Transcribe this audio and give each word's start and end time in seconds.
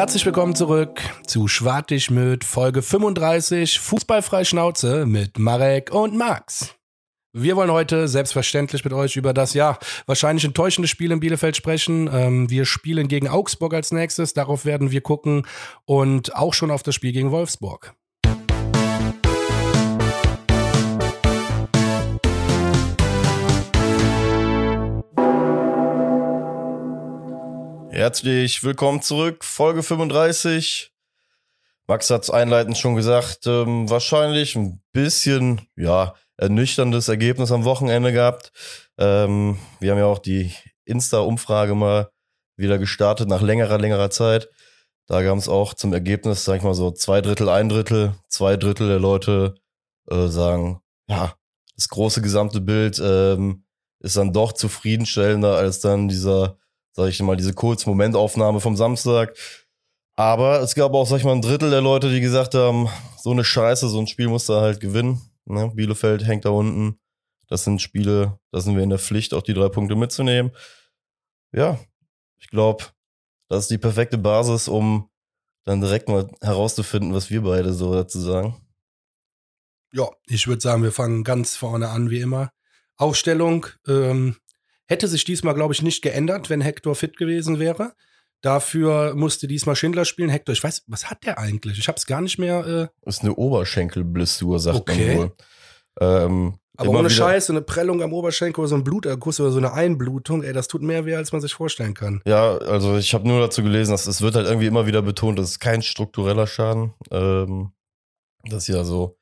Herzlich 0.00 0.24
willkommen 0.24 0.54
zurück 0.54 1.02
zu 1.26 1.46
Schwartig 1.46 2.10
mit 2.10 2.42
Folge 2.42 2.80
35 2.80 3.78
Fußballfrei 3.80 4.44
Schnauze 4.44 5.04
mit 5.04 5.38
Marek 5.38 5.92
und 5.92 6.16
Max. 6.16 6.74
Wir 7.34 7.54
wollen 7.54 7.70
heute 7.70 8.08
selbstverständlich 8.08 8.82
mit 8.82 8.94
euch 8.94 9.16
über 9.16 9.34
das 9.34 9.52
ja 9.52 9.78
wahrscheinlich 10.06 10.46
enttäuschende 10.46 10.88
Spiel 10.88 11.10
in 11.10 11.20
Bielefeld 11.20 11.54
sprechen. 11.54 12.08
Ähm, 12.10 12.48
wir 12.48 12.64
spielen 12.64 13.08
gegen 13.08 13.28
Augsburg 13.28 13.74
als 13.74 13.92
nächstes, 13.92 14.32
darauf 14.32 14.64
werden 14.64 14.90
wir 14.90 15.02
gucken 15.02 15.46
und 15.84 16.34
auch 16.34 16.54
schon 16.54 16.70
auf 16.70 16.82
das 16.82 16.94
Spiel 16.94 17.12
gegen 17.12 17.30
Wolfsburg. 17.30 17.94
Herzlich 28.00 28.64
willkommen 28.64 29.02
zurück, 29.02 29.44
Folge 29.44 29.82
35. 29.82 30.90
Max 31.86 32.08
hat 32.08 32.22
es 32.22 32.30
einleitend 32.30 32.78
schon 32.78 32.94
gesagt, 32.94 33.46
ähm, 33.46 33.90
wahrscheinlich 33.90 34.56
ein 34.56 34.80
bisschen, 34.94 35.68
ja, 35.76 36.14
ernüchterndes 36.38 37.08
Ergebnis 37.08 37.52
am 37.52 37.64
Wochenende 37.64 38.10
gehabt. 38.10 38.52
Ähm, 38.96 39.58
wir 39.80 39.90
haben 39.90 39.98
ja 39.98 40.06
auch 40.06 40.18
die 40.18 40.50
Insta-Umfrage 40.86 41.74
mal 41.74 42.10
wieder 42.56 42.78
gestartet 42.78 43.28
nach 43.28 43.42
längerer, 43.42 43.76
längerer 43.76 44.08
Zeit. 44.08 44.48
Da 45.06 45.22
gab 45.22 45.36
es 45.36 45.50
auch 45.50 45.74
zum 45.74 45.92
Ergebnis, 45.92 46.46
sag 46.46 46.56
ich 46.56 46.62
mal 46.62 46.72
so, 46.72 46.92
zwei 46.92 47.20
Drittel, 47.20 47.50
ein 47.50 47.68
Drittel, 47.68 48.14
zwei 48.28 48.56
Drittel 48.56 48.88
der 48.88 48.98
Leute 48.98 49.56
äh, 50.08 50.28
sagen, 50.28 50.80
ja, 51.06 51.34
das 51.76 51.90
große 51.90 52.22
gesamte 52.22 52.62
Bild 52.62 52.98
ähm, 52.98 53.66
ist 53.98 54.16
dann 54.16 54.32
doch 54.32 54.54
zufriedenstellender 54.54 55.54
als 55.56 55.80
dann 55.80 56.08
dieser 56.08 56.56
sag 56.92 57.08
ich 57.08 57.20
mal, 57.22 57.36
diese 57.36 57.54
Kurz-Momentaufnahme 57.54 58.60
vom 58.60 58.76
Samstag. 58.76 59.36
Aber 60.16 60.60
es 60.60 60.74
gab 60.74 60.92
auch, 60.92 61.06
sag 61.06 61.18
ich 61.18 61.24
mal, 61.24 61.32
ein 61.32 61.42
Drittel 61.42 61.70
der 61.70 61.80
Leute, 61.80 62.10
die 62.10 62.20
gesagt 62.20 62.54
haben, 62.54 62.88
so 63.18 63.30
eine 63.30 63.44
Scheiße, 63.44 63.88
so 63.88 63.98
ein 63.98 64.06
Spiel 64.06 64.28
muss 64.28 64.46
da 64.46 64.60
halt 64.60 64.80
gewinnen. 64.80 65.20
Ne? 65.46 65.70
Bielefeld 65.74 66.26
hängt 66.26 66.44
da 66.44 66.50
unten. 66.50 66.98
Das 67.48 67.64
sind 67.64 67.82
Spiele, 67.82 68.38
da 68.52 68.60
sind 68.60 68.76
wir 68.76 68.82
in 68.82 68.90
der 68.90 68.98
Pflicht, 68.98 69.34
auch 69.34 69.42
die 69.42 69.54
drei 69.54 69.68
Punkte 69.68 69.96
mitzunehmen. 69.96 70.52
Ja, 71.52 71.80
ich 72.38 72.48
glaube, 72.48 72.84
das 73.48 73.64
ist 73.64 73.70
die 73.70 73.78
perfekte 73.78 74.18
Basis, 74.18 74.68
um 74.68 75.10
dann 75.64 75.80
direkt 75.80 76.08
mal 76.08 76.30
herauszufinden, 76.40 77.12
was 77.12 77.30
wir 77.30 77.42
beide 77.42 77.72
so 77.72 77.92
dazu 77.92 78.20
sagen. 78.20 78.54
Ja, 79.92 80.08
ich 80.26 80.46
würde 80.46 80.60
sagen, 80.60 80.82
wir 80.84 80.92
fangen 80.92 81.24
ganz 81.24 81.56
vorne 81.56 81.88
an, 81.88 82.10
wie 82.10 82.20
immer. 82.20 82.50
Aufstellung, 82.96 83.66
ähm, 83.88 84.36
Hätte 84.90 85.06
sich 85.06 85.22
diesmal, 85.22 85.54
glaube 85.54 85.72
ich, 85.72 85.82
nicht 85.82 86.02
geändert, 86.02 86.50
wenn 86.50 86.60
Hector 86.60 86.96
fit 86.96 87.16
gewesen 87.16 87.60
wäre. 87.60 87.92
Dafür 88.40 89.14
musste 89.14 89.46
diesmal 89.46 89.76
Schindler 89.76 90.04
spielen. 90.04 90.30
Hector, 90.30 90.52
ich 90.52 90.64
weiß, 90.64 90.82
was 90.88 91.08
hat 91.08 91.24
der 91.24 91.38
eigentlich? 91.38 91.78
Ich 91.78 91.86
habe 91.86 91.96
es 91.96 92.06
gar 92.06 92.20
nicht 92.20 92.38
mehr. 92.38 92.66
Äh 92.66 92.88
das 93.04 93.18
ist 93.18 93.22
eine 93.22 93.36
Oberschenkelblessur, 93.36 94.58
sagt 94.58 94.80
okay. 94.80 95.06
man 95.06 95.16
wohl. 95.16 95.32
Ähm, 96.00 96.54
Aber 96.76 96.90
ohne 96.90 97.08
Scheiß, 97.08 97.50
eine 97.50 97.62
Prellung 97.62 98.02
am 98.02 98.12
Oberschenkel 98.12 98.62
oder 98.62 98.68
so 98.68 98.74
ein 98.74 98.82
Bluterguss 98.82 99.38
oder 99.38 99.52
so 99.52 99.58
eine 99.58 99.74
Einblutung, 99.74 100.42
ey, 100.42 100.52
das 100.52 100.66
tut 100.66 100.82
mehr 100.82 101.06
weh, 101.06 101.14
als 101.14 101.30
man 101.30 101.40
sich 101.40 101.54
vorstellen 101.54 101.94
kann. 101.94 102.20
Ja, 102.26 102.58
also 102.58 102.96
ich 102.96 103.14
habe 103.14 103.28
nur 103.28 103.38
dazu 103.38 103.62
gelesen, 103.62 103.92
dass 103.92 104.08
es 104.08 104.20
wird 104.20 104.34
halt 104.34 104.48
irgendwie 104.48 104.66
immer 104.66 104.86
wieder 104.88 105.02
betont, 105.02 105.38
das 105.38 105.50
ist 105.50 105.60
kein 105.60 105.82
struktureller 105.82 106.48
Schaden. 106.48 106.94
Ähm, 107.12 107.70
das 108.42 108.68
ist 108.68 108.74
ja 108.74 108.82
so, 108.82 109.18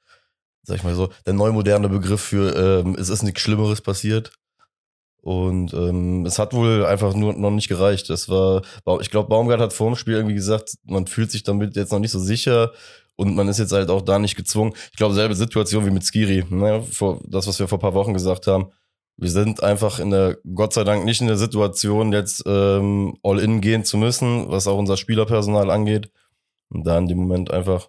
sag 0.62 0.76
ich 0.76 0.82
mal 0.82 0.94
so, 0.94 1.10
der 1.26 1.34
neumoderne 1.34 1.90
Begriff 1.90 2.22
für 2.22 2.56
ähm, 2.56 2.96
es 2.98 3.10
ist 3.10 3.22
nichts 3.22 3.42
Schlimmeres 3.42 3.82
passiert. 3.82 4.32
Und 5.20 5.74
ähm, 5.74 6.24
es 6.26 6.38
hat 6.38 6.54
wohl 6.54 6.86
einfach 6.86 7.14
nur 7.14 7.34
noch 7.34 7.50
nicht 7.50 7.68
gereicht. 7.68 8.08
Das 8.08 8.28
war, 8.28 8.62
ich 9.00 9.10
glaube, 9.10 9.28
Baumgart 9.28 9.60
hat 9.60 9.72
vor 9.72 9.88
dem 9.88 9.96
Spiel 9.96 10.14
irgendwie 10.14 10.34
gesagt, 10.34 10.74
man 10.84 11.06
fühlt 11.06 11.30
sich 11.30 11.42
damit 11.42 11.76
jetzt 11.76 11.92
noch 11.92 11.98
nicht 11.98 12.12
so 12.12 12.20
sicher 12.20 12.72
und 13.16 13.34
man 13.34 13.48
ist 13.48 13.58
jetzt 13.58 13.72
halt 13.72 13.90
auch 13.90 14.02
da 14.02 14.18
nicht 14.18 14.36
gezwungen. 14.36 14.74
Ich 14.92 14.96
glaube, 14.96 15.14
selbe 15.14 15.34
Situation 15.34 15.84
wie 15.84 15.90
mit 15.90 16.04
Skiri, 16.04 16.44
ne? 16.50 16.82
vor, 16.82 17.20
das, 17.26 17.48
was 17.48 17.58
wir 17.58 17.66
vor 17.66 17.80
paar 17.80 17.94
Wochen 17.94 18.14
gesagt 18.14 18.46
haben. 18.46 18.70
Wir 19.16 19.30
sind 19.30 19.60
einfach 19.64 19.98
in 19.98 20.10
der, 20.10 20.38
Gott 20.54 20.72
sei 20.72 20.84
Dank, 20.84 21.04
nicht 21.04 21.20
in 21.20 21.26
der 21.26 21.36
Situation, 21.36 22.12
jetzt 22.12 22.44
ähm, 22.46 23.18
all 23.24 23.40
in 23.40 23.60
gehen 23.60 23.84
zu 23.84 23.96
müssen, 23.96 24.48
was 24.48 24.68
auch 24.68 24.78
unser 24.78 24.96
Spielerpersonal 24.96 25.70
angeht. 25.70 26.12
Und 26.70 26.86
da 26.86 26.96
in 26.96 27.08
dem 27.08 27.18
Moment 27.18 27.50
einfach 27.50 27.88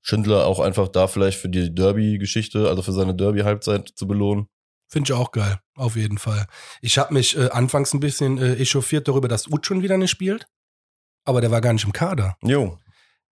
Schindler 0.00 0.46
auch 0.46 0.60
einfach 0.60 0.88
da 0.88 1.06
vielleicht 1.06 1.38
für 1.38 1.50
die 1.50 1.74
Derby-Geschichte, 1.74 2.68
also 2.68 2.80
für 2.80 2.92
seine 2.92 3.14
Derby-Halbzeit 3.14 3.90
zu 3.94 4.06
belohnen. 4.06 4.48
Finde 4.90 5.12
ich 5.12 5.16
auch 5.16 5.30
geil, 5.30 5.60
auf 5.76 5.94
jeden 5.94 6.18
Fall. 6.18 6.46
Ich 6.82 6.98
habe 6.98 7.14
mich 7.14 7.36
äh, 7.38 7.48
anfangs 7.50 7.94
ein 7.94 8.00
bisschen 8.00 8.38
äh, 8.38 8.54
echauffiert 8.56 9.06
darüber, 9.06 9.28
dass 9.28 9.46
Ut 9.46 9.64
schon 9.64 9.82
wieder 9.82 9.96
nicht 9.96 10.10
spielt. 10.10 10.46
Aber 11.24 11.40
der 11.40 11.52
war 11.52 11.60
gar 11.60 11.72
nicht 11.72 11.84
im 11.84 11.92
Kader. 11.92 12.36
Jo. 12.42 12.76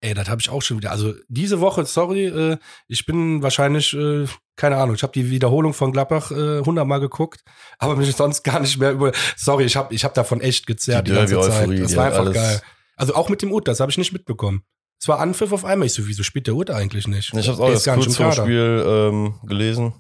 Ey, 0.01 0.15
das 0.15 0.29
habe 0.29 0.41
ich 0.41 0.51
auch 0.51 0.63
schon 0.63 0.77
wieder. 0.77 0.93
Also 0.93 1.15
diese 1.27 1.61
Woche, 1.61 1.85
sorry, 1.85 2.27
äh, 2.27 2.59
ich 2.87 3.07
bin 3.07 3.43
wahrscheinlich, 3.43 3.93
äh, 3.93 4.27
keine 4.55 4.77
Ahnung, 4.77 4.95
ich 4.95 5.03
habe 5.03 5.13
die 5.13 5.31
Wiederholung 5.31 5.75
von 5.75 5.91
Gladbach 5.91 6.31
äh, 6.31 6.61
hundertmal 6.61 7.01
geguckt, 7.01 7.43
aber 7.79 7.97
mich 7.97 8.15
sonst 8.15 8.45
gar 8.45 8.61
nicht 8.61 8.79
mehr 8.79 8.93
über. 8.93 9.11
Sorry, 9.37 9.65
ich 9.65 9.75
habe 9.75 9.93
ich 9.93 10.05
hab 10.05 10.15
davon 10.15 10.41
echt 10.41 10.69
gezerrt 10.69 11.09
die, 11.09 11.11
die 11.11 11.17
ganze 11.17 11.41
Zeit. 11.41 11.81
Das 11.81 11.97
war 11.97 12.07
einfach 12.07 12.33
geil. 12.33 12.63
Also 12.95 13.17
auch 13.17 13.29
mit 13.29 13.43
dem 13.43 13.53
Ut, 13.53 13.67
das 13.67 13.81
habe 13.81 13.91
ich 13.91 13.99
nicht 13.99 14.13
mitbekommen. 14.13 14.63
Es 15.01 15.09
war 15.09 15.19
Anpfiff 15.19 15.53
auf 15.53 15.65
einmal. 15.65 15.87
Ich 15.87 15.95
so, 15.95 16.07
wieso 16.07 16.23
spielt 16.23 16.47
der 16.47 16.55
Ut 16.55 16.71
eigentlich 16.71 17.09
nicht? 17.09 17.35
Ich 17.35 17.49
habe 17.49 17.61
auch 17.61 17.71
das 17.71 17.85
kurz 17.85 18.17
vor 18.17 18.33
Spiel 18.33 18.85
ähm, 18.87 19.35
gelesen. 19.45 19.95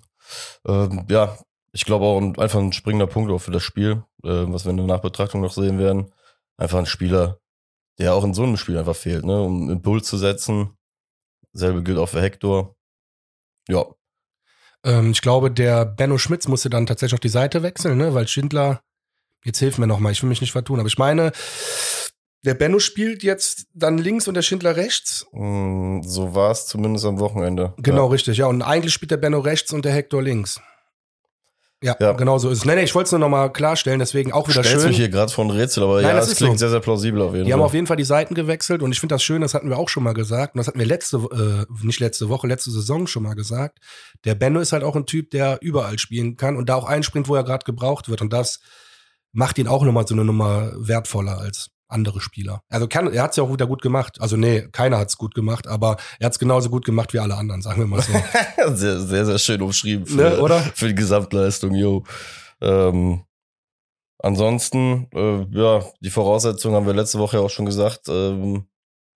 Ähm, 0.66 1.06
ja, 1.08 1.36
ich 1.78 1.84
glaube 1.84 2.04
auch 2.06 2.18
ein, 2.20 2.36
einfach 2.38 2.58
ein 2.58 2.72
springender 2.72 3.06
Punkt 3.06 3.30
auch 3.30 3.38
für 3.38 3.52
das 3.52 3.62
Spiel, 3.62 4.02
äh, 4.24 4.46
was 4.48 4.64
wir 4.64 4.70
in 4.70 4.78
der 4.78 4.86
Nachbetrachtung 4.86 5.40
noch 5.40 5.52
sehen 5.52 5.78
werden. 5.78 6.12
Einfach 6.56 6.80
ein 6.80 6.86
Spieler, 6.86 7.38
der 7.98 8.14
auch 8.14 8.24
in 8.24 8.34
so 8.34 8.42
einem 8.42 8.56
Spiel 8.56 8.76
einfach 8.76 8.96
fehlt, 8.96 9.24
ne, 9.24 9.40
um 9.40 9.70
Impuls 9.70 10.08
zu 10.08 10.16
setzen. 10.18 10.76
Selbe 11.52 11.84
gilt 11.84 11.98
auch 11.98 12.08
für 12.08 12.20
Hector. 12.20 12.74
Ja. 13.68 13.86
Ähm, 14.84 15.12
ich 15.12 15.22
glaube, 15.22 15.52
der 15.52 15.84
Benno 15.84 16.18
Schmitz 16.18 16.48
musste 16.48 16.68
dann 16.68 16.86
tatsächlich 16.86 17.16
auch 17.16 17.22
die 17.22 17.28
Seite 17.28 17.62
wechseln, 17.62 17.96
ne, 17.96 18.12
weil 18.12 18.26
Schindler, 18.26 18.82
jetzt 19.44 19.60
hilf 19.60 19.78
mir 19.78 19.86
nochmal, 19.86 20.10
ich 20.10 20.20
will 20.20 20.28
mich 20.28 20.40
nicht 20.40 20.52
vertun, 20.52 20.80
aber 20.80 20.88
ich 20.88 20.98
meine, 20.98 21.30
der 22.44 22.54
Benno 22.54 22.80
spielt 22.80 23.22
jetzt 23.22 23.68
dann 23.72 23.98
links 23.98 24.26
und 24.26 24.34
der 24.34 24.42
Schindler 24.42 24.74
rechts. 24.74 25.26
Mm, 25.30 26.02
so 26.02 26.34
war 26.34 26.50
es 26.50 26.66
zumindest 26.66 27.04
am 27.04 27.20
Wochenende. 27.20 27.74
Genau, 27.76 28.06
ja. 28.06 28.10
richtig, 28.10 28.38
ja. 28.38 28.46
Und 28.46 28.62
eigentlich 28.62 28.92
spielt 28.92 29.12
der 29.12 29.16
Benno 29.16 29.38
rechts 29.38 29.72
und 29.72 29.84
der 29.84 29.92
Hector 29.92 30.20
links. 30.20 30.60
Ja, 31.80 31.96
ja, 32.00 32.12
genau 32.12 32.38
so 32.38 32.50
ist 32.50 32.58
es. 32.58 32.64
Nee, 32.64 32.74
nee, 32.74 32.82
ich 32.82 32.94
wollte 32.96 33.06
es 33.06 33.12
nur 33.12 33.20
nochmal 33.20 33.52
klarstellen, 33.52 34.00
deswegen 34.00 34.32
auch 34.32 34.48
wieder 34.48 34.64
Stellst 34.64 34.82
schön. 34.82 34.88
mich 34.88 34.96
hier 34.96 35.08
gerade 35.08 35.30
von 35.30 35.48
Rätsel, 35.50 35.84
aber 35.84 36.02
Nein, 36.02 36.10
ja, 36.10 36.16
das, 36.16 36.28
das 36.28 36.38
klingt 36.38 36.54
so. 36.54 36.58
sehr, 36.58 36.70
sehr 36.70 36.80
plausibel 36.80 37.22
auf 37.22 37.26
jeden 37.26 37.34
die 37.34 37.38
Fall. 37.38 37.46
Die 37.46 37.52
haben 37.52 37.62
auf 37.62 37.74
jeden 37.74 37.86
Fall 37.86 37.96
die 37.96 38.04
Seiten 38.04 38.34
gewechselt 38.34 38.82
und 38.82 38.90
ich 38.90 38.98
finde 38.98 39.14
das 39.14 39.22
schön, 39.22 39.42
das 39.42 39.54
hatten 39.54 39.68
wir 39.70 39.78
auch 39.78 39.88
schon 39.88 40.02
mal 40.02 40.12
gesagt 40.12 40.54
und 40.54 40.58
das 40.58 40.66
hatten 40.66 40.80
wir 40.80 40.86
letzte, 40.86 41.18
äh, 41.68 41.86
nicht 41.86 42.00
letzte 42.00 42.28
Woche, 42.28 42.48
letzte 42.48 42.72
Saison 42.72 43.06
schon 43.06 43.22
mal 43.22 43.34
gesagt. 43.34 43.78
Der 44.24 44.34
Benno 44.34 44.58
ist 44.58 44.72
halt 44.72 44.82
auch 44.82 44.96
ein 44.96 45.06
Typ, 45.06 45.30
der 45.30 45.58
überall 45.60 46.00
spielen 46.00 46.36
kann 46.36 46.56
und 46.56 46.68
da 46.68 46.74
auch 46.74 46.84
einspringt, 46.84 47.28
wo 47.28 47.36
er 47.36 47.44
gerade 47.44 47.64
gebraucht 47.64 48.08
wird 48.08 48.22
und 48.22 48.32
das 48.32 48.58
macht 49.32 49.58
ihn 49.58 49.68
auch 49.68 49.84
nochmal 49.84 50.06
so 50.06 50.14
eine 50.14 50.24
Nummer 50.24 50.72
wertvoller 50.76 51.38
als 51.38 51.70
andere 51.88 52.20
Spieler. 52.20 52.62
Also 52.68 52.86
kann, 52.86 53.12
er 53.12 53.22
hat 53.22 53.30
es 53.30 53.36
ja 53.36 53.42
auch 53.42 53.52
wieder 53.52 53.66
gut 53.66 53.82
gemacht. 53.82 54.20
Also 54.20 54.36
nee, 54.36 54.68
keiner 54.72 54.98
hat 54.98 55.08
es 55.08 55.16
gut 55.16 55.34
gemacht, 55.34 55.66
aber 55.66 55.96
er 56.18 56.26
hat 56.26 56.32
es 56.32 56.38
genauso 56.38 56.70
gut 56.70 56.84
gemacht 56.84 57.12
wie 57.14 57.18
alle 57.18 57.36
anderen, 57.36 57.62
sagen 57.62 57.80
wir 57.80 57.86
mal 57.86 58.02
so. 58.02 58.12
sehr, 58.74 59.00
sehr, 59.00 59.26
sehr 59.26 59.38
schön 59.38 59.62
umschrieben 59.62 60.06
für, 60.06 60.16
ne, 60.16 60.40
oder? 60.40 60.60
für 60.60 60.88
die 60.88 60.94
Gesamtleistung, 60.94 61.74
yo. 61.74 62.04
Ähm, 62.60 63.24
ansonsten, 64.18 65.08
äh, 65.14 65.46
ja, 65.50 65.84
die 66.00 66.10
Voraussetzungen 66.10 66.76
haben 66.76 66.86
wir 66.86 66.94
letzte 66.94 67.18
Woche 67.18 67.38
ja 67.38 67.42
auch 67.42 67.50
schon 67.50 67.66
gesagt. 67.66 68.08
Ähm, 68.08 68.68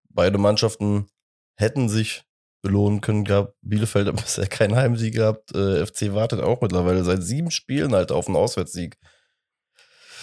beide 0.09 0.37
Mannschaften 0.37 1.07
hätten 1.55 1.89
sich 1.89 2.23
belohnen 2.61 3.01
können. 3.01 3.25
Gab 3.25 3.55
Bielefeld 3.61 4.07
hat 4.07 4.15
bisher 4.23 4.47
keinen 4.47 4.75
Heimsieg 4.75 5.15
gehabt. 5.15 5.53
Äh, 5.55 5.85
FC 5.85 6.13
wartet 6.13 6.41
auch 6.41 6.61
mittlerweile 6.61 7.03
seit 7.03 7.23
sieben 7.23 7.51
Spielen 7.51 7.93
halt 7.93 8.11
auf 8.11 8.27
einen 8.27 8.37
Auswärtssieg. 8.37 8.97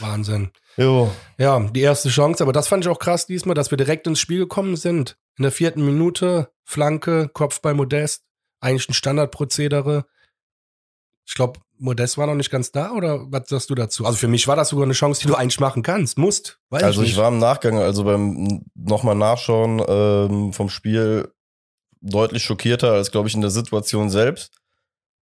Wahnsinn. 0.01 0.51
Jo. 0.77 1.11
Ja, 1.39 1.59
die 1.61 1.81
erste 1.81 2.09
Chance, 2.09 2.43
aber 2.43 2.53
das 2.53 2.69
fand 2.69 2.85
ich 2.85 2.91
auch 2.91 2.99
krass 2.99 3.27
diesmal, 3.27 3.55
dass 3.55 3.71
wir 3.71 3.79
direkt 3.79 4.07
ins 4.07 4.21
Spiel 4.21 4.39
gekommen 4.39 4.77
sind. 4.77 5.19
In 5.37 5.43
der 5.43 5.53
vierten 5.53 5.85
Minute, 5.85 6.51
Flanke, 6.65 7.29
Kopf 7.29 7.61
bei 7.61 7.75
Modest, 7.75 8.23
eigentlich 8.61 8.89
ein 8.89 8.95
Standardprozedere. 8.95 10.07
Ich 11.27 11.35
glaube, 11.35 11.61
Modest 11.79 12.19
war 12.19 12.27
noch 12.27 12.35
nicht 12.35 12.51
ganz 12.51 12.73
da 12.73 12.93
oder 12.93 13.31
was 13.31 13.49
sagst 13.49 13.71
du 13.71 13.75
dazu? 13.75 14.05
Also 14.05 14.19
für 14.19 14.29
mich 14.29 14.49
war 14.49 14.57
das 14.57 14.71
sogar 14.71 14.85
eine 14.85 14.95
Chance, 14.95 15.21
die 15.21 15.29
du 15.29 15.35
eigentlich 15.35 15.61
machen 15.61 15.83
kannst, 15.83 16.19
musst. 16.19 16.59
Weiß 16.71 16.83
also 16.83 17.03
ich, 17.03 17.11
ich, 17.11 17.17
war 17.17 17.29
im 17.29 17.39
Nachgang, 17.39 17.79
also 17.79 18.05
beim 18.05 18.65
nochmal 18.75 19.15
Nachschauen 19.15 19.83
ähm, 19.87 20.53
vom 20.53 20.69
Spiel 20.69 21.33
deutlich 22.01 22.43
schockierter 22.43 22.93
als, 22.93 23.11
glaube 23.11 23.29
ich, 23.29 23.35
in 23.35 23.41
der 23.41 23.51
Situation 23.51 24.11
selbst. 24.11 24.59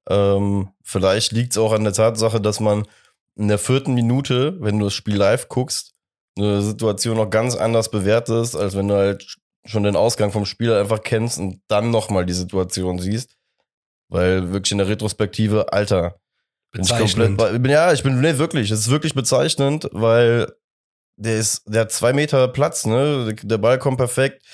Ähm, 0.09 0.71
vielleicht 0.83 1.33
liegt 1.33 1.53
es 1.53 1.59
auch 1.59 1.73
an 1.73 1.85
der 1.85 1.93
Tatsache, 1.93 2.41
dass 2.41 2.61
man 2.61 2.87
in 3.37 3.49
der 3.49 3.59
vierten 3.59 3.95
Minute, 3.95 4.57
wenn 4.61 4.79
du 4.79 4.87
das 4.87 4.95
Spiel 4.95 5.17
live 5.17 5.49
guckst, 5.49 5.93
eine 6.39 6.63
Situation 6.63 7.17
noch 7.17 7.31
ganz 7.31 7.55
anders 7.57 7.91
bewertest, 7.91 8.57
als 8.57 8.77
wenn 8.77 8.89
du 8.89 8.95
halt 8.95 9.37
schon 9.65 9.83
den 9.83 9.97
Ausgang 9.97 10.33
vom 10.33 10.47
Spiel 10.47 10.73
einfach 10.73 11.03
kennst 11.03 11.39
und 11.39 11.61
dann 11.69 11.91
nochmal 11.91 12.27
die 12.27 12.33
Situation 12.33 12.99
siehst. 12.99 13.37
Weil 14.09 14.53
wirklich 14.53 14.73
in 14.73 14.79
der 14.79 14.89
Retrospektive, 14.89 15.73
Alter, 15.73 16.21
Bezeichnend. 16.77 17.41
Ich 17.41 17.47
komplett, 17.47 17.71
ja, 17.71 17.93
ich 17.93 18.03
bin, 18.03 18.21
nee, 18.21 18.39
wirklich, 18.39 18.71
es 18.71 18.81
ist 18.81 18.91
wirklich 18.91 19.15
bezeichnend, 19.15 19.89
weil 19.93 20.53
der 21.17 21.39
ist, 21.39 21.63
der 21.67 21.83
hat 21.83 21.93
zwei 21.93 22.13
Meter 22.13 22.49
Platz, 22.49 22.85
ne? 22.85 23.35
Der 23.43 23.59
Ball 23.59 23.79
kommt 23.79 23.97
perfekt 23.97 24.45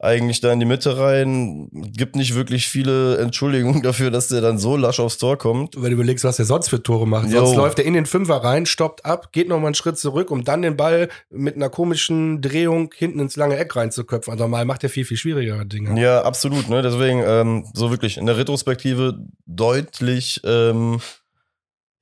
eigentlich 0.00 0.40
da 0.40 0.52
in 0.52 0.60
die 0.60 0.66
Mitte 0.66 0.98
rein. 0.98 1.68
Gibt 1.72 2.16
nicht 2.16 2.34
wirklich 2.34 2.68
viele 2.68 3.18
Entschuldigungen 3.18 3.82
dafür, 3.82 4.10
dass 4.10 4.28
der 4.28 4.40
dann 4.40 4.58
so 4.58 4.76
lasch 4.76 5.00
aufs 5.00 5.18
Tor 5.18 5.38
kommt. 5.38 5.76
Wenn 5.76 5.90
du 5.90 5.92
überlegst, 5.92 6.24
was 6.24 6.36
der 6.36 6.46
sonst 6.46 6.68
für 6.68 6.82
Tore 6.82 7.06
macht. 7.06 7.30
Jo. 7.30 7.44
Sonst 7.44 7.56
läuft 7.56 7.78
er 7.78 7.84
in 7.84 7.94
den 7.94 8.06
Fünfer 8.06 8.36
rein, 8.36 8.66
stoppt 8.66 9.04
ab, 9.04 9.32
geht 9.32 9.48
noch 9.48 9.58
mal 9.60 9.66
einen 9.66 9.74
Schritt 9.74 9.98
zurück, 9.98 10.30
um 10.30 10.44
dann 10.44 10.62
den 10.62 10.76
Ball 10.76 11.08
mit 11.30 11.56
einer 11.56 11.70
komischen 11.70 12.42
Drehung 12.42 12.92
hinten 12.94 13.20
ins 13.20 13.36
lange 13.36 13.56
Eck 13.56 13.74
reinzuköpfen. 13.76 14.32
Also 14.32 14.48
mal 14.48 14.64
macht 14.64 14.82
er 14.82 14.90
viel, 14.90 15.04
viel 15.04 15.16
schwierigere 15.16 15.64
Dinge. 15.64 16.00
Ja, 16.00 16.22
absolut. 16.22 16.68
Ne? 16.68 16.82
Deswegen 16.82 17.22
ähm, 17.24 17.66
so 17.72 17.90
wirklich 17.90 18.16
in 18.16 18.26
der 18.26 18.36
Retrospektive 18.36 19.18
deutlich, 19.46 20.40
ähm, 20.44 21.00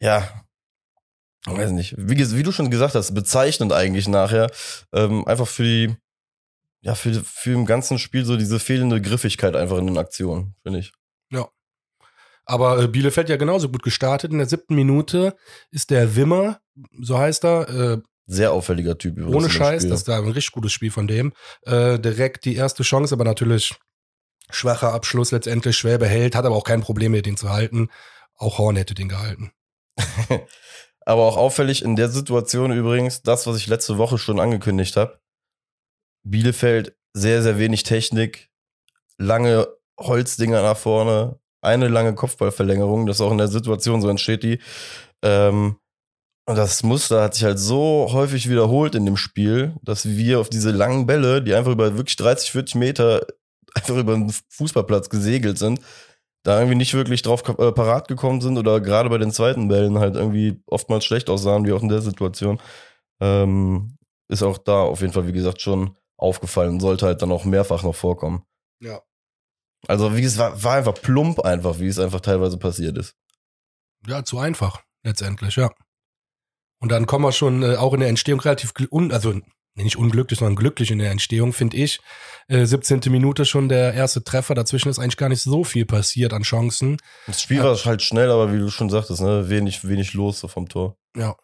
ja, 0.00 0.28
weiß 1.46 1.70
nicht, 1.70 1.94
wie, 1.98 2.18
wie, 2.36 2.42
du 2.42 2.52
schon 2.52 2.70
gesagt 2.70 2.94
hast, 2.94 3.14
bezeichnend 3.14 3.72
eigentlich 3.72 4.08
nachher, 4.08 4.50
ähm, 4.92 5.26
einfach 5.26 5.48
für 5.48 5.64
die 5.64 5.94
ja, 6.82 6.94
für, 6.94 7.14
für 7.14 7.52
im 7.52 7.64
ganzen 7.64 7.98
Spiel 7.98 8.24
so 8.24 8.36
diese 8.36 8.58
fehlende 8.58 9.00
Griffigkeit 9.00 9.56
einfach 9.56 9.78
in 9.78 9.86
den 9.86 9.98
Aktionen, 9.98 10.54
finde 10.62 10.80
ich. 10.80 10.92
Ja. 11.30 11.48
Aber 12.44 12.82
äh, 12.82 12.88
Bielefeld 12.88 13.28
ja 13.28 13.36
genauso 13.36 13.68
gut 13.68 13.84
gestartet. 13.84 14.32
In 14.32 14.38
der 14.38 14.48
siebten 14.48 14.74
Minute 14.74 15.36
ist 15.70 15.90
der 15.90 16.16
Wimmer, 16.16 16.60
so 17.00 17.18
heißt 17.18 17.44
er, 17.44 17.68
äh, 17.68 17.98
sehr 18.26 18.52
auffälliger 18.52 18.98
Typ. 18.98 19.16
Übrigens 19.16 19.36
ohne 19.36 19.50
Scheiß, 19.50 19.86
das 19.88 20.00
ist 20.00 20.08
da 20.08 20.18
ein 20.18 20.24
richtig 20.24 20.52
gutes 20.52 20.72
Spiel 20.72 20.90
von 20.90 21.06
dem. 21.06 21.32
Äh, 21.62 21.98
direkt 21.98 22.44
die 22.44 22.56
erste 22.56 22.82
Chance, 22.82 23.14
aber 23.14 23.24
natürlich 23.24 23.74
schwacher 24.50 24.92
Abschluss 24.92 25.30
letztendlich. 25.30 25.76
Schwäbe 25.76 26.06
hält, 26.06 26.34
hat 26.34 26.44
aber 26.44 26.56
auch 26.56 26.64
kein 26.64 26.80
Problem 26.80 27.12
mehr, 27.12 27.22
den 27.22 27.36
zu 27.36 27.50
halten. 27.50 27.90
Auch 28.36 28.58
Horn 28.58 28.76
hätte 28.76 28.94
den 28.94 29.08
gehalten. 29.08 29.52
aber 31.00 31.22
auch 31.22 31.36
auffällig 31.36 31.82
in 31.82 31.94
der 31.94 32.08
Situation 32.08 32.72
übrigens, 32.72 33.22
das, 33.22 33.46
was 33.46 33.56
ich 33.56 33.66
letzte 33.66 33.98
Woche 33.98 34.18
schon 34.18 34.40
angekündigt 34.40 34.96
habe. 34.96 35.21
Bielefeld 36.24 36.96
sehr, 37.14 37.42
sehr 37.42 37.58
wenig 37.58 37.82
Technik, 37.82 38.50
lange 39.18 39.68
Holzdinger 39.98 40.62
nach 40.62 40.76
vorne, 40.76 41.38
eine 41.60 41.88
lange 41.88 42.14
Kopfballverlängerung, 42.14 43.06
das 43.06 43.20
auch 43.20 43.30
in 43.30 43.38
der 43.38 43.48
Situation 43.48 44.02
so 44.02 44.08
entsteht 44.08 44.42
die. 44.42 44.58
Ähm, 45.22 45.76
und 46.46 46.56
das 46.56 46.82
Muster 46.82 47.22
hat 47.22 47.34
sich 47.34 47.44
halt 47.44 47.58
so 47.58 48.08
häufig 48.10 48.48
wiederholt 48.48 48.94
in 48.96 49.06
dem 49.06 49.16
Spiel, 49.16 49.76
dass 49.82 50.08
wir 50.08 50.40
auf 50.40 50.50
diese 50.50 50.72
langen 50.72 51.06
Bälle, 51.06 51.40
die 51.40 51.54
einfach 51.54 51.70
über 51.70 51.96
wirklich 51.96 52.16
30, 52.16 52.50
40 52.50 52.74
Meter 52.74 53.26
einfach 53.74 53.96
über 53.96 54.14
den 54.14 54.32
Fußballplatz 54.50 55.08
gesegelt 55.08 55.58
sind, 55.58 55.80
da 56.44 56.58
irgendwie 56.58 56.76
nicht 56.76 56.94
wirklich 56.94 57.22
drauf 57.22 57.48
äh, 57.48 57.72
parat 57.72 58.08
gekommen 58.08 58.40
sind 58.40 58.58
oder 58.58 58.80
gerade 58.80 59.08
bei 59.08 59.18
den 59.18 59.30
zweiten 59.30 59.68
Bällen 59.68 59.98
halt 59.98 60.16
irgendwie 60.16 60.60
oftmals 60.66 61.04
schlecht 61.04 61.30
aussahen, 61.30 61.64
wie 61.64 61.72
auch 61.72 61.82
in 61.82 61.88
der 61.88 62.02
Situation. 62.02 62.60
Ähm, 63.20 63.96
ist 64.28 64.42
auch 64.42 64.58
da 64.58 64.80
auf 64.82 65.00
jeden 65.00 65.12
Fall, 65.12 65.28
wie 65.28 65.32
gesagt, 65.32 65.60
schon 65.60 65.96
aufgefallen 66.22 66.70
und 66.70 66.80
sollte 66.80 67.06
halt 67.06 67.20
dann 67.20 67.32
auch 67.32 67.44
mehrfach 67.44 67.82
noch 67.82 67.94
vorkommen. 67.94 68.44
Ja. 68.80 69.00
Also, 69.88 70.16
wie 70.16 70.24
es 70.24 70.38
war, 70.38 70.62
war 70.62 70.76
einfach 70.76 70.94
plump 70.94 71.40
einfach, 71.40 71.78
wie 71.80 71.88
es 71.88 71.98
einfach 71.98 72.20
teilweise 72.20 72.56
passiert 72.56 72.96
ist. 72.96 73.16
Ja, 74.06 74.24
zu 74.24 74.38
einfach, 74.38 74.82
letztendlich, 75.02 75.56
ja. 75.56 75.70
Und 76.80 76.90
dann 76.90 77.06
kommen 77.06 77.24
wir 77.24 77.32
schon 77.32 77.62
äh, 77.62 77.76
auch 77.76 77.92
in 77.94 78.00
der 78.00 78.08
Entstehung 78.08 78.40
relativ, 78.40 78.72
un 78.90 79.12
also 79.12 79.40
nicht 79.74 79.96
unglücklich, 79.96 80.38
sondern 80.38 80.56
glücklich 80.56 80.90
in 80.90 80.98
der 80.98 81.10
Entstehung, 81.10 81.52
finde 81.52 81.76
ich. 81.78 82.00
Äh, 82.48 82.66
17. 82.66 83.00
Minute 83.06 83.44
schon 83.44 83.68
der 83.68 83.94
erste 83.94 84.22
Treffer. 84.22 84.54
Dazwischen 84.54 84.88
ist 84.88 84.98
eigentlich 84.98 85.16
gar 85.16 85.28
nicht 85.28 85.42
so 85.42 85.64
viel 85.64 85.86
passiert 85.86 86.32
an 86.32 86.42
Chancen. 86.42 86.98
Das 87.26 87.40
Spiel 87.40 87.62
war 87.62 87.76
halt 87.76 88.02
schnell, 88.02 88.30
aber 88.30 88.52
wie 88.52 88.58
du 88.58 88.68
schon 88.68 88.90
sagtest, 88.90 89.22
ne, 89.22 89.48
wenig, 89.48 89.88
wenig 89.88 90.12
los 90.12 90.40
so 90.40 90.48
vom 90.48 90.68
Tor. 90.68 90.96
Ja. 91.16 91.36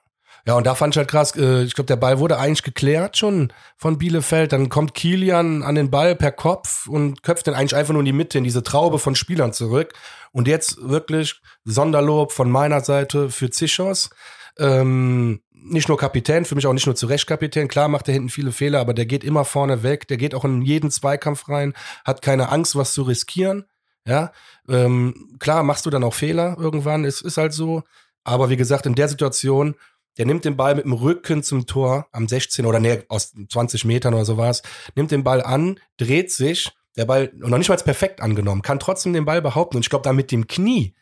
Ja, 0.46 0.54
und 0.54 0.66
da 0.66 0.74
fand 0.74 0.94
ich 0.94 0.98
halt 0.98 1.08
krass, 1.08 1.36
äh, 1.36 1.62
ich 1.62 1.74
glaube, 1.74 1.86
der 1.86 1.96
Ball 1.96 2.18
wurde 2.18 2.38
eigentlich 2.38 2.62
geklärt 2.62 3.16
schon 3.18 3.52
von 3.76 3.98
Bielefeld. 3.98 4.52
Dann 4.52 4.68
kommt 4.68 4.94
Kilian 4.94 5.62
an 5.62 5.74
den 5.74 5.90
Ball 5.90 6.16
per 6.16 6.32
Kopf 6.32 6.86
und 6.86 7.22
köpft 7.22 7.46
den 7.46 7.54
eigentlich 7.54 7.76
einfach 7.76 7.92
nur 7.92 8.00
in 8.00 8.06
die 8.06 8.12
Mitte, 8.12 8.38
in 8.38 8.44
diese 8.44 8.62
Traube 8.62 8.98
von 8.98 9.14
Spielern 9.14 9.52
zurück. 9.52 9.92
Und 10.32 10.48
jetzt 10.48 10.78
wirklich 10.80 11.40
Sonderlob 11.64 12.32
von 12.32 12.50
meiner 12.50 12.80
Seite 12.80 13.30
für 13.30 13.50
Zichos. 13.50 14.10
Ähm, 14.58 15.40
nicht 15.52 15.88
nur 15.88 15.98
Kapitän, 15.98 16.44
für 16.44 16.54
mich 16.54 16.66
auch 16.66 16.72
nicht 16.72 16.86
nur 16.86 16.96
zu 16.96 17.06
Recht 17.06 17.26
Kapitän. 17.26 17.68
Klar 17.68 17.88
macht 17.88 18.08
er 18.08 18.14
hinten 18.14 18.28
viele 18.28 18.52
Fehler, 18.52 18.80
aber 18.80 18.94
der 18.94 19.06
geht 19.06 19.24
immer 19.24 19.44
vorne 19.44 19.82
weg. 19.82 20.08
Der 20.08 20.16
geht 20.16 20.34
auch 20.34 20.44
in 20.44 20.62
jeden 20.62 20.90
Zweikampf 20.90 21.48
rein, 21.48 21.74
hat 22.04 22.22
keine 22.22 22.50
Angst, 22.50 22.76
was 22.76 22.92
zu 22.92 23.02
riskieren. 23.02 23.64
Ja, 24.06 24.32
ähm, 24.68 25.36
klar 25.38 25.62
machst 25.62 25.84
du 25.84 25.90
dann 25.90 26.04
auch 26.04 26.14
Fehler 26.14 26.56
irgendwann. 26.58 27.04
Es 27.04 27.20
ist 27.20 27.36
halt 27.36 27.52
so. 27.52 27.82
Aber 28.24 28.48
wie 28.50 28.56
gesagt, 28.56 28.86
in 28.86 28.94
der 28.94 29.08
Situation 29.08 29.74
der 30.18 30.26
nimmt 30.26 30.44
den 30.44 30.56
Ball 30.56 30.74
mit 30.74 30.84
dem 30.84 30.92
Rücken 30.92 31.42
zum 31.42 31.66
Tor 31.66 32.08
am 32.12 32.28
16 32.28 32.66
oder 32.66 32.80
nee, 32.80 33.02
aus 33.08 33.32
20 33.48 33.84
Metern 33.84 34.14
oder 34.14 34.24
so 34.24 34.36
was, 34.36 34.62
nimmt 34.94 35.10
den 35.10 35.24
Ball 35.24 35.42
an, 35.42 35.80
dreht 35.96 36.32
sich, 36.32 36.70
der 36.96 37.06
Ball, 37.06 37.30
noch 37.36 37.56
nicht 37.56 37.68
mal 37.68 37.76
perfekt 37.76 38.20
angenommen, 38.20 38.62
kann 38.62 38.80
trotzdem 38.80 39.12
den 39.12 39.24
Ball 39.24 39.40
behaupten. 39.40 39.76
Und 39.76 39.84
ich 39.84 39.90
glaube, 39.90 40.02
da 40.02 40.12
mit 40.12 40.32
dem 40.32 40.48
Knie 40.48 40.94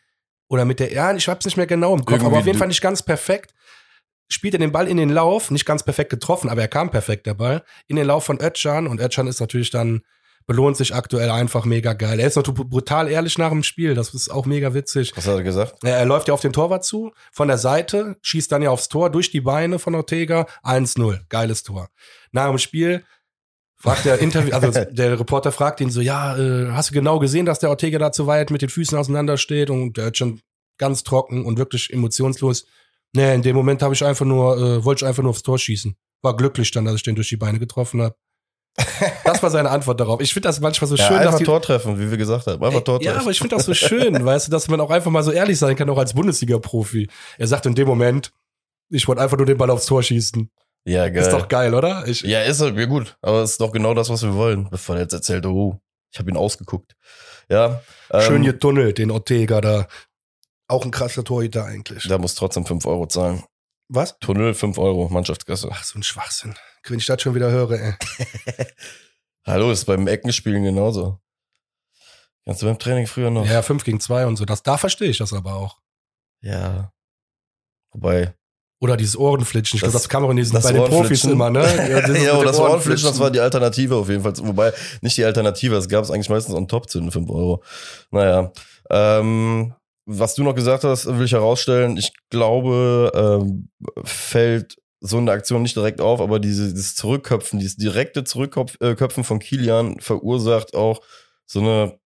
oder 0.47 0.63
mit 0.63 0.79
der, 0.79 0.93
ja, 0.93 1.13
ich 1.13 1.27
hab's 1.27 1.45
nicht 1.45 1.57
mehr 1.57 1.67
genau 1.67 1.93
im 1.93 2.05
Kopf, 2.05 2.11
Irgendwie 2.11 2.27
aber 2.27 2.37
auf 2.37 2.45
jeden 2.45 2.59
Fall 2.59 2.67
nicht 2.67 2.81
ganz 2.81 3.01
perfekt, 3.01 3.53
spielt 4.29 4.53
er 4.53 4.59
den 4.59 4.71
Ball 4.71 4.87
in 4.87 4.97
den 4.97 5.09
Lauf, 5.09 5.51
nicht 5.51 5.65
ganz 5.65 5.83
perfekt 5.83 6.11
getroffen, 6.11 6.49
aber 6.49 6.61
er 6.61 6.67
kam 6.67 6.91
perfekt, 6.91 7.25
der 7.25 7.33
Ball, 7.33 7.63
in 7.87 7.95
den 7.95 8.05
Lauf 8.05 8.25
von 8.25 8.39
Özcan 8.39 8.87
und 8.87 9.01
Özcan 9.01 9.27
ist 9.27 9.39
natürlich 9.39 9.71
dann 9.71 10.03
belohnt 10.47 10.77
sich 10.77 10.95
aktuell 10.95 11.29
einfach 11.29 11.65
mega 11.65 11.93
geil. 11.93 12.19
Er 12.19 12.27
ist 12.27 12.37
noch 12.37 12.43
brutal 12.43 13.09
ehrlich 13.09 13.37
nach 13.37 13.49
dem 13.49 13.63
Spiel, 13.63 13.93
das 13.93 14.13
ist 14.13 14.29
auch 14.29 14.45
mega 14.45 14.73
witzig. 14.73 15.11
Was 15.15 15.27
hat 15.27 15.35
er 15.35 15.43
gesagt? 15.43 15.75
Er, 15.83 15.97
er 15.97 16.05
läuft 16.05 16.29
ja 16.29 16.33
auf 16.33 16.41
den 16.41 16.53
Torwart 16.53 16.85
zu, 16.85 17.11
von 17.31 17.49
der 17.49 17.57
Seite, 17.57 18.15
schießt 18.21 18.51
dann 18.51 18.61
ja 18.61 18.71
aufs 18.71 18.87
Tor, 18.87 19.09
durch 19.09 19.29
die 19.29 19.41
Beine 19.41 19.77
von 19.77 19.93
Ortega, 19.93 20.47
1-0, 20.63 21.19
geiles 21.27 21.63
Tor. 21.63 21.89
Nach 22.31 22.47
dem 22.47 22.57
Spiel 22.57 23.03
fragt 23.75 24.05
der 24.05 24.19
Interview, 24.19 24.53
also 24.53 24.71
der 24.89 25.19
Reporter 25.19 25.51
fragt 25.51 25.81
ihn 25.81 25.91
so, 25.91 25.99
ja, 25.99 26.37
äh, 26.37 26.71
hast 26.71 26.89
du 26.89 26.93
genau 26.93 27.19
gesehen, 27.19 27.45
dass 27.45 27.59
der 27.59 27.69
Ortega 27.69 27.99
da 27.99 28.13
zu 28.13 28.25
weit 28.25 28.49
mit 28.49 28.61
den 28.61 28.69
Füßen 28.69 28.97
auseinander 28.97 29.37
steht 29.37 29.69
und 29.69 29.97
der 29.97 30.07
hat 30.07 30.17
schon 30.17 30.39
ganz 30.77 31.03
trocken 31.03 31.45
und 31.45 31.57
wirklich 31.57 31.91
emotionslos. 31.91 32.65
Nee, 33.13 33.35
in 33.35 33.41
dem 33.41 33.55
Moment 33.55 33.81
habe 33.81 33.93
ich 33.93 34.05
einfach 34.05 34.25
nur, 34.25 34.57
äh, 34.57 34.85
wollte 34.85 35.03
ich 35.03 35.09
einfach 35.09 35.23
nur 35.23 35.31
aufs 35.31 35.43
Tor 35.43 35.59
schießen. 35.59 35.97
War 36.21 36.37
glücklich 36.37 36.71
dann, 36.71 36.85
dass 36.85 36.95
ich 36.95 37.03
den 37.03 37.15
durch 37.15 37.29
die 37.29 37.37
Beine 37.37 37.59
getroffen 37.59 38.01
habe. 38.01 38.15
Das 39.23 39.41
war 39.41 39.49
seine 39.49 39.69
Antwort 39.69 39.99
darauf. 39.99 40.21
Ich 40.21 40.33
finde 40.33 40.47
das 40.47 40.59
manchmal 40.59 40.87
so 40.87 40.95
ja, 40.95 41.07
schön. 41.07 41.17
Einfach 41.17 41.31
dass 41.31 41.39
die, 41.39 41.45
Tor 41.45 41.61
treffen, 41.61 41.99
wie 41.99 42.09
wir 42.09 42.17
gesagt 42.17 42.47
haben. 42.47 42.63
Einfach 42.63 42.81
Tor 42.81 42.99
treffen. 42.99 43.15
Ja, 43.15 43.21
aber 43.21 43.31
ich 43.31 43.39
finde 43.39 43.55
das 43.55 43.65
so 43.65 43.73
schön, 43.73 44.23
weißt 44.25 44.47
du, 44.47 44.51
dass 44.51 44.67
man 44.67 44.79
auch 44.79 44.91
einfach 44.91 45.11
mal 45.11 45.23
so 45.23 45.31
ehrlich 45.31 45.57
sein 45.57 45.75
kann, 45.75 45.89
auch 45.89 45.97
als 45.97 46.13
Bundesliga-Profi. 46.13 47.09
Er 47.37 47.47
sagt 47.47 47.65
in 47.65 47.75
dem 47.75 47.87
Moment, 47.87 48.31
ich 48.89 49.07
wollte 49.07 49.21
einfach 49.21 49.37
nur 49.37 49.45
den 49.45 49.57
Ball 49.57 49.69
aufs 49.69 49.85
Tor 49.85 50.03
schießen. 50.03 50.49
Ja, 50.85 51.09
geil. 51.09 51.21
Ist 51.21 51.31
doch 51.31 51.47
geil, 51.47 51.73
oder? 51.73 52.07
Ich, 52.07 52.21
ja, 52.21 52.43
ist 52.43 52.61
ja 52.61 52.85
gut. 52.85 53.17
Aber 53.21 53.41
es 53.41 53.51
ist 53.51 53.61
doch 53.61 53.71
genau 53.71 53.93
das, 53.93 54.09
was 54.09 54.23
wir 54.23 54.35
wollen. 54.35 54.69
Bevor 54.69 54.95
er 54.95 55.01
jetzt 55.01 55.13
erzählt, 55.13 55.45
oh, 55.45 55.79
ich 56.11 56.19
habe 56.19 56.29
ihn 56.29 56.37
ausgeguckt. 56.37 56.95
Ja. 57.49 57.81
Ähm, 58.11 58.21
Schön 58.21 58.43
getunnelt, 58.43 58.97
den 58.97 59.11
Ortega 59.11 59.59
da. 59.59 59.87
Auch 60.69 60.85
ein 60.85 60.91
krasser 60.91 61.23
Torhüter 61.23 61.65
eigentlich. 61.65 62.07
Der 62.07 62.19
muss 62.19 62.35
trotzdem 62.35 62.65
5 62.65 62.85
Euro 62.85 63.07
zahlen. 63.07 63.43
Was? 63.89 64.17
Tunnel 64.19 64.53
5 64.53 64.77
Euro, 64.77 65.09
Mannschaftskasse. 65.09 65.69
Ach, 65.71 65.83
so 65.83 65.97
ein 65.99 66.03
Schwachsinn. 66.03 66.55
Wenn 66.89 66.99
ich 66.99 67.05
das 67.05 67.21
schon 67.21 67.35
wieder 67.35 67.51
höre, 67.51 67.71
ey. 67.71 67.93
Hallo, 69.45 69.71
ist 69.71 69.85
beim 69.85 70.07
Eckenspielen 70.07 70.63
genauso. 70.63 71.19
Kannst 72.45 72.61
du 72.61 72.65
beim 72.65 72.79
Training 72.79 73.07
früher 73.07 73.29
noch? 73.29 73.45
Ja, 73.45 73.61
5 73.61 73.83
gegen 73.83 73.99
2 73.99 74.25
und 74.25 74.37
so. 74.37 74.45
Das, 74.45 74.63
da 74.63 74.77
verstehe 74.77 75.09
ich 75.09 75.17
das 75.17 75.33
aber 75.33 75.55
auch. 75.55 75.79
Ja. 76.41 76.93
Wobei. 77.91 78.33
Oder 78.79 78.95
dieses 78.95 79.17
Ohrenflitschen. 79.17 79.77
Ich 79.77 79.81
glaube, 79.81 79.93
das 79.93 80.07
kann 80.07 80.21
man 80.21 80.31
in 80.31 80.37
diesen, 80.37 80.61
bei 80.61 80.71
den 80.71 80.85
Profis 80.85 81.23
immer, 81.25 81.49
ne? 81.49 81.61
Ja, 81.89 82.13
ja 82.13 82.33
aber 82.33 82.45
das 82.45 82.59
Ohrenflitschen, 82.59 83.09
das 83.09 83.19
war 83.19 83.31
die 83.31 83.39
Alternative 83.39 83.95
auf 83.95 84.07
jeden 84.07 84.21
Fall. 84.21 84.33
Wobei, 84.37 84.71
nicht 85.01 85.17
die 85.17 85.25
Alternative, 85.25 85.75
das 85.75 85.89
gab 85.89 86.03
es 86.03 86.11
eigentlich 86.11 86.29
meistens 86.29 86.53
on 86.53 86.67
top 86.67 86.89
zu 86.89 86.99
den 86.99 87.11
5 87.11 87.29
Euro. 87.29 87.63
Naja. 88.11 88.51
Ähm, 88.89 89.73
was 90.05 90.35
du 90.35 90.43
noch 90.43 90.55
gesagt 90.55 90.83
hast, 90.83 91.05
will 91.07 91.25
ich 91.25 91.33
herausstellen. 91.33 91.97
Ich 91.97 92.13
glaube, 92.29 93.11
ähm, 93.13 93.69
fällt 94.03 94.77
so 94.99 95.17
eine 95.17 95.31
Aktion 95.31 95.61
nicht 95.61 95.75
direkt 95.75 96.01
auf, 96.01 96.21
aber 96.21 96.39
diese, 96.39 96.69
dieses 96.69 96.95
Zurückköpfen, 96.95 97.59
dieses 97.59 97.77
direkte 97.77 98.23
Zurückköpfen 98.23 99.23
von 99.23 99.39
Kilian 99.39 99.99
verursacht 99.99 100.75
auch 100.75 101.01
so 101.45 101.59
eine, 101.59 101.99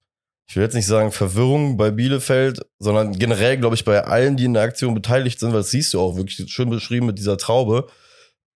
ich 0.48 0.56
will 0.56 0.64
jetzt 0.64 0.76
nicht 0.76 0.88
sagen 0.88 1.12
Verwirrung 1.12 1.78
bei 1.78 1.92
Bielefeld, 1.92 2.66
sondern 2.80 3.14
generell, 3.18 3.58
glaube 3.58 3.76
ich, 3.76 3.86
bei 3.86 4.04
allen, 4.04 4.36
die 4.36 4.46
in 4.46 4.54
der 4.54 4.64
Aktion 4.64 4.94
beteiligt 4.94 5.40
sind, 5.40 5.54
weil 5.54 5.62
das 5.62 5.72
siehst 5.72 5.94
du 5.94 6.02
auch 6.02 6.18
wirklich 6.18 6.52
schön 6.52 6.70
beschrieben 6.70 7.06
mit 7.06 7.18
dieser 7.18 7.38
Traube. 7.38 7.88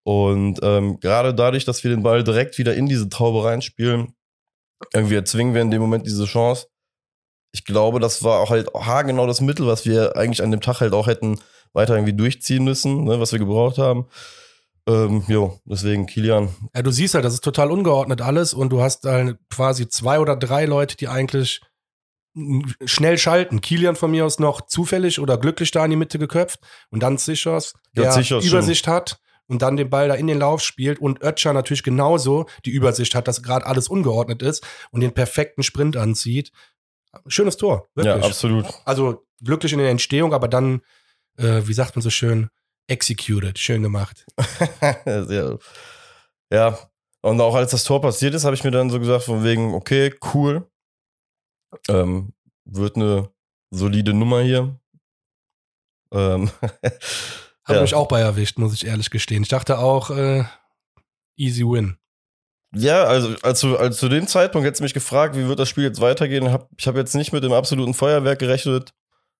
Und 0.04 0.60
ähm, 0.62 1.00
gerade 1.00 1.34
dadurch, 1.34 1.65
dass 1.65 1.84
wir 1.84 1.92
den 1.92 2.04
Ball 2.04 2.24
direkt 2.24 2.58
wieder 2.58 2.75
in 2.75 2.88
diese 2.88 3.10
Traube 3.10 3.46
reinspielen, 3.46 4.13
irgendwie 4.94 5.15
erzwingen 5.15 5.54
wir 5.54 5.62
in 5.62 5.72
dem 5.72 5.82
Moment 5.82 6.06
diese 6.06 6.25
Chance. 6.25 6.68
Ich 7.54 7.63
glaube, 7.63 8.01
das 8.01 8.22
war 8.22 8.42
auch 8.42 8.50
halt 8.50 8.70
genau 9.08 9.25
das 9.25 9.39
Mittel, 9.39 9.65
was 9.65 9.86
wir 9.86 10.18
eigentlich 10.18 10.44
an 10.44 10.51
dem 10.51 10.62
Tag 10.62 10.82
halt 10.82 10.94
auch 10.94 11.08
hätten 11.08 11.39
weiter 11.75 11.96
irgendwie 11.96 12.13
durchziehen 12.13 12.63
müssen, 12.63 13.03
ne, 13.03 13.20
was 13.20 13.32
wir 13.32 13.39
gebraucht 13.39 13.77
haben. 13.77 14.08
Ähm, 14.88 15.24
jo, 15.27 15.60
deswegen 15.65 16.05
Kilian. 16.05 16.50
Ja, 16.75 16.82
du 16.82 16.91
siehst 16.91 17.15
halt, 17.15 17.25
das 17.25 17.34
ist 17.34 17.44
total 17.44 17.72
ungeordnet 17.72 18.22
alles 18.22 18.53
und 18.53 18.70
du 18.70 18.82
hast 18.82 19.03
halt 19.05 19.38
quasi 19.50 19.88
zwei 19.88 20.20
oder 20.20 20.36
drei 20.36 20.65
Leute, 20.65 20.96
die 20.96 21.08
eigentlich 21.08 21.62
schnell 22.86 23.17
schalten. 23.17 23.62
Kilian 23.62 23.96
von 23.96 24.12
mir 24.12 24.25
aus 24.25 24.39
noch 24.39 24.62
zufällig 24.62 25.20
oder 25.20 25.38
glücklich 25.38 25.72
da 25.72 25.86
in 25.86 25.91
die 25.91 25.98
Mitte 25.98 26.20
geköpft 26.20 26.60
und 26.89 27.01
dann 27.01 27.17
Sichers, 27.17 27.74
der 27.96 28.05
ja, 28.05 28.12
Sichers 28.12 28.46
Übersicht 28.46 28.86
schon. 28.86 28.94
hat 28.94 29.20
und 29.48 29.62
dann 29.62 29.77
den 29.77 29.89
Ball 29.89 30.08
da 30.08 30.15
in 30.15 30.27
den 30.27 30.39
Lauf 30.39 30.62
spielt 30.62 31.00
und 31.00 31.22
Ötscher 31.22 31.53
natürlich 31.53 31.84
genauso 31.84 32.46
die 32.65 32.72
Übersicht 32.72 33.15
hat, 33.15 33.27
dass 33.27 33.41
gerade 33.41 33.65
alles 33.65 33.88
ungeordnet 33.88 34.41
ist 34.41 34.65
und 34.91 35.01
den 35.01 35.13
perfekten 35.13 35.63
Sprint 35.63 35.98
anzieht. 35.98 36.51
Schönes 37.27 37.58
Tor, 37.58 37.88
wirklich. 37.96 38.15
Ja, 38.15 38.22
absolut. 38.22 38.65
Also 38.84 39.25
glücklich 39.44 39.72
in 39.72 39.79
der 39.79 39.89
Entstehung, 39.89 40.34
aber 40.34 40.48
dann, 40.48 40.82
äh, 41.38 41.62
wie 41.65 41.74
sagt 41.74 41.96
man 41.96 42.04
so 42.04 42.10
schön, 42.10 42.50
executed, 42.88 43.58
schön 43.60 43.82
gemacht. 43.82 44.25
ja. 45.06 45.58
ja, 46.51 46.80
und 47.22 47.42
auch 47.42 47.56
als 47.56 47.72
das 47.72 47.84
Tor 47.84 48.01
passiert 48.01 48.36
ist, 48.36 48.46
habe 48.46 48.56
ich 48.56 48.63
mir 48.63 48.72
dann 48.72 48.89
so 48.89 49.00
gesagt, 49.00 49.24
von 49.24 49.44
wegen, 49.44 49.74
okay, 49.74 50.13
cool. 50.34 50.70
Ähm, 51.89 52.34
wird 52.65 52.96
eine 52.96 53.30
solide 53.72 54.13
Nummer 54.13 54.42
hier. 54.42 54.80
Ähm, 56.12 56.51
Habe 57.65 57.77
ja. 57.77 57.82
mich 57.82 57.96
auch 57.96 58.08
bei 58.08 58.20
erwischt, 58.20 58.60
muss 58.60 58.74
ich 58.74 58.86
ehrlich 58.86 59.10
gestehen. 59.10 59.42
Ich 59.42 59.50
dachte 59.50 59.80
auch, 59.80 60.12
äh, 60.12 60.44
easy 61.36 61.63
win. 61.63 61.98
Ja, 62.75 63.06
also 63.06 63.36
als 63.42 63.60
zu, 63.60 63.77
als 63.77 63.98
zu 63.98 64.08
dem 64.08 64.27
Zeitpunkt 64.27 64.65
hättest 64.68 64.82
du 64.82 64.84
mich 64.84 64.94
gefragt, 64.94 65.36
wie 65.36 65.48
wird 65.48 65.58
das 65.58 65.70
Spiel 65.70 65.86
jetzt 65.86 66.01
weitergehen. 66.01 66.51
Hab, 66.51 66.70
ich 66.77 66.86
habe 66.86 67.00
jetzt 67.00 67.15
nicht 67.15 67.34
mit 67.34 67.44
dem 67.44 67.54
absoluten 67.54 67.96
Feuerwerk 67.96 68.38
gerechnet. 68.38 68.94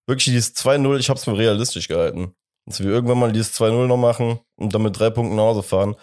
Wirklich 0.08 0.26
dieses 0.26 0.56
2-0, 0.56 1.00
ich 1.00 1.10
habe 1.10 1.18
es 1.18 1.24
für 1.24 1.38
realistisch 1.38 1.88
gehalten. 1.88 2.36
Dass 2.66 2.80
wir 2.80 2.90
irgendwann 2.90 3.20
mal 3.20 3.32
dieses 3.32 3.60
2-0 3.60 3.88
noch 3.88 3.98
machen 3.98 4.40
und 4.56 4.74
dann 4.74 4.82
mit 4.82 4.98
drei 4.98 5.10
Punkten 5.10 5.36
nach 5.36 5.44
Hause 5.44 5.64
fahren. 5.64 5.96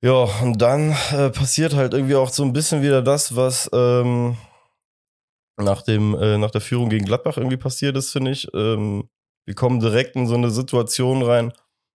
Ja, 0.00 0.28
und 0.42 0.62
dann 0.62 0.96
äh, 1.12 1.30
passiert 1.30 1.74
halt 1.74 1.92
irgendwie 1.92 2.14
auch 2.14 2.30
so 2.30 2.44
ein 2.44 2.52
bisschen 2.52 2.82
wieder 2.82 3.02
das, 3.02 3.34
was 3.34 3.68
ähm, 3.72 4.36
nach, 5.56 5.82
dem, 5.82 6.14
äh, 6.14 6.38
nach 6.38 6.52
der 6.52 6.60
Führung 6.60 6.88
gegen 6.88 7.04
Gladbach 7.04 7.36
irgendwie 7.36 7.56
passiert 7.56 7.96
ist, 7.96 8.12
finde 8.12 8.30
ich. 8.30 8.46
Ähm, 8.54 9.08
wir 9.44 9.54
kommen 9.54 9.80
direkt 9.80 10.14
in 10.14 10.26
so 10.26 10.34
eine 10.34 10.50
Situation 10.50 11.22
rein, 11.22 11.52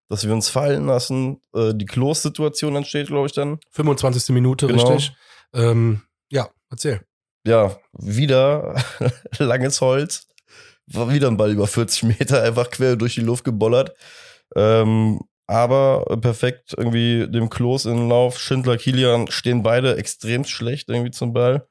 dass 0.10 0.26
wir 0.26 0.34
uns 0.34 0.50
fallen 0.50 0.88
lassen. 0.88 1.40
Äh, 1.56 1.74
die 1.74 1.86
Klos-Situation 1.86 2.76
entsteht, 2.76 3.08
glaube 3.08 3.28
ich, 3.28 3.34
dann. 3.34 3.60
25. 3.72 4.30
Minute, 4.30 4.68
genau. 4.68 4.86
richtig. 4.86 5.16
Ähm, 5.54 6.02
ja, 6.30 6.50
erzähl. 6.70 7.02
Ja, 7.46 7.78
wieder 7.94 8.76
langes 9.38 9.80
Holz. 9.80 10.28
War 10.88 11.12
wieder 11.12 11.28
ein 11.28 11.38
Ball 11.38 11.52
über 11.52 11.68
40 11.68 12.04
Meter, 12.04 12.44
einfach 12.44 12.70
quer 12.70 12.96
durch 12.96 13.16
die 13.16 13.22
Luft 13.22 13.44
gebollert. 13.44 13.96
Ähm, 14.56 15.22
aber 15.48 16.06
perfekt 16.22 16.74
irgendwie 16.78 17.28
dem 17.30 17.50
Klos 17.50 17.86
in 17.86 17.96
den 17.98 18.10
Lauf. 18.10 18.40
Schindler, 18.40 18.78
Kilian 18.78 19.30
stehen 19.30 19.64
beide 19.64 19.98
extrem 19.98 20.46
schlecht 20.46 20.90
irgendwie 20.90 21.12
zum 21.12 21.34
Ball. 21.34 21.68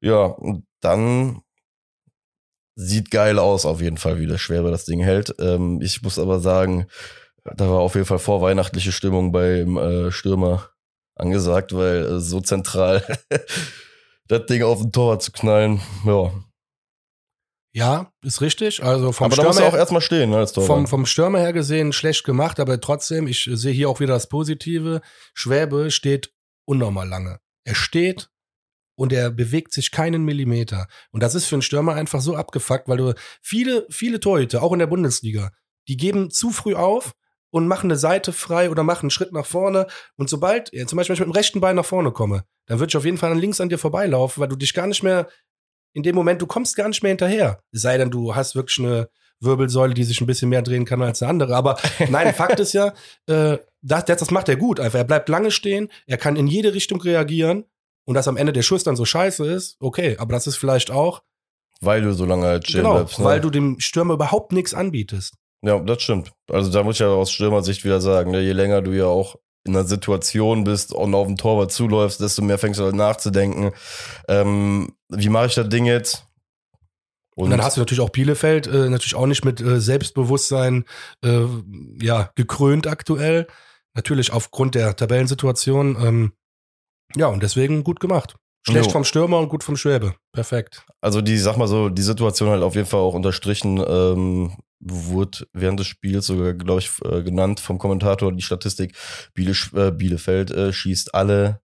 Ja, 0.00 0.24
und 0.26 0.66
dann 0.80 1.42
sieht 2.76 3.10
geil 3.10 3.38
aus, 3.38 3.64
auf 3.66 3.80
jeden 3.80 3.96
Fall, 3.96 4.20
wie 4.20 4.26
der 4.26 4.38
Schwere 4.38 4.70
das 4.70 4.84
Ding 4.84 5.00
hält. 5.00 5.34
Ähm, 5.40 5.80
ich 5.82 6.02
muss 6.02 6.18
aber 6.18 6.40
sagen, 6.40 6.86
da 7.44 7.68
war 7.68 7.78
auf 7.78 7.94
jeden 7.94 8.06
Fall 8.06 8.18
vorweihnachtliche 8.18 8.92
Stimmung 8.92 9.32
beim 9.32 9.76
äh, 9.78 10.12
Stürmer 10.12 10.68
angesagt, 11.16 11.74
weil 11.74 12.04
äh, 12.04 12.20
so 12.20 12.40
zentral 12.40 13.02
das 14.28 14.46
Ding 14.46 14.62
auf 14.62 14.80
den 14.80 14.92
Tor 14.92 15.18
zu 15.18 15.32
knallen, 15.32 15.80
ja. 16.04 16.32
Ja, 17.76 18.10
ist 18.22 18.40
richtig. 18.40 18.82
Also 18.82 19.12
vom 19.12 19.26
aber 19.26 19.34
Stürmer 19.34 19.50
da 19.50 19.54
muss 19.54 19.62
er 19.62 19.68
auch 19.68 19.76
erstmal 19.76 20.00
stehen, 20.00 20.30
ne, 20.30 20.38
als 20.38 20.54
Torwart. 20.54 20.66
Vom, 20.66 20.86
vom 20.86 21.04
Stürmer 21.04 21.40
her 21.40 21.52
gesehen 21.52 21.92
schlecht 21.92 22.24
gemacht, 22.24 22.58
aber 22.58 22.80
trotzdem, 22.80 23.26
ich 23.26 23.50
sehe 23.52 23.72
hier 23.72 23.90
auch 23.90 24.00
wieder 24.00 24.14
das 24.14 24.30
Positive. 24.30 25.02
Schwäbe 25.34 25.90
steht 25.90 26.32
unnormal 26.64 27.06
lange. 27.06 27.38
Er 27.64 27.74
steht 27.74 28.30
und 28.96 29.12
er 29.12 29.30
bewegt 29.30 29.74
sich 29.74 29.90
keinen 29.90 30.24
Millimeter. 30.24 30.88
Und 31.10 31.22
das 31.22 31.34
ist 31.34 31.44
für 31.44 31.56
einen 31.56 31.60
Stürmer 31.60 31.92
einfach 31.92 32.22
so 32.22 32.34
abgefuckt, 32.34 32.88
weil 32.88 32.96
du 32.96 33.12
viele, 33.42 33.86
viele 33.90 34.20
Torhüter, 34.20 34.62
auch 34.62 34.72
in 34.72 34.78
der 34.78 34.86
Bundesliga, 34.86 35.50
die 35.86 35.98
geben 35.98 36.30
zu 36.30 36.52
früh 36.52 36.74
auf 36.74 37.12
und 37.50 37.68
machen 37.68 37.90
eine 37.90 37.98
Seite 37.98 38.32
frei 38.32 38.70
oder 38.70 38.84
machen 38.84 39.04
einen 39.04 39.10
Schritt 39.10 39.32
nach 39.32 39.44
vorne. 39.44 39.86
Und 40.16 40.30
sobald, 40.30 40.72
ja, 40.72 40.86
zum 40.86 40.96
Beispiel, 40.96 41.10
wenn 41.10 41.22
ich 41.22 41.26
mit 41.26 41.34
dem 41.34 41.38
rechten 41.38 41.60
Bein 41.60 41.76
nach 41.76 41.84
vorne 41.84 42.10
komme, 42.10 42.44
dann 42.64 42.78
würde 42.78 42.90
ich 42.90 42.96
auf 42.96 43.04
jeden 43.04 43.18
Fall 43.18 43.38
links 43.38 43.60
an 43.60 43.68
dir 43.68 43.78
vorbeilaufen, 43.78 44.40
weil 44.40 44.48
du 44.48 44.56
dich 44.56 44.72
gar 44.72 44.86
nicht 44.86 45.02
mehr, 45.02 45.28
in 45.96 46.02
dem 46.02 46.14
Moment, 46.14 46.42
du 46.42 46.46
kommst 46.46 46.76
gar 46.76 46.88
nicht 46.88 47.02
mehr 47.02 47.08
hinterher. 47.08 47.58
Es 47.72 47.80
sei 47.80 47.96
denn, 47.96 48.10
du 48.10 48.34
hast 48.34 48.54
wirklich 48.54 48.78
eine 48.78 49.08
Wirbelsäule, 49.40 49.94
die 49.94 50.04
sich 50.04 50.20
ein 50.20 50.26
bisschen 50.26 50.50
mehr 50.50 50.60
drehen 50.60 50.84
kann 50.84 51.00
als 51.00 51.22
eine 51.22 51.30
andere. 51.30 51.56
Aber 51.56 51.78
nein, 52.10 52.34
Fakt 52.34 52.60
ist 52.60 52.74
ja, 52.74 52.92
äh, 53.26 53.56
das, 53.80 54.04
das 54.04 54.30
macht 54.30 54.50
er 54.50 54.56
gut 54.56 54.78
einfach. 54.78 54.98
Er 54.98 55.04
bleibt 55.04 55.30
lange 55.30 55.50
stehen, 55.50 55.88
er 56.06 56.18
kann 56.18 56.36
in 56.36 56.48
jede 56.48 56.74
Richtung 56.74 57.00
reagieren 57.00 57.64
und 58.04 58.14
dass 58.14 58.28
am 58.28 58.36
Ende 58.36 58.52
der 58.52 58.60
Schuss 58.60 58.84
dann 58.84 58.94
so 58.94 59.06
scheiße 59.06 59.46
ist, 59.46 59.78
okay, 59.80 60.18
aber 60.18 60.34
das 60.34 60.46
ist 60.46 60.56
vielleicht 60.56 60.90
auch. 60.90 61.22
Weil 61.80 62.02
du 62.02 62.12
so 62.12 62.26
lange 62.26 62.46
halt 62.46 62.68
stehen 62.68 62.82
genau, 62.82 62.96
bleibst. 62.96 63.18
Ne? 63.18 63.24
Weil 63.24 63.40
du 63.40 63.48
dem 63.48 63.80
Stürmer 63.80 64.14
überhaupt 64.14 64.52
nichts 64.52 64.74
anbietest. 64.74 65.34
Ja, 65.62 65.78
das 65.78 66.02
stimmt. 66.02 66.32
Also 66.50 66.70
da 66.70 66.82
muss 66.82 66.96
ich 66.96 67.00
ja 67.00 67.08
aus 67.08 67.30
Stürmersicht 67.30 67.86
wieder 67.86 68.02
sagen, 68.02 68.32
ne, 68.32 68.42
je 68.42 68.52
länger 68.52 68.82
du 68.82 68.92
ja 68.92 69.06
auch 69.06 69.36
in 69.66 69.76
einer 69.76 69.86
Situation 69.86 70.64
bist 70.64 70.92
und 70.92 71.14
auf 71.14 71.26
den 71.26 71.36
Torwart 71.36 71.72
zuläufst, 71.72 72.20
desto 72.20 72.42
mehr 72.42 72.58
fängst 72.58 72.80
du 72.80 72.84
halt 72.84 72.94
nachzudenken. 72.94 73.72
Ähm, 74.28 74.92
wie 75.08 75.28
mache 75.28 75.46
ich 75.46 75.54
das 75.54 75.68
Ding 75.68 75.84
jetzt? 75.84 76.26
Und, 77.34 77.44
und, 77.44 77.50
dann 77.50 77.62
hast 77.62 77.76
du 77.76 77.80
natürlich 77.80 78.00
auch 78.00 78.10
Bielefeld, 78.10 78.66
äh, 78.66 78.88
natürlich 78.88 79.14
auch 79.14 79.26
nicht 79.26 79.44
mit 79.44 79.60
äh, 79.60 79.78
Selbstbewusstsein 79.78 80.84
äh, 81.22 81.44
ja, 82.00 82.30
gekrönt 82.34 82.86
aktuell. 82.86 83.46
Natürlich 83.94 84.32
aufgrund 84.32 84.74
der 84.74 84.96
Tabellensituation. 84.96 85.96
Ähm, 86.00 86.32
ja, 87.14 87.26
und 87.28 87.42
deswegen 87.42 87.84
gut 87.84 88.00
gemacht. 88.00 88.36
Schlecht 88.66 88.86
jo. 88.86 88.92
vom 88.92 89.04
Stürmer 89.04 89.38
und 89.38 89.48
gut 89.48 89.62
vom 89.62 89.76
Schwäbe. 89.76 90.14
Perfekt. 90.32 90.84
Also 91.00 91.20
die, 91.20 91.38
sag 91.38 91.56
mal 91.56 91.68
so, 91.68 91.88
die 91.88 92.02
Situation 92.02 92.48
halt 92.48 92.62
auf 92.62 92.74
jeden 92.74 92.88
Fall 92.88 93.00
auch 93.00 93.14
unterstrichen, 93.14 93.84
ähm, 93.86 94.56
wurde 94.80 95.46
während 95.52 95.80
des 95.80 95.86
Spiels 95.86 96.26
sogar, 96.26 96.54
glaube 96.54 96.80
ich, 96.80 96.90
äh, 97.04 97.22
genannt 97.22 97.60
vom 97.60 97.78
Kommentator 97.78 98.32
die 98.32 98.42
Statistik, 98.42 98.94
Biele, 99.34 99.54
äh, 99.74 99.90
Bielefeld 99.90 100.50
äh, 100.50 100.72
schießt 100.72 101.14
alle 101.14 101.60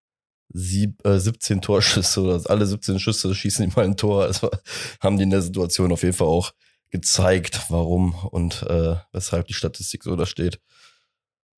sieb, 0.52 1.04
äh, 1.06 1.18
17 1.18 1.60
Torschüsse 1.60 2.22
oder 2.22 2.50
alle 2.50 2.66
17 2.66 2.98
Schüsse 2.98 3.34
schießen 3.34 3.68
die 3.68 3.74
mal 3.74 3.84
ein 3.84 3.96
Tor. 3.96 4.24
Also 4.24 4.50
haben 5.00 5.16
die 5.16 5.24
in 5.24 5.30
der 5.30 5.42
Situation 5.42 5.92
auf 5.92 6.02
jeden 6.02 6.16
Fall 6.16 6.28
auch 6.28 6.52
gezeigt, 6.90 7.66
warum 7.70 8.14
und 8.14 8.62
äh, 8.64 8.96
weshalb 9.12 9.46
die 9.46 9.54
Statistik 9.54 10.04
so 10.04 10.14
da 10.16 10.26
steht. 10.26 10.60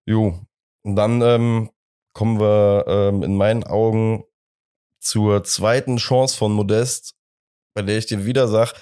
Jo. 0.07 0.47
Und 0.83 0.97
dann 0.97 1.23
ähm, 1.23 1.71
kommen 2.13 2.39
wir 2.39 2.85
ähm, 2.87 3.23
in 3.23 3.37
meinen 3.37 3.65
Augen 3.65 4.25
zur 5.01 5.45
zweiten 5.45 5.97
Chance 5.97 6.37
von 6.37 6.53
Modest, 6.53 7.15
bei 7.75 7.83
der 7.83 7.99
ich 7.99 8.07
dir 8.07 8.25
wieder 8.25 8.49
sag, 8.49 8.75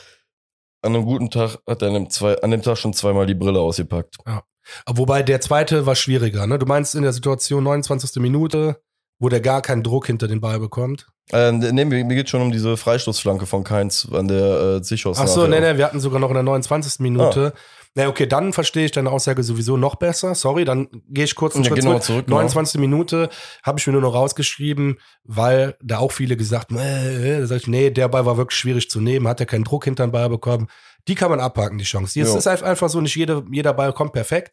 an 0.83 0.95
einem 0.95 1.05
guten 1.05 1.31
Tag 1.31 1.59
hat 1.67 1.83
er 1.83 1.89
an 1.89 1.95
dem, 1.95 2.11
zwei, 2.11 2.41
an 2.43 2.51
dem 2.51 2.63
Tag 2.63 2.77
schon 2.77 2.93
zweimal 2.93 3.27
die 3.27 3.35
Brille 3.35 3.61
ausgepackt. 3.61 4.17
Ja. 4.27 4.43
Wobei 4.87 5.23
der 5.23 5.41
zweite 5.41 5.87
war 5.87 5.97
schwieriger, 5.97 6.47
ne? 6.47 6.59
Du 6.59 6.67
meinst 6.67 6.95
in 6.95 7.03
der 7.03 7.13
Situation 7.13 7.65
29. 7.65 8.21
Minute, 8.23 8.81
wo 9.23 9.29
der 9.29 9.41
gar 9.41 9.63
keinen 9.63 9.85
Druck 9.85 10.09
hinter 10.09 10.27
den 10.27 10.41
Ball 10.41 10.59
bekommt? 10.59 11.07
Äh, 11.31 11.53
nee, 11.53 11.85
mir, 11.85 12.05
mir 12.05 12.17
geht 12.17 12.29
schon 12.29 12.43
um 12.43 12.51
diese 12.51 12.77
Freistoßflanke 12.77 13.47
von 13.47 13.63
Keins 13.63 14.09
an 14.11 14.27
der 14.27 14.79
äh, 14.79 14.83
Zichos. 14.83 15.17
Ach 15.17 15.29
so, 15.29 15.47
nee, 15.47 15.61
nee, 15.61 15.77
wir 15.79 15.85
hatten 15.85 16.01
sogar 16.01 16.19
noch 16.19 16.29
in 16.29 16.35
der 16.35 16.43
29. 16.43 16.99
Minute. 16.99 17.53
Ah. 17.55 17.59
Na, 17.95 18.09
okay, 18.09 18.27
dann 18.27 18.53
verstehe 18.53 18.87
ich 18.87 18.91
deine 18.91 19.13
Aussage 19.13 19.45
sowieso 19.45 19.77
noch 19.77 19.95
besser. 19.95 20.35
Sorry, 20.35 20.65
dann 20.65 20.89
gehe 21.09 21.25
ich 21.25 21.37
kurz 21.37 21.55
einen 21.55 21.63
ja, 21.63 21.69
Schritt 21.69 21.81
genau, 21.81 21.91
zurück. 21.93 22.05
zurück. 22.05 22.27
Genau. 22.27 22.39
29. 22.39 22.81
Minute 22.81 23.29
habe 23.63 23.79
ich 23.79 23.87
mir 23.87 23.93
nur 23.93 24.03
noch 24.03 24.15
rausgeschrieben, 24.15 24.99
weil 25.23 25.77
da 25.81 25.99
auch 25.99 26.11
viele 26.11 26.37
gesagt 26.37 26.71
haben, 26.71 26.79
äh, 26.81 27.43
äh, 27.43 27.57
ich, 27.57 27.69
nee, 27.69 27.91
der 27.91 28.09
Ball 28.09 28.27
war 28.27 28.37
wirklich 28.37 28.59
schwierig 28.59 28.91
zu 28.91 29.01
nehmen, 29.01 29.29
hat 29.29 29.39
er 29.39 29.47
keinen 29.47 29.65
Druck 29.65 29.85
hinter 29.85 30.05
den 30.05 30.13
Ball 30.13 30.29
bekommen. 30.29 30.67
Die 31.07 31.15
kann 31.15 31.31
man 31.31 31.39
abhaken, 31.39 31.79
die 31.79 31.85
Chance. 31.85 32.21
Es 32.21 32.35
ist 32.35 32.47
einfach 32.49 32.89
so, 32.89 33.01
nicht 33.01 33.15
jede, 33.15 33.45
jeder 33.53 33.73
Ball 33.73 33.93
kommt 33.93 34.13
perfekt. 34.13 34.53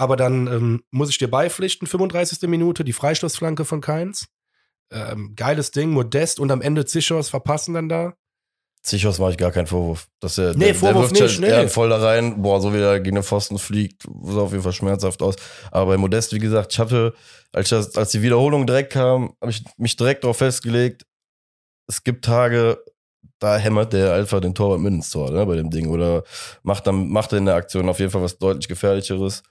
Aber 0.00 0.16
dann 0.16 0.46
ähm, 0.46 0.82
muss 0.90 1.10
ich 1.10 1.18
dir 1.18 1.30
beipflichten, 1.30 1.86
35. 1.86 2.48
Minute, 2.48 2.84
die 2.84 2.94
Freistoßflanke 2.94 3.66
von 3.66 3.82
Keins. 3.82 4.28
Ähm, 4.90 5.34
geiles 5.36 5.72
Ding, 5.72 5.90
modest 5.90 6.40
und 6.40 6.50
am 6.50 6.62
Ende 6.62 6.86
Zichos 6.86 7.28
verpassen 7.28 7.74
dann 7.74 7.90
da. 7.90 8.14
Zichos 8.82 9.18
mache 9.18 9.32
ich 9.32 9.36
gar 9.36 9.52
keinen 9.52 9.66
Vorwurf. 9.66 10.08
Dass 10.20 10.38
er, 10.38 10.54
nee, 10.54 10.64
der, 10.64 10.74
Vorwurf 10.74 11.12
der 11.12 11.26
nicht, 11.26 11.42
halt 11.42 11.64
nee. 11.64 11.68
voll 11.68 11.90
da 11.90 11.98
rein, 11.98 12.40
boah, 12.40 12.62
so 12.62 12.72
wie 12.72 12.78
er 12.78 12.98
gegen 13.00 13.16
den 13.16 13.22
Pfosten 13.22 13.58
fliegt, 13.58 14.04
sah 14.22 14.40
auf 14.40 14.52
jeden 14.52 14.62
Fall 14.62 14.72
schmerzhaft 14.72 15.20
aus. 15.20 15.36
Aber 15.70 15.90
bei 15.90 15.98
Modest, 15.98 16.32
wie 16.32 16.38
gesagt, 16.38 16.72
ich 16.72 16.78
hatte, 16.78 17.12
als, 17.52 17.68
das, 17.68 17.94
als 17.94 18.10
die 18.10 18.22
Wiederholung 18.22 18.66
direkt 18.66 18.94
kam, 18.94 19.34
habe 19.42 19.50
ich 19.50 19.62
mich 19.76 19.96
direkt 19.96 20.24
darauf 20.24 20.38
festgelegt, 20.38 21.04
es 21.88 22.02
gibt 22.04 22.24
Tage, 22.24 22.82
da 23.38 23.58
hämmert 23.58 23.92
der 23.92 24.14
einfach 24.14 24.40
den 24.40 24.54
Torwart 24.54 24.80
mit 24.80 24.94
ins 24.94 25.10
Tor, 25.10 25.30
ne, 25.30 25.44
bei 25.44 25.56
dem 25.56 25.68
Ding. 25.68 25.88
Oder 25.88 26.24
macht 26.62 26.86
dann, 26.86 27.10
macht 27.10 27.32
er 27.32 27.38
in 27.38 27.44
der 27.44 27.56
Aktion 27.56 27.86
auf 27.86 27.98
jeden 27.98 28.10
Fall 28.10 28.22
was 28.22 28.38
deutlich 28.38 28.66
gefährlicheres. 28.66 29.42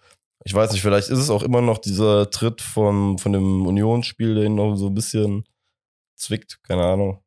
Ich 0.45 0.53
weiß 0.53 0.71
nicht, 0.71 0.81
vielleicht 0.81 1.09
ist 1.09 1.19
es 1.19 1.29
auch 1.29 1.43
immer 1.43 1.61
noch 1.61 1.79
dieser 1.79 2.29
Tritt 2.29 2.61
von, 2.61 3.17
von 3.17 3.33
dem 3.33 3.65
Unionsspiel, 3.65 4.35
der 4.35 4.45
ihn 4.45 4.55
noch 4.55 4.75
so 4.75 4.87
ein 4.87 4.93
bisschen 4.93 5.45
zwickt, 6.15 6.59
keine 6.63 6.83
Ahnung. 6.83 7.23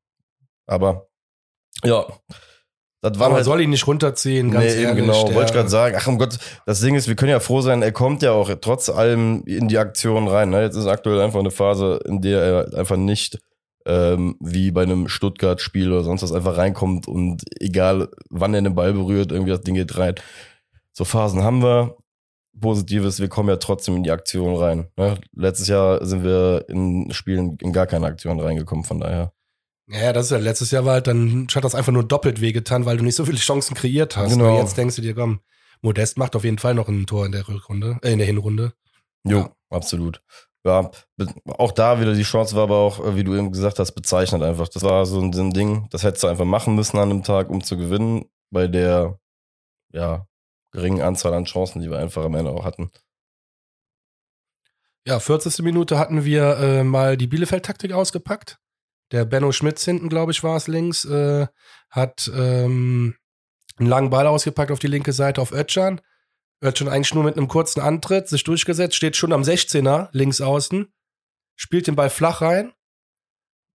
Aber 0.67 1.09
ja. 1.85 2.07
Das 3.03 3.19
war 3.19 3.27
Aber 3.27 3.37
halt, 3.37 3.45
soll 3.45 3.61
ihn 3.61 3.71
nicht 3.71 3.87
runterziehen, 3.89 4.53
ganz 4.53 4.65
nee, 4.65 4.83
ehrlich. 4.83 5.05
Genau, 5.05 5.25
wollte 5.35 5.47
ich 5.47 5.53
gerade 5.53 5.69
sagen. 5.69 5.97
Ach 5.99 6.07
um 6.07 6.19
Gott, 6.19 6.39
das 6.67 6.81
Ding 6.81 6.95
ist, 6.95 7.09
wir 7.09 7.17
können 7.17 7.33
ja 7.33 7.41
froh 7.41 7.61
sein, 7.61 7.83
er 7.83 7.91
kommt 7.91 8.23
ja 8.23 8.31
auch 8.31 8.49
trotz 8.61 8.89
allem 8.89 9.43
in 9.45 9.67
die 9.67 9.79
Aktion 9.79 10.29
rein. 10.29 10.51
Ne? 10.51 10.63
Jetzt 10.63 10.77
ist 10.77 10.87
aktuell 10.87 11.21
einfach 11.21 11.41
eine 11.41 11.51
Phase, 11.51 11.99
in 12.07 12.23
der 12.23 12.41
er 12.41 12.79
einfach 12.79 12.97
nicht 12.97 13.41
ähm, 13.87 14.37
wie 14.39 14.71
bei 14.71 14.83
einem 14.83 15.09
Stuttgart-Spiel 15.09 15.91
oder 15.91 16.05
sonst 16.05 16.23
was 16.23 16.31
einfach 16.31 16.57
reinkommt 16.57 17.09
und 17.09 17.43
egal 17.61 18.09
wann 18.31 18.55
er 18.55 18.63
den 18.63 18.77
Ball 18.77 18.93
berührt, 18.93 19.33
irgendwie 19.33 19.51
das 19.51 19.63
Ding 19.63 19.75
geht 19.75 19.99
rein. 19.99 20.15
So 20.93 21.05
Phasen 21.05 21.43
haben 21.43 21.61
wir. 21.61 21.97
Positives, 22.61 23.19
wir 23.21 23.29
kommen 23.29 23.49
ja 23.49 23.57
trotzdem 23.57 23.97
in 23.97 24.03
die 24.03 24.11
Aktion 24.11 24.57
rein. 24.57 24.89
Ne? 24.97 25.19
Letztes 25.35 25.69
Jahr 25.69 26.05
sind 26.05 26.23
wir 26.23 26.65
in 26.69 27.11
Spielen 27.13 27.57
in 27.61 27.73
gar 27.73 27.87
keine 27.87 28.07
Aktion 28.07 28.39
reingekommen, 28.41 28.85
von 28.85 29.01
daher. 29.01 29.33
Ja, 29.89 30.13
das 30.13 30.27
ist 30.27 30.31
ja 30.33 30.39
letztes 30.39 30.71
Jahr 30.71 30.85
war 30.85 30.95
halt, 30.95 31.07
dann 31.07 31.47
hat 31.55 31.65
das 31.65 31.75
einfach 31.75 31.93
nur 31.93 32.05
doppelt 32.05 32.41
wehgetan, 32.41 32.85
weil 32.87 32.97
du 32.97 33.05
nicht 33.05 33.17
so 33.17 33.25
viele 33.25 33.39
Chancen 33.39 33.75
kreiert 33.75 34.17
hast. 34.17 34.33
Genau. 34.33 34.53
Und 34.55 34.61
jetzt 34.63 34.77
denkst 34.77 34.97
du 34.97 35.03
dir, 35.03 35.15
komm, 35.15 35.41
Modest 35.83 36.19
macht 36.19 36.37
auf 36.37 36.45
jeden 36.45 36.59
Fall 36.59 36.75
noch 36.75 36.89
ein 36.89 37.07
Tor 37.07 37.27
in 37.27 37.33
der 37.33 37.47
Rückrunde, 37.49 37.99
äh, 38.03 38.13
in 38.13 38.19
der 38.19 38.27
Hinrunde. 38.27 38.73
Jo, 39.25 39.39
Ja. 39.39 39.51
absolut. 39.71 40.23
Ja, 40.65 40.91
auch 41.59 41.73
da 41.73 42.01
wieder 42.01 42.15
die 42.15 42.23
Chance 42.23 42.55
war 42.55 42.63
aber 42.63 42.77
auch, 42.77 43.05
äh, 43.05 43.17
wie 43.17 43.25
du 43.25 43.35
eben 43.35 43.51
gesagt 43.51 43.81
hast, 43.81 43.93
bezeichnet 43.93 44.43
einfach. 44.43 44.69
Das 44.69 44.85
war 44.85 45.05
so 45.07 45.21
ein, 45.21 45.33
so 45.33 45.43
ein 45.43 45.53
Ding, 45.53 45.89
das 45.91 46.05
hättest 46.05 46.23
du 46.23 46.29
einfach 46.29 46.45
machen 46.45 46.77
müssen 46.77 46.99
an 46.99 47.09
dem 47.09 47.25
Tag, 47.25 47.51
um 47.51 47.65
zu 47.65 47.77
gewinnen, 47.77 48.27
bei 48.51 48.69
der, 48.69 49.19
ja, 49.93 50.27
geringen 50.73 51.03
Anzahl 51.03 51.35
an 51.35 51.45
Chancen, 51.45 51.81
die 51.81 51.91
wir 51.91 51.99
einfach 51.99 52.25
am 52.25 52.35
Ende 52.35 52.51
auch 52.51 52.65
hatten. 52.65 52.91
Ja, 55.07 55.19
40. 55.19 55.61
Minute 55.65 55.99
hatten 55.99 56.25
wir 56.25 56.59
äh, 56.59 56.85
mal 56.85 57.17
die 57.17 57.27
Bielefeld-Taktik 57.27 57.93
ausgepackt. 57.93 58.59
Der 59.11 59.25
Benno 59.25 59.53
Schmitz 59.53 59.85
hinten, 59.85 60.09
glaube 60.09 60.33
ich, 60.33 60.43
war 60.43 60.57
es 60.57 60.69
links, 60.69 61.05
äh, 61.05 61.47
hat 61.91 62.31
ähm, 62.35 63.17
einen 63.77 63.89
langen 63.89 64.11
Ball 64.11 64.27
ausgepackt 64.27 64.71
auf 64.71 64.79
die 64.79 64.87
linke 64.87 65.13
Seite 65.13 65.41
auf 65.41 65.53
Özcan. 65.53 66.01
Özcan 66.63 66.89
eigentlich 66.89 67.15
nur 67.15 67.25
mit 67.25 67.37
einem 67.37 67.49
kurzen 67.49 67.81
Antritt, 67.81 68.29
sich 68.29 68.45
durchgesetzt, 68.45 68.95
steht 68.95 69.17
schon 69.17 69.33
am 69.33 69.43
16er 69.43 70.09
links 70.13 70.41
außen, 70.41 70.93
spielt 71.57 71.89
den 71.89 71.97
Ball 71.97 72.11
flach 72.11 72.41
rein. 72.41 72.73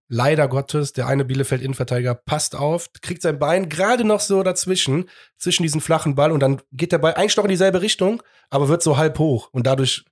Leider 0.09 0.47
Gottes, 0.47 0.93
der 0.93 1.07
eine 1.07 1.25
Bielefeld-Innenverteidiger 1.25 2.15
passt 2.15 2.55
auf, 2.55 2.89
kriegt 3.01 3.21
sein 3.21 3.39
Bein 3.39 3.67
gerade 3.67 4.05
noch 4.05 4.21
so 4.21 4.41
dazwischen, 4.41 5.09
zwischen 5.37 5.63
diesen 5.63 5.81
flachen 5.81 6.15
Ball 6.15 6.31
und 6.31 6.39
dann 6.39 6.61
geht 6.71 6.93
der 6.93 6.99
Ball 6.99 7.15
eigentlich 7.15 7.35
noch 7.35 7.43
in 7.43 7.49
dieselbe 7.49 7.81
Richtung, 7.81 8.23
aber 8.49 8.69
wird 8.69 8.81
so 8.81 8.97
halb 8.97 9.19
hoch 9.19 9.49
und 9.51 9.67
dadurch 9.67 10.05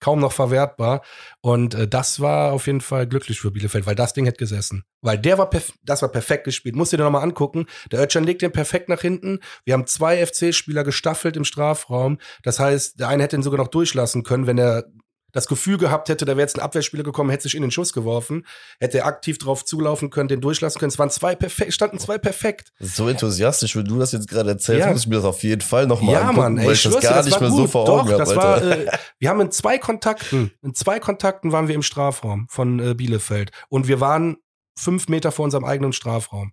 kaum 0.00 0.20
noch 0.20 0.32
verwertbar. 0.32 1.02
Und 1.40 1.74
äh, 1.74 1.88
das 1.88 2.20
war 2.20 2.52
auf 2.52 2.66
jeden 2.66 2.80
Fall 2.80 3.06
glücklich 3.06 3.40
für 3.40 3.50
Bielefeld, 3.50 3.86
weil 3.86 3.94
das 3.94 4.12
Ding 4.12 4.26
hätte 4.26 4.38
gesessen. 4.38 4.84
Weil 5.00 5.18
der 5.18 5.38
war 5.38 5.50
das 5.82 6.02
war 6.02 6.08
perfekt 6.08 6.44
gespielt. 6.44 6.76
Musst 6.76 6.92
du 6.92 6.96
dir 6.96 7.04
nochmal 7.04 7.22
angucken. 7.22 7.66
Der 7.90 8.00
Özcan 8.00 8.24
legt 8.24 8.42
den 8.42 8.52
perfekt 8.52 8.88
nach 8.88 9.00
hinten. 9.00 9.40
Wir 9.64 9.74
haben 9.74 9.86
zwei 9.86 10.24
FC-Spieler 10.24 10.84
gestaffelt 10.84 11.36
im 11.36 11.44
Strafraum. 11.44 12.18
Das 12.42 12.58
heißt, 12.58 13.00
der 13.00 13.08
eine 13.08 13.22
hätte 13.24 13.36
ihn 13.36 13.42
sogar 13.42 13.58
noch 13.58 13.68
durchlassen 13.68 14.22
können, 14.22 14.46
wenn 14.46 14.58
er 14.58 14.84
das 15.32 15.46
Gefühl 15.46 15.76
gehabt 15.78 16.08
hätte, 16.08 16.24
da 16.24 16.32
wäre 16.32 16.40
jetzt 16.40 16.56
ein 16.56 16.62
Abwehrspieler 16.62 17.02
gekommen, 17.02 17.30
hätte 17.30 17.42
sich 17.44 17.54
in 17.54 17.62
den 17.62 17.70
Schuss 17.70 17.92
geworfen, 17.92 18.46
hätte 18.80 18.98
er 18.98 19.06
aktiv 19.06 19.38
drauf 19.38 19.64
zulaufen 19.64 20.08
können, 20.10 20.28
den 20.28 20.40
durchlassen 20.40 20.78
können. 20.78 20.88
Es 20.90 20.98
waren 20.98 21.10
zwei 21.10 21.34
perfekt, 21.34 21.72
standen 21.74 21.98
zwei 21.98 22.16
perfekt. 22.18 22.72
Das 22.78 22.96
so 22.96 23.08
enthusiastisch, 23.08 23.76
wenn 23.76 23.84
du 23.84 23.98
das 23.98 24.12
jetzt 24.12 24.28
gerade 24.28 24.50
erzählst, 24.50 24.86
Ja. 24.86 24.92
muss 24.92 25.00
ich 25.02 25.06
mir 25.06 25.16
das 25.16 25.24
auf 25.24 25.42
jeden 25.42 25.60
Fall 25.60 25.86
nochmal 25.86 26.14
Ja, 26.14 26.20
angucken, 26.22 26.36
Mann, 26.38 26.58
ey, 26.58 26.66
weil 26.66 26.72
ich 26.74 26.82
das 26.82 26.94
dir, 26.94 27.00
gar 27.00 27.14
das 27.16 27.26
nicht 27.26 27.40
mehr 27.40 27.50
so 27.50 27.56
gut. 27.56 27.70
vor 27.70 27.84
Doch, 27.84 28.00
Augen 28.00 28.08
habe, 28.08 28.18
das 28.18 28.28
Alter. 28.30 28.42
war, 28.42 28.62
äh, 28.62 28.86
wir 29.18 29.28
haben 29.28 29.40
in 29.42 29.50
zwei 29.50 29.78
Kontakten, 29.78 30.50
in 30.62 30.74
zwei 30.74 30.98
Kontakten 30.98 31.52
waren 31.52 31.68
wir 31.68 31.74
im 31.74 31.82
Strafraum 31.82 32.46
von 32.48 32.80
äh, 32.80 32.94
Bielefeld 32.94 33.50
und 33.68 33.86
wir 33.88 34.00
waren 34.00 34.38
fünf 34.78 35.08
Meter 35.08 35.32
vor 35.32 35.44
unserem 35.44 35.64
eigenen 35.64 35.92
Strafraum. 35.92 36.52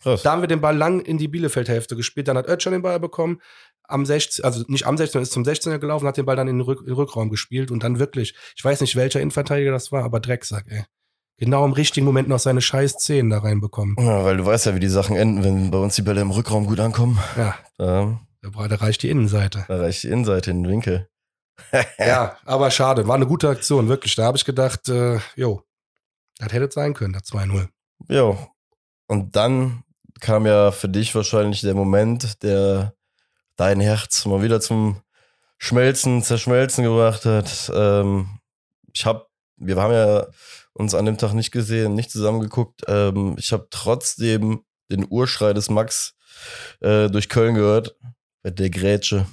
Krass. 0.00 0.22
Da 0.22 0.30
haben 0.30 0.42
wir 0.42 0.46
den 0.48 0.60
Ball 0.60 0.76
lang 0.76 1.00
in 1.00 1.18
die 1.18 1.26
Bielefeld-Hälfte 1.26 1.96
gespielt. 1.96 2.28
Dann 2.28 2.38
hat 2.38 2.46
Özcan 2.46 2.72
den 2.72 2.82
Ball 2.82 3.00
bekommen, 3.00 3.40
am 3.88 4.06
16, 4.06 4.44
also 4.44 4.64
nicht 4.68 4.86
am 4.86 4.96
16, 4.96 5.20
ist 5.22 5.32
zum 5.32 5.42
16er 5.42 5.78
gelaufen, 5.78 6.06
hat 6.06 6.16
den 6.16 6.26
Ball 6.26 6.36
dann 6.36 6.48
in 6.48 6.56
den, 6.58 6.62
Rück, 6.62 6.80
in 6.80 6.86
den 6.86 6.94
Rückraum 6.94 7.30
gespielt 7.30 7.70
und 7.70 7.82
dann 7.82 7.98
wirklich, 7.98 8.34
ich 8.56 8.64
weiß 8.64 8.80
nicht, 8.80 8.94
welcher 8.96 9.20
Innenverteidiger 9.20 9.72
das 9.72 9.90
war, 9.92 10.04
aber 10.04 10.20
Drecksack, 10.20 10.66
ey. 10.68 10.84
Genau 11.40 11.64
im 11.64 11.72
richtigen 11.72 12.04
Moment 12.04 12.28
noch 12.28 12.40
seine 12.40 12.60
scheiß 12.60 12.98
Zehen 12.98 13.30
da 13.30 13.38
reinbekommen. 13.38 13.94
Ja, 13.98 14.24
weil 14.24 14.36
du 14.38 14.44
weißt 14.44 14.66
ja, 14.66 14.74
wie 14.74 14.80
die 14.80 14.88
Sachen 14.88 15.14
enden, 15.14 15.44
wenn 15.44 15.70
bei 15.70 15.78
uns 15.78 15.94
die 15.94 16.02
Bälle 16.02 16.20
im 16.20 16.32
Rückraum 16.32 16.66
gut 16.66 16.80
ankommen. 16.80 17.18
Ja, 17.36 17.54
Da, 17.78 18.18
da 18.42 18.74
reicht 18.76 19.02
die 19.04 19.08
Innenseite. 19.08 19.64
da 19.68 19.76
reicht 19.76 20.02
die 20.02 20.08
Innenseite 20.08 20.50
in 20.50 20.62
den 20.64 20.70
Winkel. 20.72 21.08
Ja, 21.98 22.36
aber 22.44 22.70
schade. 22.70 23.06
War 23.08 23.16
eine 23.16 23.26
gute 23.26 23.48
Aktion, 23.48 23.88
wirklich. 23.88 24.14
Da 24.14 24.24
habe 24.24 24.36
ich 24.36 24.44
gedacht, 24.44 24.88
äh, 24.88 25.18
jo, 25.36 25.62
das 26.38 26.52
hätte 26.52 26.66
es 26.66 26.74
sein 26.74 26.94
können, 26.94 27.12
das 27.14 27.24
2-0. 27.24 27.68
Jo. 28.08 28.38
Und 29.08 29.34
dann 29.36 29.82
kam 30.20 30.46
ja 30.46 30.70
für 30.72 30.88
dich 30.88 31.14
wahrscheinlich 31.14 31.60
der 31.62 31.74
Moment, 31.74 32.42
der 32.42 32.94
dein 33.58 33.80
Herz 33.80 34.24
mal 34.24 34.42
wieder 34.42 34.60
zum 34.60 35.02
Schmelzen, 35.58 36.22
Zerschmelzen 36.22 36.84
gebracht 36.84 37.26
hat. 37.26 37.70
Ähm, 37.74 38.38
ich 38.94 39.04
hab, 39.04 39.28
wir 39.56 39.76
haben 39.76 39.92
ja 39.92 40.26
uns 40.72 40.94
an 40.94 41.04
dem 41.04 41.18
Tag 41.18 41.34
nicht 41.34 41.50
gesehen, 41.50 41.94
nicht 41.94 42.10
zusammengeguckt. 42.10 42.82
Ähm, 42.86 43.34
ich 43.38 43.52
habe 43.52 43.66
trotzdem 43.70 44.64
den 44.90 45.06
Urschrei 45.10 45.52
des 45.52 45.68
Max 45.68 46.14
äh, 46.80 47.10
durch 47.10 47.28
Köln 47.28 47.54
gehört. 47.54 47.96
Bei 48.42 48.50
der 48.50 48.70
Grätsche. 48.70 49.26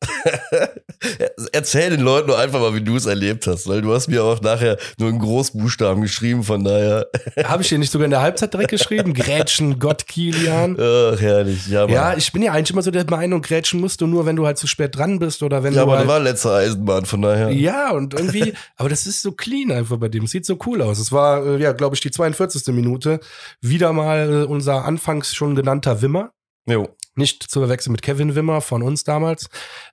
Erzähl 1.52 1.90
den 1.90 2.00
Leuten 2.00 2.28
nur 2.28 2.38
einfach 2.38 2.60
mal, 2.60 2.74
wie 2.74 2.82
du 2.82 2.96
es 2.96 3.06
erlebt 3.06 3.46
hast, 3.46 3.66
weil 3.68 3.80
du 3.82 3.94
hast 3.94 4.08
mir 4.08 4.22
auch 4.24 4.40
nachher 4.40 4.76
nur 4.98 5.08
in 5.08 5.18
Großbuchstaben 5.18 6.02
geschrieben, 6.02 6.42
von 6.42 6.64
daher. 6.64 7.06
Habe 7.44 7.62
ich 7.62 7.68
dir 7.68 7.78
nicht 7.78 7.90
sogar 7.90 8.04
in 8.04 8.10
der 8.10 8.20
Halbzeit 8.20 8.52
direkt 8.52 8.70
geschrieben? 8.70 9.14
Grätschen, 9.14 9.78
Gott, 9.78 10.06
Kilian. 10.06 10.76
Ach, 10.78 11.20
herrlich. 11.20 11.66
Ja, 11.68 11.82
Mann. 11.82 11.90
Ja, 11.90 12.16
ich 12.16 12.32
bin 12.32 12.42
ja 12.42 12.52
eigentlich 12.52 12.70
immer 12.70 12.82
so 12.82 12.90
der 12.90 13.08
Meinung, 13.08 13.42
grätschen 13.42 13.80
musst 13.80 14.00
du 14.00 14.06
nur, 14.06 14.26
wenn 14.26 14.36
du 14.36 14.46
halt 14.46 14.58
zu 14.58 14.66
spät 14.66 14.96
dran 14.96 15.18
bist 15.18 15.42
oder 15.42 15.62
wenn 15.62 15.72
ja 15.72 15.80
du 15.80 15.88
aber 15.88 15.98
halt 15.98 16.08
da 16.08 16.12
war 16.12 16.20
letzte 16.20 16.52
Eisenbahn, 16.52 17.06
von 17.06 17.22
daher. 17.22 17.50
Ja, 17.50 17.92
und 17.92 18.14
irgendwie, 18.14 18.54
aber 18.76 18.88
das 18.88 19.06
ist 19.06 19.22
so 19.22 19.32
clean 19.32 19.72
einfach 19.72 19.96
bei 19.96 20.08
dem. 20.08 20.26
Sieht 20.26 20.46
so 20.46 20.58
cool 20.66 20.82
aus. 20.82 20.98
Es 20.98 21.12
war, 21.12 21.44
äh, 21.46 21.58
ja, 21.58 21.72
glaube 21.72 21.94
ich, 21.94 22.00
die 22.00 22.10
42. 22.10 22.74
Minute. 22.74 23.20
Wieder 23.60 23.92
mal 23.92 24.42
äh, 24.42 24.46
unser 24.46 24.84
anfangs 24.84 25.34
schon 25.34 25.54
genannter 25.54 26.02
Wimmer. 26.02 26.32
Jo. 26.68 26.88
Nicht 27.16 27.42
zu 27.42 27.60
verwechseln 27.60 27.92
mit 27.92 28.02
Kevin 28.02 28.34
Wimmer 28.34 28.60
von 28.60 28.82
uns 28.82 29.04
damals. 29.04 29.48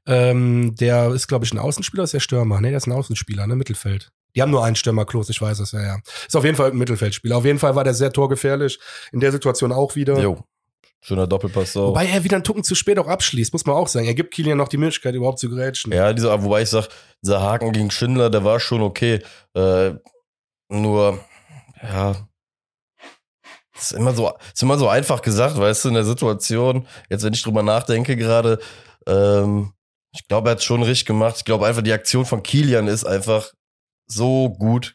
Ähm, 0.05 0.75
der 0.75 1.09
ist, 1.11 1.27
glaube 1.27 1.45
ich, 1.45 1.53
ein 1.53 1.59
Außenspieler, 1.59 2.03
ist 2.03 2.13
der 2.13 2.19
Stürmer. 2.19 2.61
Nee, 2.61 2.69
der 2.69 2.77
ist 2.77 2.87
ein 2.87 2.91
Außenspieler, 2.91 3.47
ne, 3.47 3.55
Mittelfeld. 3.55 4.11
Die 4.35 4.41
haben 4.41 4.51
nur 4.51 4.63
einen 4.63 4.75
Stürmer, 4.75 5.05
Klos, 5.05 5.29
ich 5.29 5.41
weiß 5.41 5.59
es, 5.59 5.71
ja, 5.71 5.81
ja. 5.81 5.97
Ist 6.27 6.35
auf 6.35 6.43
jeden 6.43 6.57
Fall 6.57 6.71
ein 6.71 6.77
Mittelfeldspieler. 6.77 7.37
Auf 7.37 7.45
jeden 7.45 7.59
Fall 7.59 7.75
war 7.75 7.83
der 7.83 7.93
sehr 7.93 8.11
torgefährlich. 8.11 8.79
In 9.11 9.19
der 9.19 9.31
Situation 9.31 9.71
auch 9.71 9.95
wieder. 9.95 10.19
Jo. 10.19 10.43
Schöner 11.01 11.27
Doppelpass 11.27 11.75
auch. 11.75 11.89
Wobei 11.89 12.07
er 12.07 12.23
wieder 12.23 12.37
einen 12.37 12.45
Tucken 12.45 12.63
zu 12.63 12.75
spät 12.75 12.97
auch 12.97 13.07
abschließt, 13.07 13.51
muss 13.51 13.65
man 13.65 13.75
auch 13.75 13.89
sagen. 13.89 14.07
Er 14.07 14.13
gibt 14.13 14.33
Kilian 14.33 14.57
noch 14.57 14.69
die 14.69 14.77
Möglichkeit, 14.77 15.13
überhaupt 15.13 15.37
zu 15.37 15.49
grätschen. 15.49 15.91
Ja, 15.91 16.13
dieser, 16.13 16.41
wobei 16.43 16.61
ich 16.61 16.69
sag, 16.69 16.87
dieser 17.21 17.41
Haken 17.41 17.73
gegen 17.73 17.91
Schindler, 17.91 18.29
der 18.29 18.45
war 18.45 18.61
schon 18.61 18.81
okay. 18.81 19.19
Äh, 19.53 19.95
nur, 20.69 21.19
ja, 21.81 22.15
ist 23.91 23.91
immer 23.93 24.13
so, 24.13 24.31
ist 24.53 24.61
immer 24.63 24.77
so 24.77 24.87
einfach 24.89 25.21
gesagt, 25.21 25.57
weißt 25.57 25.85
du, 25.85 25.89
in 25.89 25.93
der 25.95 26.03
Situation. 26.05 26.87
Jetzt, 27.09 27.23
wenn 27.23 27.33
ich 27.33 27.43
drüber 27.43 27.63
nachdenke 27.63 28.15
gerade, 28.15 28.59
ähm, 29.07 29.73
ich 30.13 30.27
glaube, 30.27 30.49
er 30.49 30.51
hat 30.53 30.63
schon 30.63 30.83
richtig 30.83 31.05
gemacht. 31.05 31.37
Ich 31.37 31.45
glaube 31.45 31.65
einfach, 31.65 31.81
die 31.81 31.93
Aktion 31.93 32.25
von 32.25 32.43
Kilian 32.43 32.87
ist 32.87 33.03
einfach 33.05 33.51
so 34.07 34.49
gut. 34.49 34.93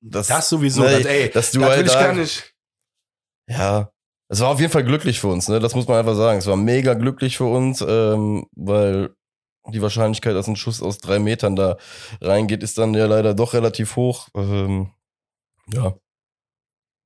Dass, 0.00 0.28
Das 0.28 0.48
sowieso. 0.48 0.82
Nee, 0.82 0.98
das, 0.98 1.04
ey, 1.06 1.30
dass 1.30 1.50
du 1.50 1.60
das 1.60 1.68
will 1.70 1.76
halt 1.76 1.86
ich 1.86 1.92
da- 1.92 2.02
gar 2.02 2.12
nicht. 2.14 2.54
Ja, 3.48 3.90
es 4.28 4.40
war 4.40 4.48
auf 4.48 4.60
jeden 4.60 4.72
Fall 4.72 4.84
glücklich 4.84 5.20
für 5.20 5.28
uns, 5.28 5.48
ne? 5.48 5.60
Das 5.60 5.74
muss 5.74 5.86
man 5.88 5.98
einfach 5.98 6.14
sagen. 6.14 6.38
Es 6.38 6.46
war 6.46 6.56
mega 6.56 6.94
glücklich 6.94 7.36
für 7.36 7.44
uns, 7.44 7.80
ähm, 7.86 8.46
weil 8.56 9.14
die 9.68 9.80
Wahrscheinlichkeit, 9.82 10.34
dass 10.34 10.46
ein 10.46 10.56
Schuss 10.56 10.82
aus 10.82 10.98
drei 10.98 11.18
Metern 11.18 11.56
da 11.56 11.76
reingeht, 12.20 12.62
ist 12.62 12.76
dann 12.78 12.94
ja 12.94 13.06
leider 13.06 13.34
doch 13.34 13.54
relativ 13.54 13.96
hoch. 13.96 14.28
Ähm, 14.34 14.92
ja. 15.72 15.94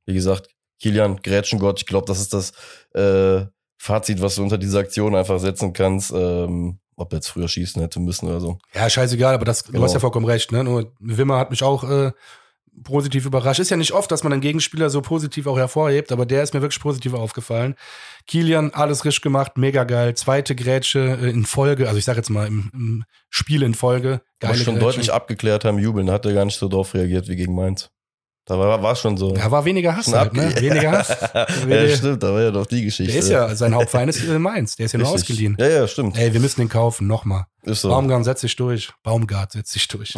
Wie 0.07 0.14
gesagt, 0.14 0.48
Kilian, 0.80 1.20
Grätschengott, 1.22 1.80
ich 1.80 1.86
glaube, 1.86 2.06
das 2.06 2.20
ist 2.20 2.32
das 2.34 2.52
äh, 2.94 3.46
Fazit, 3.76 4.20
was 4.20 4.36
du 4.36 4.42
unter 4.42 4.58
dieser 4.58 4.80
Aktion 4.80 5.14
einfach 5.14 5.38
setzen 5.38 5.72
kannst. 5.72 6.12
Ähm, 6.12 6.78
ob 6.96 7.12
er 7.12 7.18
jetzt 7.18 7.28
früher 7.28 7.46
schießen 7.46 7.80
hätte 7.80 8.00
müssen 8.00 8.26
oder 8.28 8.40
so. 8.40 8.58
Ja, 8.74 8.90
scheißegal, 8.90 9.32
aber 9.34 9.44
das, 9.44 9.62
du 9.62 9.70
Genau. 9.70 9.84
hast 9.84 9.92
ja 9.94 10.00
vollkommen 10.00 10.26
recht, 10.26 10.50
ne? 10.50 10.64
Nur 10.64 10.92
Wimmer 10.98 11.38
hat 11.38 11.50
mich 11.52 11.62
auch 11.62 11.88
äh, 11.88 12.10
positiv 12.82 13.24
überrascht. 13.24 13.60
Ist 13.60 13.70
ja 13.70 13.76
nicht 13.76 13.92
oft, 13.92 14.10
dass 14.10 14.24
man 14.24 14.32
einen 14.32 14.42
Gegenspieler 14.42 14.90
so 14.90 15.00
positiv 15.00 15.46
auch 15.46 15.56
hervorhebt, 15.56 16.10
aber 16.10 16.26
der 16.26 16.42
ist 16.42 16.54
mir 16.54 16.60
wirklich 16.60 16.80
positiv 16.80 17.14
aufgefallen. 17.14 17.76
Kilian, 18.26 18.72
alles 18.72 19.04
richtig 19.04 19.22
gemacht, 19.22 19.56
mega 19.58 19.84
geil. 19.84 20.14
Zweite 20.14 20.56
Grätsche 20.56 21.18
äh, 21.22 21.30
in 21.30 21.44
Folge, 21.46 21.86
also 21.86 21.98
ich 21.98 22.04
sag 22.04 22.16
jetzt 22.16 22.30
mal 22.30 22.48
im, 22.48 22.70
im 22.74 23.04
Spiel 23.30 23.62
in 23.62 23.74
Folge. 23.74 24.20
Geile 24.40 24.56
schon 24.56 24.74
Grätsche. 24.74 24.86
deutlich 24.86 25.12
abgeklärt 25.12 25.64
haben, 25.64 25.78
jubeln, 25.78 26.10
hat 26.10 26.26
er 26.26 26.32
gar 26.32 26.44
nicht 26.44 26.58
so 26.58 26.66
drauf 26.68 26.94
reagiert 26.94 27.28
wie 27.28 27.36
gegen 27.36 27.54
Mainz. 27.54 27.90
Da 28.48 28.58
war 28.58 28.82
war 28.82 28.96
schon 28.96 29.18
so. 29.18 29.37
Ja, 29.37 29.50
war 29.50 29.62
weniger 29.66 29.94
Hass 29.94 30.11
halt, 30.11 30.32
ne? 30.32 30.50
Weniger 30.58 30.92
Hass. 30.92 31.08
ja, 31.68 31.88
stimmt, 31.94 32.22
da 32.22 32.32
war 32.32 32.40
ja 32.40 32.50
doch 32.50 32.64
die 32.64 32.82
Geschichte. 32.82 33.12
Der 33.12 33.20
ist 33.20 33.28
ja, 33.28 33.54
sein 33.54 33.74
Hauptverein 33.74 34.08
ist 34.08 34.26
Mainz, 34.26 34.76
der 34.76 34.87
ist 34.87 34.92
ja 34.92 34.98
nur 34.98 35.12
Richtig. 35.12 35.32
ausgeliehen. 35.32 35.56
Ja, 35.61 35.68
ja, 35.68 35.87
stimmt. 35.87 36.16
Ey, 36.16 36.32
wir 36.32 36.40
müssen 36.40 36.62
den 36.62 36.70
kaufen, 36.70 37.06
nochmal. 37.06 37.44
Ist 37.64 37.82
so. 37.82 37.90
Baumgart 37.90 38.24
setzt 38.24 38.40
sich 38.40 38.56
durch. 38.56 38.90
Baumgart 39.02 39.52
setzt 39.52 39.72
sich 39.72 39.87
durch. 39.87 40.14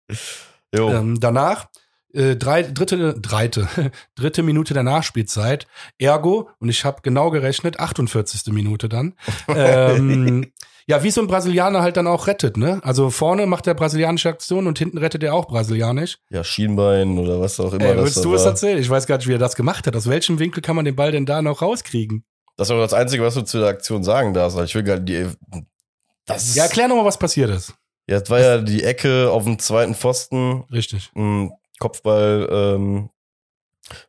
jo. 0.72 0.88
Ähm, 0.88 1.18
danach, 1.18 1.66
äh, 2.14 2.36
drei, 2.36 2.62
dritte, 2.62 3.14
dreite, 3.20 3.68
dritte 4.14 4.44
Minute 4.44 4.72
der 4.72 4.84
Nachspielzeit. 4.84 5.66
Ergo, 5.98 6.50
und 6.60 6.68
ich 6.68 6.84
habe 6.84 7.00
genau 7.02 7.30
gerechnet, 7.30 7.80
48. 7.80 8.52
Minute 8.52 8.88
dann. 8.88 9.14
Ähm, 9.48 10.52
ja, 10.88 11.02
wie 11.02 11.10
so 11.10 11.20
ein 11.20 11.26
Brasilianer 11.26 11.82
halt 11.82 11.98
dann 11.98 12.06
auch 12.06 12.26
rettet, 12.26 12.56
ne? 12.56 12.80
Also 12.82 13.10
vorne 13.10 13.46
macht 13.46 13.66
er 13.66 13.74
brasilianische 13.74 14.30
Aktion 14.30 14.66
und 14.66 14.78
hinten 14.78 14.96
rettet 14.98 15.22
er 15.22 15.34
auch 15.34 15.44
brasilianisch. 15.46 16.18
ja, 16.30 16.42
Schienbein 16.42 17.18
oder 17.18 17.40
was 17.40 17.60
auch 17.60 17.72
immer 17.74 17.84
Ey, 17.84 17.96
willst 17.98 18.24
du 18.24 18.34
es 18.34 18.44
erzählen? 18.44 18.78
Ich 18.78 18.88
weiß 18.88 19.06
gar 19.06 19.18
nicht, 19.18 19.28
wie 19.28 19.34
er 19.34 19.38
das 19.38 19.54
gemacht 19.54 19.86
hat. 19.86 19.94
Aus 19.94 20.08
welchem 20.08 20.38
Winkel 20.38 20.62
kann 20.62 20.74
man 20.76 20.84
den 20.86 20.96
Ball 20.96 21.12
denn 21.12 21.26
da 21.26 21.42
noch 21.42 21.60
rauskriegen? 21.60 22.24
Das 22.56 22.68
ist 22.68 22.72
aber 22.72 22.80
das 22.80 22.94
Einzige, 22.94 23.22
was 23.22 23.34
du 23.34 23.42
zu 23.42 23.58
der 23.58 23.68
Aktion 23.68 24.02
sagen 24.02 24.32
darfst. 24.34 24.58
Ich 24.60 24.74
will 24.74 24.82
gar 24.82 24.98
nicht, 24.98 25.08
die, 25.10 25.26
Das 26.24 26.48
ist, 26.48 26.56
Ja, 26.56 26.64
erklär 26.64 26.88
nochmal, 26.88 27.04
was 27.04 27.18
passiert 27.18 27.50
ist. 27.50 27.74
ja, 28.08 28.18
das 28.18 28.30
war 28.30 28.40
ja 28.40 28.58
die 28.58 28.82
Ecke 28.82 29.30
auf 29.30 29.44
dem 29.44 29.58
zweiten 29.58 29.94
Pfosten, 29.94 30.64
Richtig. 30.72 31.10
ein 31.14 31.52
Kopfball 31.78 32.48
ähm, 32.50 33.10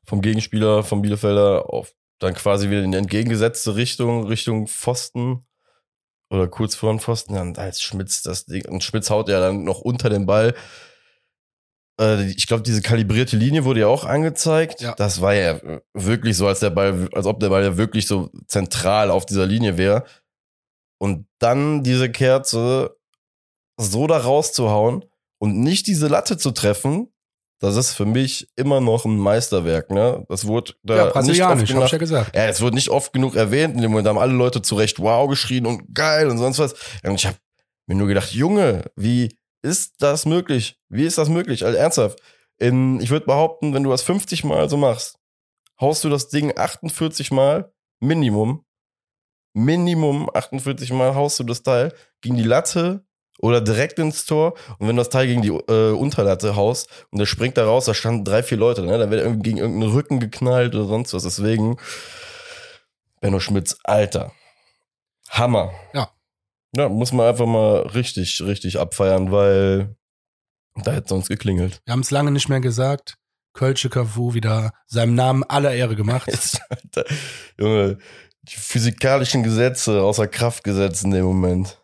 vom 0.06 0.22
Gegenspieler, 0.22 0.84
vom 0.84 1.02
Bielefelder, 1.02 1.72
auf 1.72 1.94
dann 2.20 2.34
quasi 2.34 2.70
wieder 2.70 2.84
in 2.84 2.92
die 2.92 2.98
entgegengesetzte 2.98 3.76
Richtung, 3.76 4.26
Richtung 4.28 4.68
Pfosten 4.68 5.46
oder 6.30 6.48
kurz 6.48 6.76
vor 6.76 6.92
den 6.92 7.00
Pfosten. 7.00 7.38
Und 7.38 7.60
als 7.60 7.82
Schmitz 7.82 8.22
das 8.22 8.46
Ding, 8.46 8.68
und 8.68 8.84
Schmitz 8.84 9.10
haut 9.10 9.30
ja 9.30 9.40
dann 9.40 9.64
noch 9.64 9.82
unter 9.82 10.10
den 10.10 10.26
Ball. 10.26 10.54
Äh, 12.00 12.30
ich 12.32 12.48
glaube, 12.48 12.64
diese 12.64 12.82
kalibrierte 12.82 13.38
Linie 13.38 13.66
wurde 13.66 13.82
ja 13.82 13.88
auch 13.88 14.06
angezeigt. 14.06 14.82
Ja. 14.82 14.96
Das 14.96 15.22
war 15.22 15.34
ja 15.34 15.60
wirklich 15.94 16.38
so, 16.38 16.48
als 16.48 16.60
der 16.60 16.70
Ball, 16.70 17.10
als 17.14 17.26
ob 17.26 17.40
der 17.40 17.50
Ball 17.50 17.64
ja 17.64 17.78
wirklich 17.78 18.08
so 18.08 18.30
zentral 18.48 19.12
auf 19.12 19.26
dieser 19.26 19.46
Linie 19.46 19.78
wäre. 19.78 20.06
Und 21.00 21.28
dann 21.40 21.84
diese 21.84 22.12
Kerze 22.12 22.98
so 23.80 24.08
da 24.08 24.18
rauszuhauen 24.18 25.06
und 25.40 25.58
nicht 25.60 25.88
diese 25.88 26.08
Latte 26.08 26.38
zu 26.38 26.52
treffen, 26.52 27.12
das 27.60 27.76
ist 27.76 27.94
für 27.94 28.06
mich 28.06 28.48
immer 28.56 28.80
noch 28.80 29.06
ein 29.06 29.18
Meisterwerk, 29.18 29.92
ne? 29.92 30.26
Das 30.30 30.48
wurde 30.48 30.74
da 30.82 30.96
ja, 30.96 31.00
nicht 31.00 31.08
oft 31.08 31.14
brasilianisch, 31.14 31.70
genug, 31.70 31.86
ich 31.86 31.92
ja 31.92 31.98
gesagt. 31.98 32.36
ja, 32.36 32.48
es 32.48 32.62
wird 32.62 32.74
nicht 32.74 32.90
oft 32.90 33.12
genug 33.12 33.36
erwähnt. 33.36 33.76
In 33.76 33.82
dem 33.82 33.92
Moment 33.92 34.08
haben 34.08 34.18
alle 34.18 34.34
Leute 34.34 34.62
zu 34.62 34.76
Recht 34.76 35.00
wow 35.00 35.30
geschrien 35.30 35.66
und 35.66 35.94
geil 35.94 36.30
und 36.30 36.38
sonst 36.38 36.60
was. 36.60 36.74
Und 37.04 37.16
ich 37.16 37.26
habe 37.26 37.38
mir 37.88 37.96
nur 37.96 38.08
gedacht, 38.08 38.32
Junge, 38.32 38.86
wie 38.96 39.38
ist 39.62 39.96
das 40.00 40.26
möglich? 40.26 40.80
Wie 40.88 41.06
ist 41.06 41.18
das 41.18 41.28
möglich? 41.28 41.66
Also 41.66 41.78
ernsthaft. 41.78 42.22
In, 42.58 43.02
ich 43.02 43.10
würde 43.10 43.26
behaupten, 43.26 43.74
wenn 43.74 43.84
du 43.84 43.90
das 43.90 44.04
50 44.04 44.46
Mal 44.46 44.70
so 44.70 44.78
machst, 44.78 45.18
haust 45.80 46.04
du 46.04 46.10
das 46.10 46.30
Ding 46.30 46.58
48 46.58 47.32
Mal, 47.32 47.74
Minimum, 48.00 48.64
Minimum 49.54 50.30
48 50.34 50.92
Mal 50.92 51.16
haust 51.16 51.40
du 51.40 51.44
das 51.44 51.64
Teil 51.64 51.94
gegen 52.22 52.38
die 52.38 52.44
Latte 52.44 53.06
oder 53.40 53.62
direkt 53.62 54.00
ins 54.00 54.26
Tor. 54.26 54.54
Und 54.78 54.88
wenn 54.88 54.96
du 54.96 55.02
das 55.02 55.10
Teil 55.10 55.28
gegen 55.28 55.42
die 55.42 55.50
äh, 55.50 55.92
Unterlatte 55.92 56.56
haust 56.56 56.90
und 57.12 57.20
der 57.20 57.26
springt 57.26 57.58
da 57.58 57.66
raus, 57.66 57.86
da 57.86 57.94
standen 57.94 58.26
drei, 58.26 58.44
vier 58.44 58.58
Leute, 58.58 58.84
ne? 58.84 58.98
da 58.98 59.10
wird 59.10 59.22
irgendwie 59.22 59.50
gegen 59.50 59.58
irgendeinen 59.58 59.92
Rücken 59.92 60.20
geknallt 60.20 60.76
oder 60.76 60.86
sonst 60.86 61.14
was. 61.14 61.24
Deswegen, 61.24 61.78
Benno 63.22 63.40
Schmitz, 63.40 63.78
Alter. 63.84 64.32
Hammer. 65.30 65.72
Ja. 65.94 66.10
Ja, 66.76 66.90
muss 66.90 67.12
man 67.12 67.28
einfach 67.28 67.48
mal 67.48 67.82
richtig, 67.88 68.42
richtig 68.42 68.80
abfeiern, 68.80 69.32
weil 69.32 69.96
da 70.76 70.92
hätte 70.92 71.10
sonst 71.10 71.30
geklingelt. 71.30 71.82
Wir 71.86 71.94
haben 71.94 72.02
es 72.02 72.12
lange 72.12 72.32
nicht 72.32 72.50
mehr 72.50 72.60
gesagt. 72.60 73.16
Kölsche 73.54 73.90
Cafu 73.90 74.34
wieder 74.36 74.72
seinem 74.86 75.16
Namen 75.16 75.44
aller 75.44 75.74
Ehre 75.74 75.96
gemacht. 75.96 76.28
Jetzt, 76.32 76.62
Alter, 76.70 77.06
Junge, 77.58 77.98
die 78.44 78.56
physikalischen 78.56 79.44
Gesetze 79.44 80.02
außer 80.02 80.28
Kraft 80.28 80.64
gesetzt 80.64 81.04
in 81.04 81.12
dem 81.12 81.26
Moment. 81.26 81.80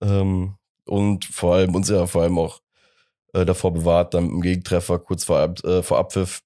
Ähm, 0.00 0.57
und 0.88 1.24
vor 1.24 1.54
allem 1.54 1.74
uns 1.74 1.88
ja 1.88 2.06
vor 2.06 2.22
allem 2.22 2.38
auch 2.38 2.60
äh, 3.32 3.44
davor 3.44 3.72
bewahrt, 3.72 4.14
dann 4.14 4.26
im 4.26 4.40
Gegentreffer 4.40 4.98
kurz 4.98 5.24
vor, 5.24 5.38
Ab 5.38 5.64
äh, 5.64 5.82
vor 5.82 5.98
Abpfiff 5.98 6.42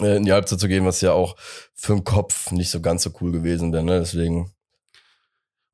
äh, 0.00 0.16
in 0.16 0.24
die 0.24 0.32
Halbzeit 0.32 0.60
zu 0.60 0.68
gehen, 0.68 0.86
was 0.86 1.00
ja 1.00 1.12
auch 1.12 1.36
für 1.74 1.94
den 1.94 2.04
Kopf 2.04 2.50
nicht 2.52 2.70
so 2.70 2.80
ganz 2.80 3.02
so 3.02 3.10
cool 3.20 3.32
gewesen 3.32 3.72
wäre. 3.72 3.84
Ne? 3.84 4.00
Deswegen, 4.00 4.52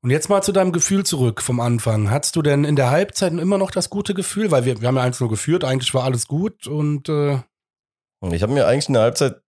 Und 0.01 0.09
jetzt 0.09 0.29
mal 0.29 0.41
zu 0.41 0.51
deinem 0.51 0.71
Gefühl 0.71 1.05
zurück 1.05 1.41
vom 1.41 1.59
Anfang. 1.59 2.09
Hattest 2.09 2.35
du 2.35 2.41
denn 2.41 2.63
in 2.63 2.75
der 2.75 2.89
Halbzeit 2.91 3.33
immer 3.33 3.57
noch 3.57 3.71
das 3.71 3.89
gute 3.89 4.13
Gefühl? 4.13 4.51
Weil 4.51 4.65
wir, 4.65 4.81
wir 4.81 4.87
haben 4.87 4.97
ja 4.97 5.03
eins 5.03 5.19
nur 5.19 5.29
geführt, 5.29 5.63
eigentlich 5.63 5.93
war 5.93 6.03
alles 6.03 6.27
gut 6.27 6.67
und 6.67 7.09
äh, 7.09 7.39
ich 8.31 8.41
habe 8.41 8.53
mir 8.53 8.65
eigentlich 8.65 8.87
in 8.87 8.95
der 8.95 9.03
Halbzeit 9.03 9.41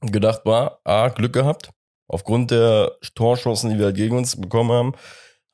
gedacht, 0.00 0.44
war 0.44 0.80
A, 0.84 1.08
Glück 1.08 1.32
gehabt, 1.32 1.70
aufgrund 2.08 2.50
der 2.50 2.96
Torchancen, 3.14 3.70
die 3.70 3.78
wir 3.78 3.86
halt 3.86 3.96
gegen 3.96 4.16
uns 4.16 4.40
bekommen 4.40 4.72
haben, 4.72 4.92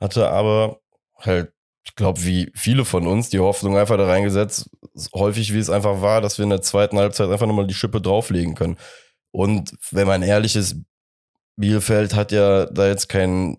hatte 0.01 0.31
aber 0.31 0.81
halt 1.19 1.53
ich 1.87 1.94
glaube, 1.94 2.25
wie 2.25 2.51
viele 2.55 2.85
von 2.85 3.07
uns 3.07 3.31
die 3.31 3.38
Hoffnung 3.38 3.77
einfach 3.79 3.96
da 3.96 4.07
reingesetzt, 4.07 4.68
häufig 5.14 5.55
wie 5.55 5.59
es 5.59 5.70
einfach 5.70 6.03
war, 6.03 6.20
dass 6.20 6.37
wir 6.37 6.42
in 6.42 6.51
der 6.51 6.61
zweiten 6.61 6.99
Halbzeit 6.99 7.31
einfach 7.31 7.46
nochmal 7.46 7.66
die 7.66 7.75
Schippe 7.75 8.01
drauflegen 8.01 8.55
können. 8.55 8.77
Und 9.31 9.72
wenn 9.92 10.07
man 10.07 10.22
ehrlich 10.22 10.57
ist, 10.57 10.77
Bielefeld 11.57 12.14
hat 12.14 12.33
ja 12.33 12.66
da 12.66 12.88
jetzt 12.88 13.09
keinen, 13.09 13.59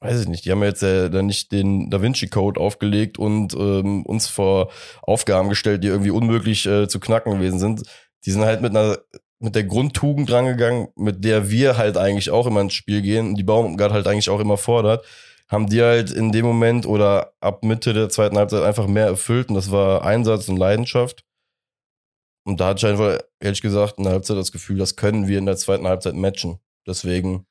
weiß 0.00 0.22
ich 0.22 0.28
nicht, 0.28 0.44
die 0.44 0.52
haben 0.52 0.60
ja 0.60 0.68
jetzt 0.68 0.82
ja 0.82 1.08
da 1.08 1.20
nicht 1.20 1.50
den 1.50 1.90
Da 1.90 2.00
Vinci 2.00 2.28
Code 2.28 2.60
aufgelegt 2.60 3.18
und 3.18 3.54
ähm, 3.54 4.06
uns 4.06 4.28
vor 4.28 4.70
Aufgaben 5.02 5.48
gestellt, 5.48 5.82
die 5.82 5.88
irgendwie 5.88 6.10
unmöglich 6.10 6.64
äh, 6.66 6.86
zu 6.86 7.00
knacken 7.00 7.32
gewesen 7.32 7.58
sind. 7.58 7.82
Die 8.24 8.30
sind 8.30 8.44
halt 8.44 8.62
mit 8.62 8.70
einer 8.70 8.98
mit 9.38 9.54
der 9.54 9.64
Grundtugend 9.64 10.30
rangegangen, 10.30 10.88
mit 10.96 11.22
der 11.24 11.50
wir 11.50 11.76
halt 11.76 11.98
eigentlich 11.98 12.30
auch 12.30 12.46
immer 12.46 12.62
ins 12.62 12.72
Spiel 12.72 13.02
gehen 13.02 13.28
und 13.28 13.34
die 13.34 13.42
Baumgart 13.42 13.92
halt 13.92 14.06
eigentlich 14.06 14.30
auch 14.30 14.40
immer 14.40 14.56
fordert 14.56 15.04
haben 15.48 15.68
die 15.68 15.82
halt 15.82 16.10
in 16.10 16.32
dem 16.32 16.44
Moment 16.44 16.86
oder 16.86 17.32
ab 17.40 17.64
Mitte 17.64 17.92
der 17.92 18.08
zweiten 18.08 18.36
Halbzeit 18.36 18.62
einfach 18.62 18.86
mehr 18.86 19.06
erfüllt 19.06 19.48
und 19.48 19.54
das 19.54 19.70
war 19.70 20.04
Einsatz 20.04 20.48
und 20.48 20.56
Leidenschaft. 20.56 21.24
Und 22.44 22.60
da 22.60 22.68
hatte 22.68 22.86
ich 22.86 22.92
einfach, 22.92 23.18
ehrlich 23.40 23.60
gesagt, 23.60 23.98
in 23.98 24.04
der 24.04 24.12
Halbzeit 24.12 24.36
das 24.36 24.52
Gefühl, 24.52 24.78
das 24.78 24.96
können 24.96 25.26
wir 25.26 25.38
in 25.38 25.46
der 25.46 25.56
zweiten 25.56 25.86
Halbzeit 25.86 26.14
matchen. 26.14 26.58
Deswegen. 26.86 27.44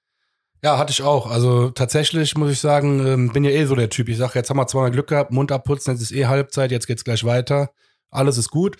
ja, 0.63 0.77
hatte 0.77 0.91
ich 0.91 1.03
auch. 1.03 1.29
Also 1.29 1.69
tatsächlich 1.69 2.37
muss 2.37 2.51
ich 2.51 2.59
sagen, 2.59 3.05
ähm, 3.05 3.33
bin 3.33 3.43
ja 3.43 3.51
eh 3.51 3.65
so 3.65 3.75
der 3.75 3.89
Typ. 3.89 4.07
Ich 4.07 4.17
sage, 4.17 4.33
jetzt 4.35 4.49
haben 4.49 4.57
wir 4.57 4.67
zweimal 4.67 4.91
Glück 4.91 5.07
gehabt, 5.07 5.31
Mund 5.31 5.51
abputzen, 5.51 5.93
jetzt 5.93 6.01
ist 6.01 6.13
eh 6.13 6.25
Halbzeit, 6.27 6.71
jetzt 6.71 6.87
geht's 6.87 7.03
gleich 7.03 7.25
weiter. 7.25 7.71
Alles 8.09 8.37
ist 8.37 8.49
gut. 8.49 8.77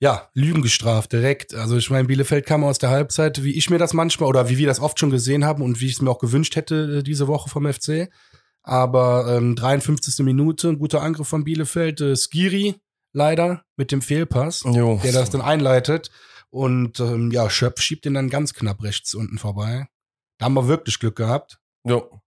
Ja, 0.00 0.30
Lügen 0.34 0.62
gestraft, 0.62 1.12
direkt. 1.12 1.54
Also 1.54 1.76
ich 1.76 1.90
meine, 1.90 2.08
Bielefeld 2.08 2.46
kam 2.46 2.64
aus 2.64 2.78
der 2.78 2.90
Halbzeit, 2.90 3.44
wie 3.44 3.56
ich 3.56 3.70
mir 3.70 3.78
das 3.78 3.92
manchmal 3.92 4.28
oder 4.28 4.48
wie 4.48 4.58
wir 4.58 4.66
das 4.66 4.80
oft 4.80 4.98
schon 4.98 5.10
gesehen 5.10 5.44
haben 5.44 5.62
und 5.62 5.80
wie 5.80 5.86
ich 5.86 5.92
es 5.92 6.02
mir 6.02 6.10
auch 6.10 6.18
gewünscht 6.18 6.56
hätte 6.56 6.98
äh, 6.98 7.02
diese 7.02 7.28
Woche 7.28 7.50
vom 7.50 7.70
FC. 7.72 8.08
Aber 8.62 9.36
ähm, 9.36 9.56
53. 9.56 10.24
Minute, 10.24 10.68
ein 10.68 10.78
guter 10.78 11.02
Angriff 11.02 11.28
von 11.28 11.44
Bielefeld. 11.44 12.00
Äh, 12.00 12.16
Skiri 12.16 12.76
leider 13.12 13.64
mit 13.76 13.92
dem 13.92 14.02
Fehlpass, 14.02 14.62
Jo. 14.64 15.00
der 15.02 15.12
das 15.12 15.30
dann 15.30 15.42
einleitet. 15.42 16.10
Und 16.50 17.00
ähm, 17.00 17.30
ja, 17.30 17.48
Schöpf 17.48 17.80
schiebt 17.80 18.06
ihn 18.06 18.14
dann 18.14 18.30
ganz 18.30 18.54
knapp 18.54 18.82
rechts 18.82 19.14
unten 19.14 19.38
vorbei. 19.38 19.86
Da 20.38 20.46
haben 20.46 20.54
wir 20.54 20.68
wirklich 20.68 20.98
Glück 20.98 21.16
gehabt. 21.16 21.58
Jo. 21.84 22.20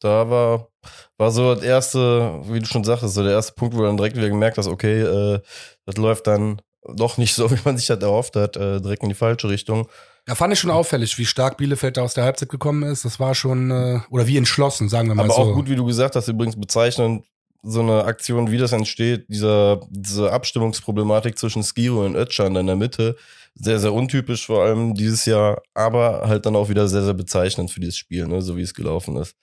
Da 0.00 0.28
war, 0.28 0.68
war 1.16 1.30
so 1.30 1.54
das 1.54 1.62
erste, 1.62 2.40
wie 2.44 2.58
du 2.58 2.66
schon 2.66 2.84
sagtest, 2.84 3.14
so 3.14 3.22
der 3.22 3.32
erste 3.32 3.52
Punkt, 3.54 3.74
wo 3.74 3.78
du 3.78 3.86
dann 3.86 3.96
direkt 3.96 4.16
wieder 4.16 4.28
gemerkt 4.28 4.58
hast, 4.58 4.66
okay, 4.66 5.00
äh, 5.00 5.40
das 5.86 5.96
läuft 5.96 6.26
dann 6.26 6.60
doch 6.82 7.18
nicht 7.18 7.34
so, 7.34 7.50
wie 7.52 7.58
man 7.64 7.78
sich 7.78 7.86
das 7.86 8.02
erhofft 8.02 8.36
hat, 8.36 8.56
äh, 8.56 8.80
direkt 8.80 9.02
in 9.02 9.08
die 9.08 9.14
falsche 9.14 9.48
Richtung. 9.48 9.88
Ja, 10.28 10.36
fand 10.36 10.52
ich 10.52 10.60
schon 10.60 10.70
auffällig, 10.70 11.18
wie 11.18 11.26
stark 11.26 11.56
Bielefeld 11.56 11.96
da 11.96 12.02
aus 12.02 12.14
der 12.14 12.24
Halbzeit 12.24 12.48
gekommen 12.48 12.84
ist. 12.84 13.04
Das 13.04 13.18
war 13.18 13.34
schon, 13.34 13.70
äh, 13.70 14.00
oder 14.08 14.26
wie 14.26 14.36
entschlossen, 14.36 14.88
sagen 14.88 15.08
wir 15.08 15.14
mal 15.16 15.24
Aber 15.24 15.34
so. 15.34 15.40
auch 15.40 15.54
gut, 15.54 15.68
wie 15.68 15.74
du 15.74 15.84
gesagt 15.84 16.14
hast, 16.14 16.28
übrigens 16.28 16.58
bezeichnend, 16.58 17.24
so 17.64 17.80
eine 17.80 18.04
Aktion, 18.04 18.50
wie 18.50 18.58
das 18.58 18.72
entsteht, 18.72 19.26
dieser, 19.28 19.80
diese 19.88 20.32
Abstimmungsproblematik 20.32 21.38
zwischen 21.38 21.62
Skiro 21.62 22.04
und 22.04 22.16
Özcan 22.16 22.56
in 22.56 22.66
der 22.66 22.76
Mitte, 22.76 23.16
sehr, 23.54 23.78
sehr 23.78 23.92
untypisch 23.92 24.46
vor 24.46 24.64
allem 24.64 24.94
dieses 24.94 25.24
Jahr, 25.26 25.62
aber 25.74 26.22
halt 26.26 26.46
dann 26.46 26.56
auch 26.56 26.68
wieder 26.68 26.88
sehr, 26.88 27.02
sehr 27.04 27.14
bezeichnend 27.14 27.70
für 27.70 27.80
dieses 27.80 27.96
Spiel, 27.96 28.26
ne, 28.26 28.42
so 28.42 28.56
wie 28.56 28.62
es 28.62 28.74
gelaufen 28.74 29.16
ist. 29.16 29.36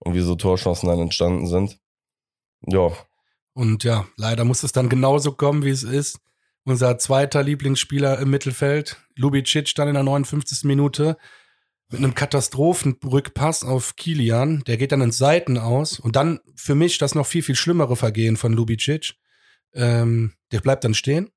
Und 0.00 0.14
wie 0.14 0.20
so 0.20 0.36
Torchancen 0.36 0.88
dann 0.88 1.00
entstanden 1.00 1.46
sind. 1.48 1.78
Ja, 2.66 2.90
Und 3.52 3.82
ja, 3.82 4.06
leider 4.16 4.44
muss 4.44 4.62
es 4.62 4.72
dann 4.72 4.88
genauso 4.88 5.32
kommen, 5.32 5.64
wie 5.64 5.70
es 5.70 5.82
ist. 5.82 6.20
Unser 6.68 6.98
zweiter 6.98 7.42
Lieblingsspieler 7.42 8.18
im 8.18 8.28
Mittelfeld, 8.28 8.98
Lubicic, 9.16 9.74
dann 9.74 9.88
in 9.88 9.94
der 9.94 10.02
59. 10.02 10.64
Minute 10.64 11.16
mit 11.90 11.98
einem 11.98 12.14
Katastrophenrückpass 12.14 13.64
auf 13.64 13.96
Kilian. 13.96 14.62
Der 14.66 14.76
geht 14.76 14.92
dann 14.92 15.00
ins 15.00 15.16
Seiten 15.16 15.56
aus. 15.56 15.98
Und 15.98 16.14
dann 16.14 16.40
für 16.56 16.74
mich 16.74 16.98
das 16.98 17.14
noch 17.14 17.24
viel, 17.24 17.42
viel 17.42 17.54
schlimmere 17.54 17.96
Vergehen 17.96 18.36
von 18.36 18.52
Lubicic. 18.52 19.14
Ähm, 19.72 20.34
der 20.52 20.60
bleibt 20.60 20.84
dann 20.84 20.92
stehen. 20.92 21.30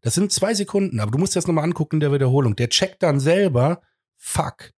Das 0.00 0.14
sind 0.14 0.32
zwei 0.32 0.54
Sekunden, 0.54 1.00
aber 1.00 1.10
du 1.10 1.18
musst 1.18 1.34
dir 1.34 1.38
das 1.38 1.46
nochmal 1.46 1.64
angucken 1.64 1.96
in 1.96 2.00
der 2.00 2.12
Wiederholung. 2.14 2.56
Der 2.56 2.70
checkt 2.70 3.02
dann 3.02 3.20
selber, 3.20 3.82
fuck, 4.16 4.72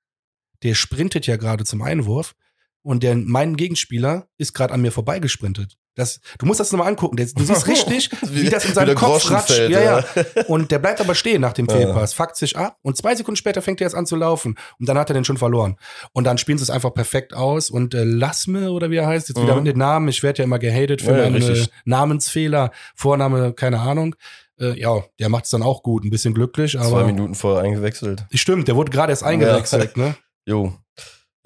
der 0.65 0.75
sprintet 0.75 1.29
ja 1.29 1.37
gerade 1.37 1.65
zum 1.65 1.81
Einwurf 1.81 2.35
und 2.83 3.05
der, 3.05 3.15
mein 3.15 3.55
Gegenspieler 3.55 4.27
ist 4.37 4.53
gerade 4.53 4.75
an 4.75 4.83
mir 4.83 4.91
vorbeigesprintet. 4.91 5.79
Das, 5.97 6.21
du 6.39 6.47
musst 6.47 6.59
das 6.61 6.73
nochmal 6.73 6.89
angucken. 6.89 7.17
Der, 7.17 7.27
du 7.27 7.45
siehst 7.45 7.67
richtig, 7.69 8.11
wie 8.31 8.49
das 8.51 8.65
in 8.65 8.71
Wie 8.71 8.75
seinem 8.75 8.95
Kopf 8.97 9.13
Groschen 9.23 9.37
ratscht. 9.37 9.53
fällt, 9.53 9.71
ja, 9.71 9.81
ja. 9.81 10.05
ja. 10.15 10.43
Und 10.49 10.71
der 10.73 10.79
bleibt 10.81 11.01
aber 11.01 11.15
stehen 11.15 11.41
nach 11.41 11.53
dem 11.53 11.67
Ja. 11.67 11.77
Fehlpass, 11.77 12.15
fuckt 12.15 12.37
sich 12.37 12.57
ab 12.57 12.79
und 12.83 12.97
zwei 12.97 13.15
Sekunden 13.15 13.37
später 13.37 13.63
fängt 13.63 13.81
er 13.81 13.87
jetzt 13.87 13.95
an 13.95 14.05
zu 14.07 14.17
laufen 14.17 14.57
und 14.81 14.89
dann 14.89 14.99
hat 14.99 15.11
er 15.11 15.15
den 15.15 15.25
schon 15.25 15.37
verloren. 15.37 15.77
Und 16.13 16.25
dann 16.25 16.37
spielen 16.39 16.59
sie 16.59 16.65
es 16.65 16.71
einfach 16.71 16.93
perfekt 16.95 17.33
aus 17.35 17.71
und 17.71 17.95
äh, 17.95 18.03
Lassme 18.05 18.73
oder 18.73 18.91
wie 18.91 18.97
er 18.97 19.07
heißt, 19.07 19.29
jetzt 19.29 19.41
wieder 19.41 19.55
Mhm. 19.57 19.63
mit 19.63 19.73
den 19.75 19.79
Namen, 19.79 20.09
ich 20.09 20.23
werde 20.23 20.39
ja 20.39 20.45
immer 20.45 20.59
gehatet 20.59 21.01
für 21.03 21.13
Ja, 21.13 21.17
ja, 21.19 21.23
meine 21.31 21.37
richtig. 21.37 21.69
Namensfehler, 21.85 22.71
Vorname, 22.95 23.53
keine 23.53 23.81
Ahnung. 23.81 24.15
Äh, 24.59 24.79
ja, 24.79 25.03
der 25.19 25.29
macht 25.29 25.45
es 25.45 25.51
dann 25.51 25.63
auch 25.63 25.83
gut, 25.83 26.05
ein 26.05 26.11
bisschen 26.11 26.35
glücklich, 26.35 26.73
Zwei 26.73 26.81
aber 26.85 27.05
Minuten 27.05 27.35
vorher 27.35 27.63
eingewechselt. 27.63 28.25
stimmt, 28.33 28.69
der 28.69 28.77
wurde 28.77 28.91
gerade 28.91 29.11
erst 29.13 29.25
eingewechselt, 29.25 29.97
ne? 29.97 30.15
Jo. 30.47 30.73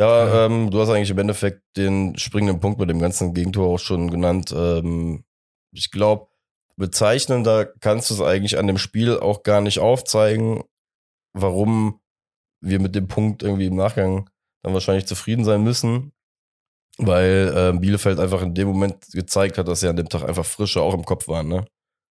Ja, 0.00 0.46
Ähm, 0.46 0.70
du 0.70 0.80
hast 0.80 0.90
eigentlich 0.90 1.10
im 1.10 1.18
Endeffekt 1.18 1.62
den 1.76 2.16
springenden 2.18 2.60
Punkt 2.60 2.78
bei 2.78 2.84
dem 2.84 3.00
ganzen 3.00 3.34
Gegentor 3.34 3.66
auch 3.74 3.78
schon 3.78 4.10
genannt. 4.10 4.52
Ähm, 4.56 5.24
ich 5.72 5.90
glaube, 5.90 6.28
bezeichnender 6.76 7.66
kannst 7.66 8.10
du 8.10 8.14
es 8.14 8.20
eigentlich 8.20 8.58
an 8.58 8.68
dem 8.68 8.78
Spiel 8.78 9.18
auch 9.18 9.42
gar 9.42 9.60
nicht 9.60 9.80
aufzeigen, 9.80 10.62
warum 11.32 12.00
wir 12.60 12.80
mit 12.80 12.94
dem 12.94 13.08
Punkt 13.08 13.42
irgendwie 13.42 13.66
im 13.66 13.76
Nachgang 13.76 14.30
dann 14.62 14.74
wahrscheinlich 14.74 15.06
zufrieden 15.06 15.44
sein 15.44 15.62
müssen. 15.62 16.12
weil 17.00 17.52
äh, 17.56 17.78
Bielefeld 17.78 18.18
einfach 18.18 18.42
in 18.42 18.54
dem 18.54 18.66
Moment 18.66 19.06
gezeigt 19.12 19.56
hat, 19.56 19.68
dass 19.68 19.78
sie 19.80 19.86
an 19.88 19.94
dem 19.94 20.08
Tag 20.08 20.24
einfach 20.24 20.44
frischer 20.44 20.82
auch 20.82 20.94
im 20.94 21.04
Kopf 21.04 21.28
waren. 21.28 21.46
Ne? 21.46 21.64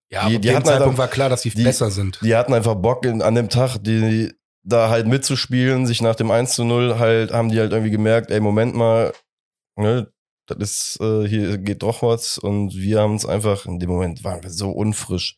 Ja, 0.09 0.27
Die- 0.29 0.35
die, 0.35 0.39
die 0.41 0.47
dem 0.47 0.55
hatten 0.55 0.65
Zeitpunkt 0.65 0.91
halt- 0.91 0.97
war 0.99 1.07
klar, 1.09 1.27
dass 1.29 1.41
die, 1.41 1.49
die- 1.49 1.63
besser 1.63 1.91
sind. 1.91 2.19
Die 2.23 2.33
hatten 2.33 2.53
einfach 2.53 2.75
Bock 2.75 3.05
in, 3.05 3.21
an 3.21 3.35
dem 3.35 3.49
Tag, 3.49 3.77
die 3.83 4.31
da 4.63 4.89
halt 4.89 5.07
mitzuspielen, 5.07 5.85
sich 5.87 6.01
nach 6.01 6.15
dem 6.15 6.31
1 6.31 6.53
zu 6.53 6.63
0 6.65 6.99
halt, 6.99 7.31
haben 7.31 7.49
die 7.49 7.59
halt 7.59 7.71
irgendwie 7.71 7.91
gemerkt, 7.91 8.31
ey, 8.31 8.39
Moment 8.39 8.75
mal, 8.75 9.13
ne, 9.77 10.11
das 10.47 10.57
ist, 10.59 11.01
äh, 11.01 11.27
hier 11.27 11.57
geht 11.57 11.83
doch 11.83 12.01
was 12.01 12.37
und 12.37 12.73
wir 12.75 13.01
haben 13.01 13.15
es 13.15 13.25
einfach, 13.25 13.65
in 13.65 13.79
dem 13.79 13.89
Moment 13.89 14.23
waren 14.23 14.43
wir 14.43 14.49
so 14.49 14.71
unfrisch. 14.71 15.37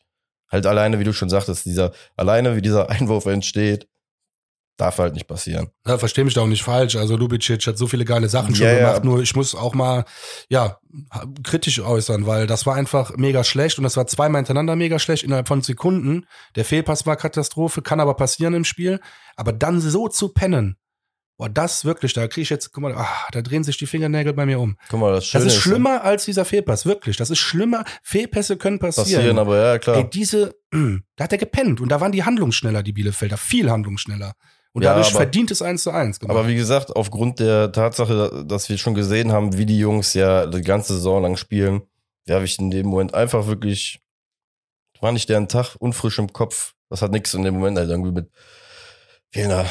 Halt 0.50 0.66
alleine, 0.66 0.98
wie 0.98 1.04
du 1.04 1.12
schon 1.12 1.30
sagtest, 1.30 1.66
dieser, 1.66 1.92
alleine 2.16 2.56
wie 2.56 2.62
dieser 2.62 2.90
Einwurf 2.90 3.26
entsteht, 3.26 3.88
darf 4.80 4.98
halt 4.98 5.14
nicht 5.14 5.26
passieren. 5.26 5.68
Ja, 5.86 5.98
versteh 5.98 6.24
mich 6.24 6.34
da 6.34 6.40
auch 6.40 6.46
nicht 6.46 6.62
falsch. 6.62 6.96
Also 6.96 7.16
Lubicic 7.16 7.66
hat 7.66 7.78
so 7.78 7.86
viele 7.86 8.04
geile 8.04 8.28
Sachen 8.28 8.54
schon 8.54 8.66
ja. 8.66 8.78
gemacht, 8.78 9.04
nur 9.04 9.20
ich 9.20 9.34
muss 9.36 9.54
auch 9.54 9.74
mal, 9.74 10.04
ja, 10.48 10.78
kritisch 11.42 11.80
äußern, 11.80 12.26
weil 12.26 12.46
das 12.46 12.66
war 12.66 12.74
einfach 12.74 13.16
mega 13.16 13.44
schlecht 13.44 13.78
und 13.78 13.84
das 13.84 13.96
war 13.96 14.06
zweimal 14.06 14.40
hintereinander 14.40 14.76
mega 14.76 14.98
schlecht 14.98 15.22
innerhalb 15.22 15.48
von 15.48 15.62
Sekunden. 15.62 16.26
Der 16.56 16.64
Fehlpass 16.64 17.06
war 17.06 17.16
Katastrophe, 17.16 17.82
kann 17.82 18.00
aber 18.00 18.14
passieren 18.14 18.54
im 18.54 18.64
Spiel. 18.64 19.00
Aber 19.36 19.52
dann 19.52 19.80
so 19.80 20.08
zu 20.08 20.30
pennen, 20.30 20.76
boah, 21.40 21.48
das 21.48 21.86
wirklich, 21.86 22.12
da 22.12 22.28
kriege 22.28 22.42
ich 22.42 22.50
jetzt, 22.50 22.70
guck 22.70 22.82
mal, 22.82 22.94
ah, 22.94 23.08
da 23.32 23.40
drehen 23.40 23.64
sich 23.64 23.78
die 23.78 23.86
Fingernägel 23.86 24.34
bei 24.34 24.44
mir 24.44 24.60
um. 24.60 24.76
Guck 24.90 25.00
mal, 25.00 25.12
das 25.12 25.26
Schöne 25.26 25.44
Das 25.44 25.54
ist 25.54 25.60
schlimmer 25.60 26.04
als 26.04 26.26
dieser 26.26 26.44
Fehlpass, 26.44 26.84
wirklich. 26.84 27.16
Das 27.16 27.30
ist 27.30 27.38
schlimmer. 27.38 27.84
Fehlpässe 28.02 28.58
können 28.58 28.78
passieren. 28.78 29.20
passieren, 29.20 29.38
aber 29.38 29.58
ja, 29.58 29.78
klar. 29.78 29.96
Ey, 29.96 30.10
diese, 30.10 30.54
da 30.70 31.24
hat 31.24 31.32
er 31.32 31.38
gepennt 31.38 31.80
und 31.80 31.88
da 31.88 32.00
waren 32.00 32.12
die 32.12 32.24
handlungsschneller, 32.24 32.82
die 32.82 32.92
Bielefelder, 32.92 33.38
viel 33.38 33.70
handlungsschneller. 33.70 34.34
Und 34.72 34.82
Ja, 34.82 34.90
dadurch 34.90 35.08
aber- 35.08 35.16
verdient 35.18 35.50
es 35.50 35.62
eins 35.62 35.82
zu 35.82 35.90
eins 35.90 36.20
gemacht. 36.20 36.36
Aber 36.36 36.46
wie 36.46 36.54
gesagt, 36.54 36.94
aufgrund 36.94 37.40
der 37.40 37.72
Tatsache, 37.72 38.44
dass 38.46 38.68
wir 38.68 38.78
schon 38.78 38.94
gesehen 38.94 39.32
haben, 39.32 39.56
wie 39.56 39.66
die 39.66 39.78
Jungs 39.78 40.14
ja 40.14 40.46
die 40.46 40.62
ganze 40.62 40.94
Saison 40.94 41.22
lang 41.22 41.36
spielen, 41.36 41.82
werfe 42.26 42.44
ich 42.44 42.58
in 42.58 42.70
dem 42.70 42.86
Moment 42.86 43.12
einfach 43.14 43.46
wirklich, 43.48 44.00
war 45.00 45.10
nicht 45.12 45.28
deren 45.28 45.48
Tag 45.48 45.74
unfrisch 45.80 46.18
im 46.18 46.32
Kopf. 46.32 46.74
Das 46.88 47.02
hat 47.02 47.10
nichts 47.10 47.34
in 47.34 47.42
dem 47.42 47.54
Moment 47.54 47.78
halt 47.78 47.90
irgendwie 47.90 48.12
mit 48.12 48.30
fehlender, 49.32 49.64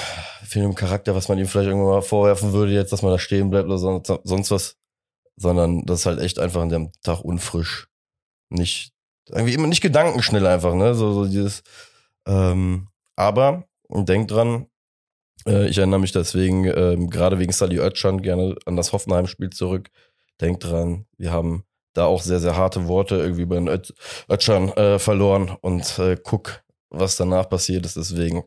fehlendem 0.43 0.75
Charakter, 0.75 1.15
was 1.15 1.29
man 1.29 1.38
ihm 1.38 1.47
vielleicht 1.47 1.69
irgendwann 1.69 1.95
mal 1.95 2.01
vorwerfen 2.01 2.51
würde, 2.53 2.73
jetzt, 2.73 2.91
dass 2.91 3.01
man 3.01 3.12
da 3.12 3.19
stehen 3.19 3.49
bleibt 3.49 3.67
oder 3.67 3.77
sonst, 3.77 4.12
sonst 4.23 4.51
was. 4.51 4.75
Sondern 5.38 5.85
das 5.85 6.01
ist 6.01 6.05
halt 6.05 6.19
echt 6.19 6.39
einfach 6.39 6.62
an 6.62 6.69
dem 6.69 6.91
Tag 7.03 7.21
unfrisch. 7.21 7.88
Nicht, 8.49 8.91
irgendwie 9.29 9.53
immer 9.53 9.67
nicht 9.67 9.81
gedankenschnell 9.81 10.45
einfach, 10.45 10.73
ne? 10.73 10.93
So, 10.95 11.13
so 11.13 11.25
dieses, 11.25 11.63
ähm, 12.27 12.88
aber 13.15 13.63
denkt 13.89 14.31
dran, 14.31 14.63
äh, 14.63 14.68
ich 15.65 15.77
erinnere 15.77 15.99
mich 15.99 16.12
deswegen, 16.12 16.65
ähm, 16.65 17.09
gerade 17.09 17.39
wegen 17.39 17.51
Sally 17.51 17.79
Oetschan, 17.79 18.21
gerne 18.21 18.55
an 18.65 18.75
das 18.75 18.93
Hoffenheim-Spiel 18.93 19.49
zurück. 19.49 19.89
Denkt 20.41 20.63
dran, 20.63 21.05
wir 21.17 21.31
haben 21.31 21.63
da 21.93 22.05
auch 22.05 22.21
sehr, 22.21 22.39
sehr 22.39 22.55
harte 22.55 22.88
Worte 22.88 23.15
irgendwie 23.15 23.45
bei 23.45 23.55
den 23.55 23.67
Öt- 23.67 23.93
Oetschan 24.27 24.69
äh, 24.69 24.99
verloren 24.99 25.55
und 25.62 25.97
äh, 25.99 26.17
guck, 26.23 26.62
was 26.89 27.15
danach 27.15 27.49
passiert 27.49 27.85
ist. 27.85 27.97
Deswegen, 27.97 28.43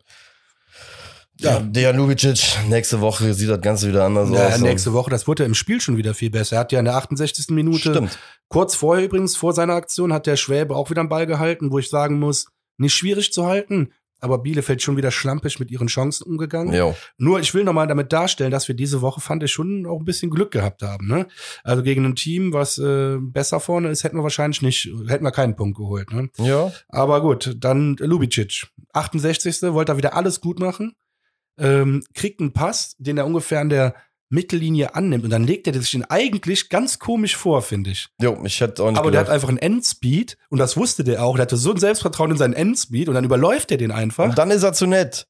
ja, 1.41 1.55
Ja. 1.55 1.61
Dejan 1.61 1.97
Lubicic, 1.97 2.57
nächste 2.69 3.01
Woche 3.01 3.35
sieht 3.35 3.49
das 3.51 3.61
Ganze 3.61 3.89
wieder 3.89 4.05
anders 4.05 4.31
ja, 4.31 4.49
aus. 4.49 4.61
nächste 4.61 4.93
Woche, 4.93 5.11
das 5.11 5.27
wurde 5.27 5.43
ja 5.43 5.47
im 5.47 5.55
Spiel 5.55 5.81
schon 5.81 5.97
wieder 5.97 6.15
viel 6.15 6.31
besser. 6.31 6.57
Er 6.57 6.61
hat 6.61 6.73
ja 6.73 6.79
in 6.79 6.85
der 6.85 6.97
68. 6.97 7.47
Minute, 7.51 7.91
Stimmt. 7.91 8.19
kurz 8.49 8.75
vorher 8.75 9.05
übrigens, 9.05 9.37
vor 9.37 9.53
seiner 9.53 9.75
Aktion, 9.75 10.13
hat 10.13 10.27
der 10.27 10.37
Schwäbe 10.37 10.77
auch 10.77 10.91
wieder 10.91 11.01
einen 11.01 11.09
Ball 11.09 11.27
gehalten, 11.27 11.71
wo 11.73 11.79
ich 11.79 11.89
sagen 11.91 12.19
muss, 12.19 12.47
nicht 12.79 12.95
schwierig 12.95 13.33
zu 13.33 13.47
halten, 13.47 13.93
aber 14.23 14.39
Bielefeld 14.39 14.81
schon 14.81 14.97
wieder 14.97 15.11
schlampig 15.11 15.59
mit 15.59 15.71
ihren 15.71 15.89
Chancen 15.89 16.25
umgegangen. 16.25 16.73
Jo. 16.73 16.95
Nur, 17.19 17.41
ich 17.41 17.53
will 17.55 17.65
nochmal 17.65 17.89
damit 17.89 18.13
darstellen, 18.13 18.53
dass 18.53 18.69
wir 18.69 18.77
diese 18.77 19.03
Woche, 19.03 19.21
fand 19.21 19.43
ich, 19.43 19.51
schon 19.51 19.85
auch 19.85 19.99
ein 19.99 20.05
bisschen 20.05 20.31
Glück 20.31 20.53
gehabt 20.53 20.83
haben. 20.83 21.09
Ne? 21.09 21.27
Also 21.65 21.83
gegen 21.83 22.05
ein 22.05 22.15
Team, 22.15 22.53
was 22.53 22.79
äh, 22.79 23.19
besser 23.21 23.59
vorne 23.59 23.89
ist, 23.89 24.05
hätten 24.05 24.17
wir 24.17 24.23
wahrscheinlich 24.23 24.63
nicht, 24.63 24.89
hätten 25.09 25.25
wir 25.25 25.33
keinen 25.33 25.57
Punkt 25.57 25.77
geholt. 25.77 26.13
Ne? 26.13 26.31
Ja. 26.39 26.71
Aber 26.89 27.21
gut, 27.21 27.57
dann 27.59 27.97
Lubicic. 27.99 28.69
68. 28.93 29.63
wollte 29.75 29.93
er 29.93 29.99
wieder 29.99 30.15
alles 30.15 30.41
gut 30.41 30.61
machen. 30.61 30.95
Ähm, 31.59 32.03
kriegt 32.15 32.41
einen 32.41 32.53
Pass, 32.53 32.95
den 32.99 33.19
er 33.19 33.27
ungefähr 33.27 33.61
an 33.61 33.69
der 33.69 33.95
Mittellinie 34.33 34.95
annimmt. 34.95 35.25
Und 35.25 35.31
dann 35.31 35.45
legt 35.45 35.67
er 35.67 35.75
sich 35.75 35.91
den 35.93 36.05
eigentlich 36.05 36.69
ganz 36.69 36.99
komisch 36.99 37.37
vor, 37.37 37.63
finde 37.63 37.91
ich. 37.91 38.09
Jo, 38.21 38.41
ich 38.45 38.61
hätte 38.61 38.83
auch 38.83 38.91
nicht 38.91 38.99
Aber 38.99 39.11
der 39.11 39.21
hat 39.21 39.27
gedacht. 39.27 39.35
einfach 39.35 39.49
einen 39.49 39.59
Endspeed 39.59 40.37
und 40.49 40.59
das 40.59 40.77
wusste 40.77 41.05
der 41.05 41.23
auch. 41.25 41.37
Der 41.37 41.43
hatte 41.43 41.57
so 41.57 41.71
ein 41.73 41.79
Selbstvertrauen 41.79 42.31
in 42.33 42.37
seinen 42.39 42.55
Endspeed 42.55 43.09
und 43.09 43.15
dann 43.15 43.25
überläuft 43.25 43.71
er 43.71 43.77
den 43.77 43.91
einfach. 43.93 44.25
Und 44.25 44.39
dann 44.39 44.51
ist 44.51 44.63
er 44.63 44.73
zu 44.73 44.87
nett. 44.87 45.27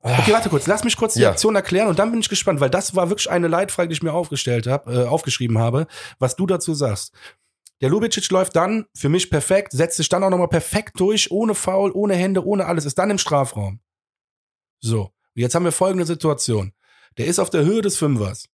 Okay, 0.00 0.32
warte 0.32 0.48
kurz, 0.48 0.66
lass 0.68 0.84
mich 0.84 0.96
kurz 0.96 1.14
die 1.14 1.20
Ja. 1.22 1.30
Aktion 1.30 1.56
erklären 1.56 1.88
und 1.88 1.98
dann 1.98 2.10
bin 2.12 2.20
ich 2.20 2.28
gespannt, 2.28 2.60
weil 2.60 2.70
das 2.70 2.94
war 2.94 3.10
wirklich 3.10 3.28
eine 3.30 3.48
Leitfrage, 3.48 3.88
die 3.88 3.94
ich 3.94 4.02
mir 4.02 4.12
aufgestellt 4.12 4.66
habe, 4.68 4.92
äh, 4.92 5.06
aufgeschrieben 5.06 5.58
habe, 5.58 5.86
was 6.20 6.36
du 6.36 6.46
dazu 6.46 6.72
sagst. 6.72 7.12
Der 7.80 7.90
Lubicic 7.90 8.30
läuft 8.30 8.54
dann 8.56 8.86
für 8.94 9.08
mich 9.08 9.28
perfekt, 9.28 9.72
setzt 9.72 9.96
sich 9.96 10.08
dann 10.08 10.22
auch 10.24 10.30
nochmal 10.30 10.48
perfekt 10.48 10.98
durch, 11.00 11.30
ohne 11.32 11.54
Foul, 11.54 11.90
ohne 11.92 12.14
Hände, 12.14 12.44
ohne 12.46 12.66
alles, 12.66 12.84
ist 12.84 12.96
dann 12.98 13.10
im 13.10 13.18
Strafraum. 13.18 13.80
So, 14.80 15.02
und 15.02 15.12
jetzt 15.42 15.54
haben 15.56 15.64
wir 15.64 15.72
folgende 15.72 16.06
Situation. 16.06 16.72
Der 17.18 17.26
ist 17.26 17.38
auf 17.38 17.50
der 17.50 17.64
Höhe 17.64 17.82
des 17.82 17.96
Fünfers. 17.96 18.48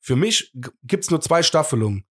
Für 0.00 0.16
mich 0.16 0.52
gibt's 0.84 1.10
nur 1.10 1.20
zwei 1.20 1.42
Staffelungen. 1.42 2.04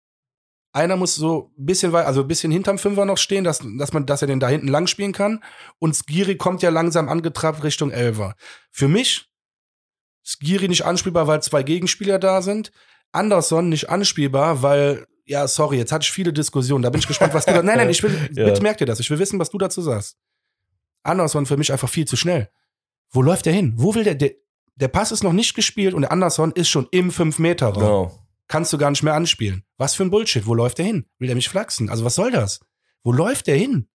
Einer 0.71 0.95
muss 0.95 1.13
so 1.15 1.51
ein 1.57 1.65
bisschen 1.65 1.91
weit, 1.93 2.07
also 2.07 2.21
ein 2.21 2.27
bisschen 2.27 2.51
hinterm 2.51 2.79
Fünfer 2.79 3.05
noch 3.05 3.17
stehen, 3.19 3.43
dass, 3.43 3.61
dass 3.77 3.93
man, 3.93 4.07
dass 4.07 4.23
er 4.23 4.27
den 4.27 4.39
da 4.39 4.47
hinten 4.49 4.67
lang 4.67 4.87
spielen 4.87 5.11
kann. 5.11 5.43
Und 5.77 5.95
Skiri 5.95 6.35
kommt 6.35 6.63
ja 6.63 6.69
langsam 6.71 7.09
angetrabt 7.09 7.63
Richtung 7.63 7.91
Elfer. 7.91 8.35
Für 8.71 8.87
mich 8.87 9.29
Skiri 10.23 10.67
nicht 10.67 10.83
anspielbar, 10.85 11.27
weil 11.27 11.43
zwei 11.43 11.61
Gegenspieler 11.63 12.17
da 12.17 12.41
sind. 12.41 12.71
Anderson 13.11 13.69
nicht 13.69 13.89
anspielbar, 13.89 14.63
weil, 14.63 15.05
ja, 15.25 15.47
sorry, 15.47 15.77
jetzt 15.77 15.91
hatte 15.91 16.03
ich 16.03 16.11
viele 16.11 16.33
Diskussionen. 16.33 16.81
Da 16.81 16.89
bin 16.89 16.99
ich 16.99 17.07
gespannt, 17.07 17.35
was 17.35 17.45
du 17.45 17.53
da. 17.53 17.61
Nein, 17.61 17.77
nein, 17.77 17.89
ich 17.89 18.01
will, 18.01 18.11
Ja. 18.33 18.45
bitte 18.45 18.63
merk 18.63 18.79
dir 18.79 18.85
das. 18.87 18.99
Ich 18.99 19.09
will 19.11 19.19
wissen, 19.19 19.37
was 19.37 19.51
du 19.51 19.59
dazu 19.59 19.81
sagst. 19.83 20.17
Anderson 21.03 21.45
für 21.45 21.57
mich 21.57 21.71
einfach 21.71 21.89
viel 21.89 22.05
zu 22.07 22.15
schnell. 22.15 22.49
Wo 23.11 23.21
läuft 23.21 23.45
der 23.45 23.53
hin? 23.53 23.73
Wo 23.75 23.93
will 23.93 24.03
der, 24.05 24.15
der, 24.15 24.31
der 24.75 24.87
Pass 24.87 25.11
ist 25.11 25.23
noch 25.23 25.33
nicht 25.33 25.53
gespielt 25.55 25.93
und 25.93 26.01
der 26.01 26.11
Anderson 26.11 26.51
ist 26.51 26.69
schon 26.69 26.87
im 26.91 27.11
5-Meter-Raum 27.11 27.73
Genau. 27.79 28.19
kannst 28.47 28.73
du 28.73 28.77
gar 28.77 28.89
nicht 28.89 29.03
mehr 29.03 29.13
anspielen. 29.13 29.63
Was 29.77 29.95
für 29.95 30.03
ein 30.03 30.11
Bullshit. 30.11 30.45
Wo 30.47 30.53
läuft 30.53 30.77
der 30.79 30.85
hin? 30.85 31.05
Will 31.19 31.27
der 31.27 31.35
mich 31.35 31.49
flachsen? 31.49 31.89
Also 31.89 32.03
was 32.05 32.15
soll 32.15 32.31
das? 32.31 32.59
Wo 33.03 33.11
läuft 33.11 33.47
der 33.47 33.55
hin? 33.55 33.87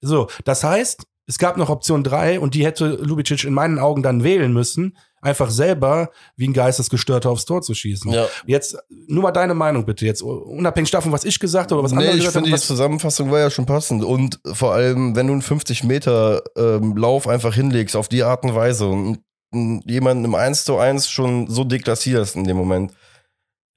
So, 0.00 0.28
das 0.44 0.62
heißt, 0.64 1.04
es 1.28 1.38
gab 1.38 1.56
noch 1.56 1.70
Option 1.70 2.04
3 2.04 2.38
und 2.38 2.54
die 2.54 2.64
hätte 2.64 2.86
Lubicic 2.86 3.44
in 3.44 3.52
meinen 3.54 3.78
Augen 3.80 4.02
dann 4.02 4.22
wählen 4.22 4.52
müssen, 4.52 4.96
einfach 5.22 5.50
selber 5.50 6.10
wie 6.36 6.46
ein 6.46 6.52
Geistesgestörter 6.52 7.30
aufs 7.30 7.46
Tor 7.46 7.62
zu 7.62 7.74
schießen. 7.74 8.12
Ja. 8.12 8.26
Jetzt 8.46 8.78
nur 9.08 9.24
mal 9.24 9.32
deine 9.32 9.54
Meinung 9.54 9.84
bitte, 9.84 10.06
jetzt 10.06 10.22
unabhängig 10.22 10.92
davon, 10.92 11.10
was 11.10 11.24
ich 11.24 11.40
gesagt 11.40 11.72
habe 11.72 11.80
oder 11.80 11.86
was 11.86 11.92
nee, 11.92 11.98
andere 11.98 12.12
ich 12.16 12.20
gesagt 12.20 12.34
finde, 12.34 12.50
haben. 12.50 12.60
die 12.60 12.64
Zusammenfassung 12.66 13.30
war 13.32 13.40
ja 13.40 13.50
schon 13.50 13.66
passend. 13.66 14.04
Und 14.04 14.38
vor 14.52 14.72
allem, 14.74 15.16
wenn 15.16 15.26
du 15.26 15.32
einen 15.32 15.42
50 15.42 15.82
Meter 15.82 16.42
ähm, 16.56 16.96
Lauf 16.96 17.26
einfach 17.26 17.54
hinlegst 17.54 17.96
auf 17.96 18.08
die 18.08 18.22
Art 18.22 18.44
und 18.44 18.54
Weise 18.54 18.86
und 18.86 19.18
jemanden 19.52 20.24
im 20.24 20.34
1 20.34 20.64
zu 20.64 20.78
1 20.78 21.08
schon 21.08 21.48
so 21.48 21.64
deklassierst 21.64 22.36
in 22.36 22.44
dem 22.44 22.56
Moment, 22.56 22.92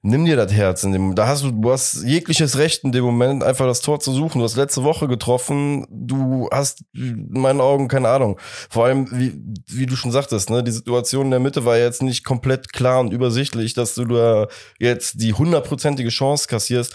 nimm 0.02 0.24
dir 0.24 0.36
das 0.36 0.52
Herz 0.52 0.82
in 0.82 0.92
dem. 0.92 1.14
Da 1.14 1.26
hast 1.26 1.44
du, 1.44 1.50
du 1.50 1.70
hast 1.70 2.02
jegliches 2.04 2.56
Recht 2.56 2.84
in 2.84 2.92
dem 2.92 3.04
Moment, 3.04 3.42
einfach 3.44 3.66
das 3.66 3.80
Tor 3.80 4.00
zu 4.00 4.12
suchen. 4.12 4.38
Du 4.38 4.44
hast 4.44 4.56
letzte 4.56 4.82
Woche 4.82 5.08
getroffen. 5.08 5.86
Du 5.90 6.48
hast 6.50 6.82
in 6.94 7.28
meinen 7.30 7.60
Augen 7.60 7.88
keine 7.88 8.08
Ahnung. 8.08 8.38
Vor 8.70 8.86
allem, 8.86 9.08
wie, 9.12 9.40
wie 9.66 9.86
du 9.86 9.96
schon 9.96 10.12
sagtest, 10.12 10.50
ne, 10.50 10.62
die 10.62 10.70
Situation 10.70 11.26
in 11.26 11.30
der 11.32 11.40
Mitte 11.40 11.64
war 11.64 11.76
jetzt 11.76 12.02
nicht 12.02 12.24
komplett 12.24 12.72
klar 12.72 13.00
und 13.00 13.12
übersichtlich, 13.12 13.74
dass 13.74 13.94
du 13.94 14.04
da 14.06 14.48
jetzt 14.78 15.20
die 15.20 15.34
hundertprozentige 15.34 16.10
Chance 16.10 16.48
kassierst. 16.48 16.94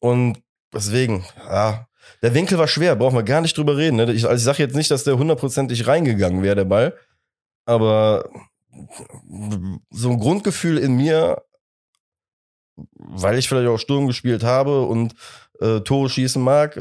Und 0.00 0.38
deswegen, 0.72 1.24
ja, 1.48 1.88
der 2.22 2.34
Winkel 2.34 2.58
war 2.58 2.68
schwer, 2.68 2.96
brauchen 2.96 3.16
wir 3.16 3.22
gar 3.22 3.40
nicht 3.40 3.56
drüber 3.56 3.76
reden. 3.76 3.96
Ne? 3.96 4.12
Ich, 4.12 4.24
also 4.24 4.36
ich 4.36 4.44
sage 4.44 4.62
jetzt 4.62 4.76
nicht, 4.76 4.90
dass 4.90 5.04
der 5.04 5.18
hundertprozentig 5.18 5.86
reingegangen 5.86 6.42
wäre, 6.42 6.56
der 6.56 6.64
Ball. 6.64 6.94
Aber 7.68 8.30
so 9.90 10.10
ein 10.10 10.18
Grundgefühl 10.18 10.78
in 10.78 10.96
mir, 10.96 11.42
weil 12.94 13.36
ich 13.36 13.46
vielleicht 13.46 13.68
auch 13.68 13.76
Sturm 13.76 14.06
gespielt 14.06 14.42
habe 14.42 14.86
und 14.86 15.14
äh, 15.60 15.80
Tore 15.80 16.08
schießen 16.08 16.42
mag, 16.42 16.80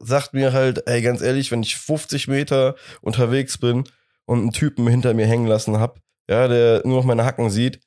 sagt 0.00 0.34
mir 0.34 0.52
halt, 0.52 0.88
ey, 0.88 1.00
ganz 1.00 1.22
ehrlich, 1.22 1.52
wenn 1.52 1.62
ich 1.62 1.76
50 1.76 2.26
Meter 2.26 2.74
unterwegs 3.02 3.56
bin 3.56 3.84
und 4.24 4.40
einen 4.40 4.50
Typen 4.50 4.88
hinter 4.88 5.14
mir 5.14 5.28
hängen 5.28 5.46
lassen 5.46 5.78
hab, 5.78 6.00
ja, 6.28 6.48
der 6.48 6.82
nur 6.84 6.96
noch 6.96 7.06
meine 7.06 7.24
Hacken 7.24 7.48
sieht, 7.48 7.78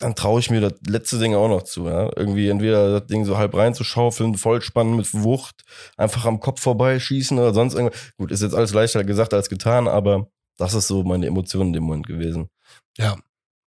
dann 0.00 0.14
traue 0.14 0.40
ich 0.40 0.50
mir 0.50 0.60
das 0.60 0.74
letzte 0.86 1.18
Ding 1.18 1.34
auch 1.34 1.48
noch 1.48 1.62
zu. 1.62 1.86
Ja? 1.86 2.10
Irgendwie 2.14 2.50
entweder 2.50 3.00
das 3.00 3.06
Ding 3.06 3.24
so 3.24 3.38
halb 3.38 3.54
reinzuschaufeln, 3.54 4.36
vollspannen 4.36 4.96
mit 4.96 5.14
Wucht, 5.14 5.64
einfach 5.96 6.26
am 6.26 6.40
Kopf 6.40 6.60
vorbeischießen 6.60 7.38
oder 7.38 7.54
sonst 7.54 7.72
irgendwas. 7.72 8.12
Gut, 8.18 8.30
ist 8.30 8.42
jetzt 8.42 8.54
alles 8.54 8.74
leichter 8.74 9.02
gesagt 9.02 9.32
als 9.32 9.48
getan, 9.48 9.88
aber 9.88 10.30
das 10.60 10.74
ist 10.74 10.86
so 10.86 11.02
meine 11.02 11.26
Emotion 11.26 11.68
in 11.68 11.72
dem 11.72 11.84
Moment 11.84 12.06
gewesen. 12.06 12.48
ja. 12.98 13.16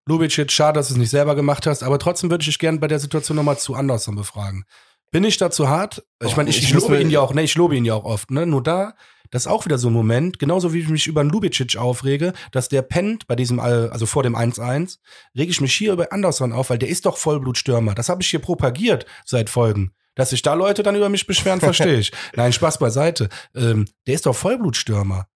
Lubicic, 0.04 0.50
schade, 0.50 0.80
dass 0.80 0.88
du 0.88 0.94
es 0.94 0.98
nicht 0.98 1.10
selber 1.10 1.36
gemacht 1.36 1.64
hast, 1.64 1.84
aber 1.84 1.96
trotzdem 1.96 2.28
würde 2.28 2.42
ich 2.42 2.48
dich 2.48 2.58
gerne 2.58 2.80
bei 2.80 2.88
der 2.88 2.98
Situation 2.98 3.36
nochmal 3.36 3.58
zu 3.58 3.76
Anderson 3.76 4.16
befragen. 4.16 4.64
Bin 5.12 5.22
ich 5.22 5.36
da 5.36 5.48
zu 5.48 5.68
hart? 5.68 6.02
Ich 6.24 6.36
meine, 6.36 6.50
ich, 6.50 6.58
ich 6.58 6.64
ich 6.64 6.74
lobe 6.74 7.00
ihn 7.00 7.08
ja 7.08 7.20
auch, 7.20 7.32
ne, 7.34 7.42
ich 7.44 7.54
lobe 7.54 7.76
ihn 7.76 7.84
ja 7.84 7.94
auch 7.94 8.04
oft, 8.04 8.32
ne? 8.32 8.44
Nur 8.44 8.64
da, 8.64 8.94
das 9.30 9.42
ist 9.42 9.46
auch 9.46 9.64
wieder 9.64 9.78
so 9.78 9.90
ein 9.90 9.92
Moment, 9.92 10.40
genauso 10.40 10.72
wie 10.74 10.80
ich 10.80 10.88
mich 10.88 11.06
über 11.06 11.20
einen 11.20 11.30
Lubicic 11.30 11.76
aufrege, 11.76 12.32
dass 12.50 12.68
der 12.68 12.82
pennt 12.82 13.28
bei 13.28 13.36
diesem, 13.36 13.60
also 13.60 14.06
vor 14.06 14.24
dem 14.24 14.34
1-1, 14.34 14.98
rege 15.36 15.52
ich 15.52 15.60
mich 15.60 15.72
hier 15.72 15.92
über 15.92 16.12
Anderson 16.12 16.52
auf, 16.52 16.70
weil 16.70 16.78
der 16.78 16.88
ist 16.88 17.06
doch 17.06 17.16
Vollblutstürmer. 17.16 17.94
Das 17.94 18.08
habe 18.08 18.22
ich 18.22 18.28
hier 18.28 18.40
propagiert 18.40 19.06
seit 19.24 19.50
Folgen. 19.50 19.92
Dass 20.16 20.30
sich 20.30 20.42
da 20.42 20.54
Leute 20.54 20.82
dann 20.82 20.96
über 20.96 21.08
mich 21.08 21.28
beschweren, 21.28 21.60
verstehe 21.60 21.96
ich. 22.00 22.10
Nein, 22.34 22.52
Spaß 22.52 22.78
beiseite. 22.78 23.28
Ähm, 23.54 23.86
der 24.08 24.14
ist 24.14 24.26
doch 24.26 24.34
Vollblutstürmer. 24.34 25.28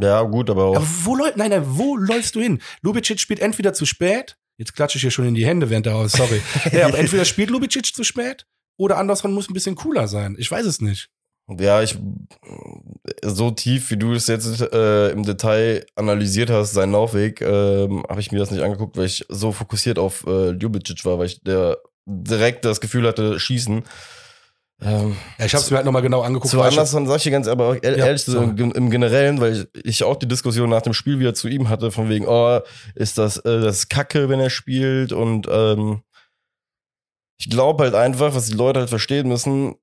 Ja, 0.00 0.22
gut, 0.22 0.48
aber 0.50 0.64
auch. 0.64 0.76
Aber 0.76 0.86
wo 1.04 1.16
läuft, 1.16 1.36
nein, 1.36 1.50
nein, 1.50 1.64
wo 1.66 1.96
läufst 1.96 2.34
du 2.34 2.40
hin? 2.40 2.60
Lubicic 2.82 3.18
spielt 3.18 3.40
entweder 3.40 3.72
zu 3.72 3.84
spät, 3.84 4.36
jetzt 4.56 4.74
klatsche 4.74 4.98
ich 4.98 5.02
hier 5.02 5.10
schon 5.10 5.26
in 5.26 5.34
die 5.34 5.46
Hände 5.46 5.70
während 5.70 5.86
der 5.86 5.94
Haus, 5.94 6.12
sorry. 6.12 6.40
ja, 6.72 6.86
aber 6.86 6.98
entweder 6.98 7.24
spielt 7.24 7.50
Lubicic 7.50 7.94
zu 7.94 8.04
spät 8.04 8.46
oder 8.78 8.96
andersrum 8.98 9.32
muss 9.32 9.50
ein 9.50 9.54
bisschen 9.54 9.74
cooler 9.74 10.06
sein. 10.06 10.36
Ich 10.38 10.50
weiß 10.50 10.66
es 10.66 10.80
nicht. 10.80 11.10
Ja, 11.50 11.82
ich 11.82 11.96
so 13.24 13.50
tief, 13.50 13.90
wie 13.90 13.96
du 13.96 14.12
es 14.12 14.26
jetzt 14.26 14.60
äh, 14.60 15.10
im 15.10 15.24
Detail 15.24 15.86
analysiert 15.94 16.50
hast, 16.50 16.72
seinen 16.72 16.92
Laufweg, 16.92 17.40
ähm, 17.40 18.04
habe 18.08 18.20
ich 18.20 18.30
mir 18.30 18.38
das 18.38 18.50
nicht 18.50 18.62
angeguckt, 18.62 18.98
weil 18.98 19.06
ich 19.06 19.24
so 19.30 19.50
fokussiert 19.52 19.98
auf 19.98 20.26
äh, 20.26 20.50
Ljubicic 20.50 21.04
war, 21.06 21.18
weil 21.18 21.26
ich 21.26 21.42
der 21.42 21.78
direkt 22.04 22.64
das 22.64 22.80
Gefühl 22.80 23.06
hatte, 23.06 23.40
schießen. 23.40 23.82
Ähm, 24.80 25.16
ja, 25.38 25.46
ich 25.46 25.54
habe 25.54 25.64
es 25.64 25.70
mir 25.70 25.78
halt 25.78 25.86
nochmal 25.86 26.02
genau 26.02 26.20
angeguckt. 26.20 26.50
Zu 26.50 26.62
Anderson 26.62 27.06
sag 27.06 27.16
ich 27.16 27.24
dir 27.24 27.32
ganz 27.32 27.48
aber 27.48 27.82
ehrlich, 27.82 28.26
ja, 28.26 28.32
so 28.32 28.40
im, 28.40 28.72
im, 28.72 28.90
Generellen, 28.90 29.40
weil 29.40 29.68
ich, 29.74 29.84
ich, 29.84 30.04
auch 30.04 30.14
die 30.14 30.28
Diskussion 30.28 30.70
nach 30.70 30.82
dem 30.82 30.94
Spiel 30.94 31.18
wieder 31.18 31.34
zu 31.34 31.48
ihm 31.48 31.68
hatte, 31.68 31.90
von 31.90 32.08
wegen, 32.08 32.26
oh, 32.28 32.60
ist 32.94 33.18
das, 33.18 33.38
äh, 33.38 33.60
das 33.60 33.88
Kacke, 33.88 34.28
wenn 34.28 34.38
er 34.38 34.50
spielt 34.50 35.12
und 35.12 35.48
ähm, 35.50 36.02
ich 37.38 37.50
glaube 37.50 37.84
halt 37.84 37.94
einfach, 37.94 38.34
was 38.34 38.46
die 38.46 38.56
Leute 38.56 38.80
halt 38.80 38.88
verstehen 38.88 39.28
müssen, 39.28 39.74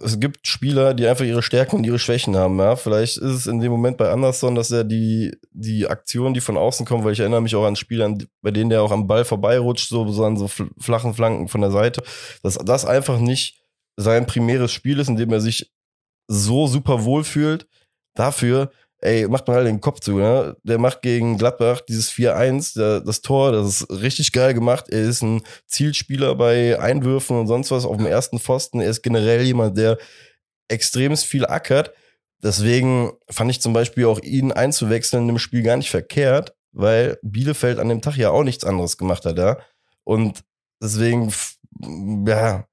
es 0.00 0.18
gibt 0.18 0.46
Spieler, 0.46 0.94
die 0.94 1.06
einfach 1.06 1.24
ihre 1.24 1.42
Stärken 1.42 1.76
und 1.76 1.84
ihre 1.84 1.98
Schwächen 1.98 2.36
haben. 2.36 2.58
Ja? 2.58 2.76
Vielleicht 2.76 3.18
ist 3.18 3.32
es 3.32 3.46
in 3.46 3.60
dem 3.60 3.70
Moment 3.70 3.98
bei 3.98 4.10
Anderson, 4.10 4.54
dass 4.54 4.70
er 4.70 4.84
die, 4.84 5.36
die 5.50 5.86
Aktionen, 5.86 6.34
die 6.34 6.40
von 6.40 6.56
außen 6.56 6.86
kommen, 6.86 7.04
weil 7.04 7.12
ich 7.12 7.20
erinnere 7.20 7.42
mich 7.42 7.54
auch 7.54 7.64
an 7.66 7.76
Spieler, 7.76 8.16
bei 8.40 8.50
denen 8.50 8.70
der 8.70 8.82
auch 8.82 8.90
am 8.90 9.06
Ball 9.06 9.24
vorbeirutscht, 9.24 9.88
so, 9.88 10.08
so 10.08 10.24
an 10.24 10.36
so 10.36 10.48
flachen 10.78 11.14
Flanken 11.14 11.48
von 11.48 11.60
der 11.60 11.70
Seite, 11.70 12.02
dass 12.42 12.54
das 12.54 12.84
einfach 12.84 13.18
nicht 13.18 13.61
sein 13.96 14.26
primäres 14.26 14.72
Spiel 14.72 14.98
ist, 14.98 15.08
in 15.08 15.16
dem 15.16 15.32
er 15.32 15.40
sich 15.40 15.72
so 16.28 16.66
super 16.66 17.04
wohl 17.04 17.24
fühlt. 17.24 17.66
Dafür, 18.14 18.70
ey, 18.98 19.26
macht 19.28 19.46
man 19.48 19.56
halt 19.56 19.66
den 19.66 19.80
Kopf 19.80 20.00
zu, 20.00 20.18
ne? 20.18 20.56
Der 20.62 20.78
macht 20.78 21.02
gegen 21.02 21.36
Gladbach 21.38 21.80
dieses 21.80 22.10
4-1, 22.12 23.00
das 23.04 23.22
Tor, 23.22 23.52
das 23.52 23.82
ist 23.82 23.90
richtig 23.90 24.32
geil 24.32 24.54
gemacht. 24.54 24.88
Er 24.88 25.02
ist 25.02 25.22
ein 25.22 25.42
Zielspieler 25.66 26.34
bei 26.34 26.78
Einwürfen 26.78 27.38
und 27.38 27.46
sonst 27.48 27.70
was 27.70 27.84
auf 27.84 27.96
dem 27.96 28.06
ersten 28.06 28.38
Pfosten. 28.38 28.80
Er 28.80 28.90
ist 28.90 29.02
generell 29.02 29.42
jemand, 29.42 29.76
der 29.76 29.98
extremst 30.68 31.26
viel 31.26 31.46
ackert. 31.46 31.92
Deswegen 32.42 33.12
fand 33.30 33.50
ich 33.50 33.60
zum 33.60 33.72
Beispiel 33.72 34.06
auch 34.06 34.20
ihn 34.20 34.52
einzuwechseln 34.52 35.28
im 35.28 35.38
Spiel 35.38 35.62
gar 35.62 35.76
nicht 35.76 35.90
verkehrt, 35.90 36.54
weil 36.72 37.18
Bielefeld 37.22 37.78
an 37.78 37.88
dem 37.88 38.02
Tag 38.02 38.16
ja 38.16 38.30
auch 38.30 38.42
nichts 38.42 38.64
anderes 38.64 38.96
gemacht 38.98 39.24
hat, 39.24 39.38
ja. 39.38 39.58
Und 40.04 40.42
deswegen, 40.82 41.32
ja, 42.26 42.66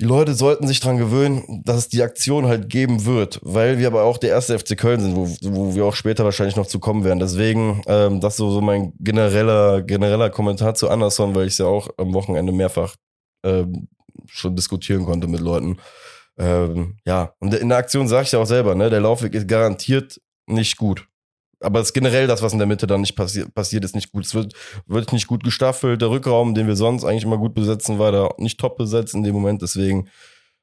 die 0.00 0.04
Leute 0.04 0.34
sollten 0.34 0.66
sich 0.66 0.80
dran 0.80 0.98
gewöhnen, 0.98 1.62
dass 1.64 1.76
es 1.76 1.88
die 1.88 2.02
Aktion 2.02 2.46
halt 2.46 2.68
geben 2.68 3.04
wird, 3.04 3.38
weil 3.42 3.78
wir 3.78 3.86
aber 3.86 4.02
auch 4.02 4.18
der 4.18 4.30
erste 4.30 4.58
FC 4.58 4.76
Köln 4.76 5.00
sind, 5.00 5.16
wo, 5.16 5.28
wo 5.42 5.74
wir 5.74 5.84
auch 5.84 5.94
später 5.94 6.24
wahrscheinlich 6.24 6.56
noch 6.56 6.66
zu 6.66 6.80
kommen 6.80 7.04
werden. 7.04 7.20
Deswegen, 7.20 7.82
ähm, 7.86 8.20
das 8.20 8.36
so, 8.36 8.50
so 8.50 8.60
mein 8.60 8.92
genereller, 8.98 9.82
genereller 9.82 10.30
Kommentar 10.30 10.74
zu 10.74 10.88
Anderson, 10.88 11.34
weil 11.34 11.46
ich 11.46 11.52
es 11.52 11.58
ja 11.58 11.66
auch 11.66 11.88
am 11.96 12.12
Wochenende 12.12 12.52
mehrfach 12.52 12.96
ähm, 13.44 13.88
schon 14.26 14.56
diskutieren 14.56 15.04
konnte 15.04 15.28
mit 15.28 15.40
Leuten. 15.40 15.78
Ähm, 16.38 16.96
ja, 17.06 17.32
und 17.38 17.54
in 17.54 17.68
der 17.68 17.78
Aktion 17.78 18.08
sage 18.08 18.24
ich 18.24 18.32
ja 18.32 18.40
auch 18.40 18.46
selber, 18.46 18.74
ne, 18.74 18.90
der 18.90 19.00
Laufweg 19.00 19.34
ist 19.34 19.46
garantiert 19.46 20.20
nicht 20.46 20.76
gut 20.76 21.06
aber 21.64 21.80
es 21.80 21.92
generell 21.92 22.26
das, 22.26 22.42
was 22.42 22.52
in 22.52 22.58
der 22.58 22.68
Mitte 22.68 22.86
dann 22.86 23.00
nicht 23.00 23.16
passi 23.16 23.44
passiert, 23.48 23.84
ist 23.84 23.94
nicht 23.94 24.12
gut. 24.12 24.24
Es 24.24 24.34
wird, 24.34 24.54
wird 24.86 25.12
nicht 25.12 25.26
gut 25.26 25.42
gestaffelt. 25.42 26.00
Der 26.00 26.10
Rückraum, 26.10 26.54
den 26.54 26.66
wir 26.66 26.76
sonst 26.76 27.04
eigentlich 27.04 27.24
immer 27.24 27.38
gut 27.38 27.54
besetzen, 27.54 27.98
war 27.98 28.12
da 28.12 28.30
nicht 28.38 28.60
top 28.60 28.76
besetzt 28.76 29.14
in 29.14 29.22
dem 29.22 29.34
Moment. 29.34 29.62
Deswegen, 29.62 30.08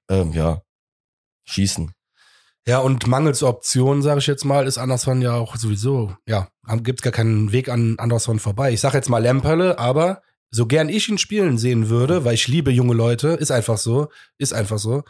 ähm, 0.09 0.33
ja, 0.33 0.61
schießen. 1.45 1.93
Ja, 2.67 2.79
und 2.79 3.07
mangels 3.07 3.41
Optionen, 3.41 4.03
sage 4.03 4.19
ich 4.19 4.27
jetzt 4.27 4.45
mal, 4.45 4.67
ist 4.67 4.77
Anderson 4.77 5.21
ja 5.21 5.33
auch 5.33 5.55
sowieso, 5.55 6.15
ja, 6.27 6.47
gibt 6.83 6.99
es 6.99 7.03
gar 7.03 7.11
keinen 7.11 7.51
Weg 7.51 7.69
an 7.69 7.95
Anderson 7.97 8.37
vorbei. 8.37 8.71
Ich 8.71 8.81
sage 8.81 8.97
jetzt 8.97 9.09
mal 9.09 9.17
Lemperle, 9.17 9.79
aber 9.79 10.21
so 10.51 10.67
gern 10.67 10.89
ich 10.89 11.09
ihn 11.09 11.17
spielen 11.17 11.57
sehen 11.57 11.89
würde, 11.89 12.23
weil 12.23 12.35
ich 12.35 12.47
liebe 12.47 12.71
junge 12.71 12.93
Leute, 12.93 13.29
ist 13.29 13.51
einfach 13.51 13.77
so, 13.77 14.09
ist 14.37 14.53
einfach 14.53 14.77
so, 14.77 15.03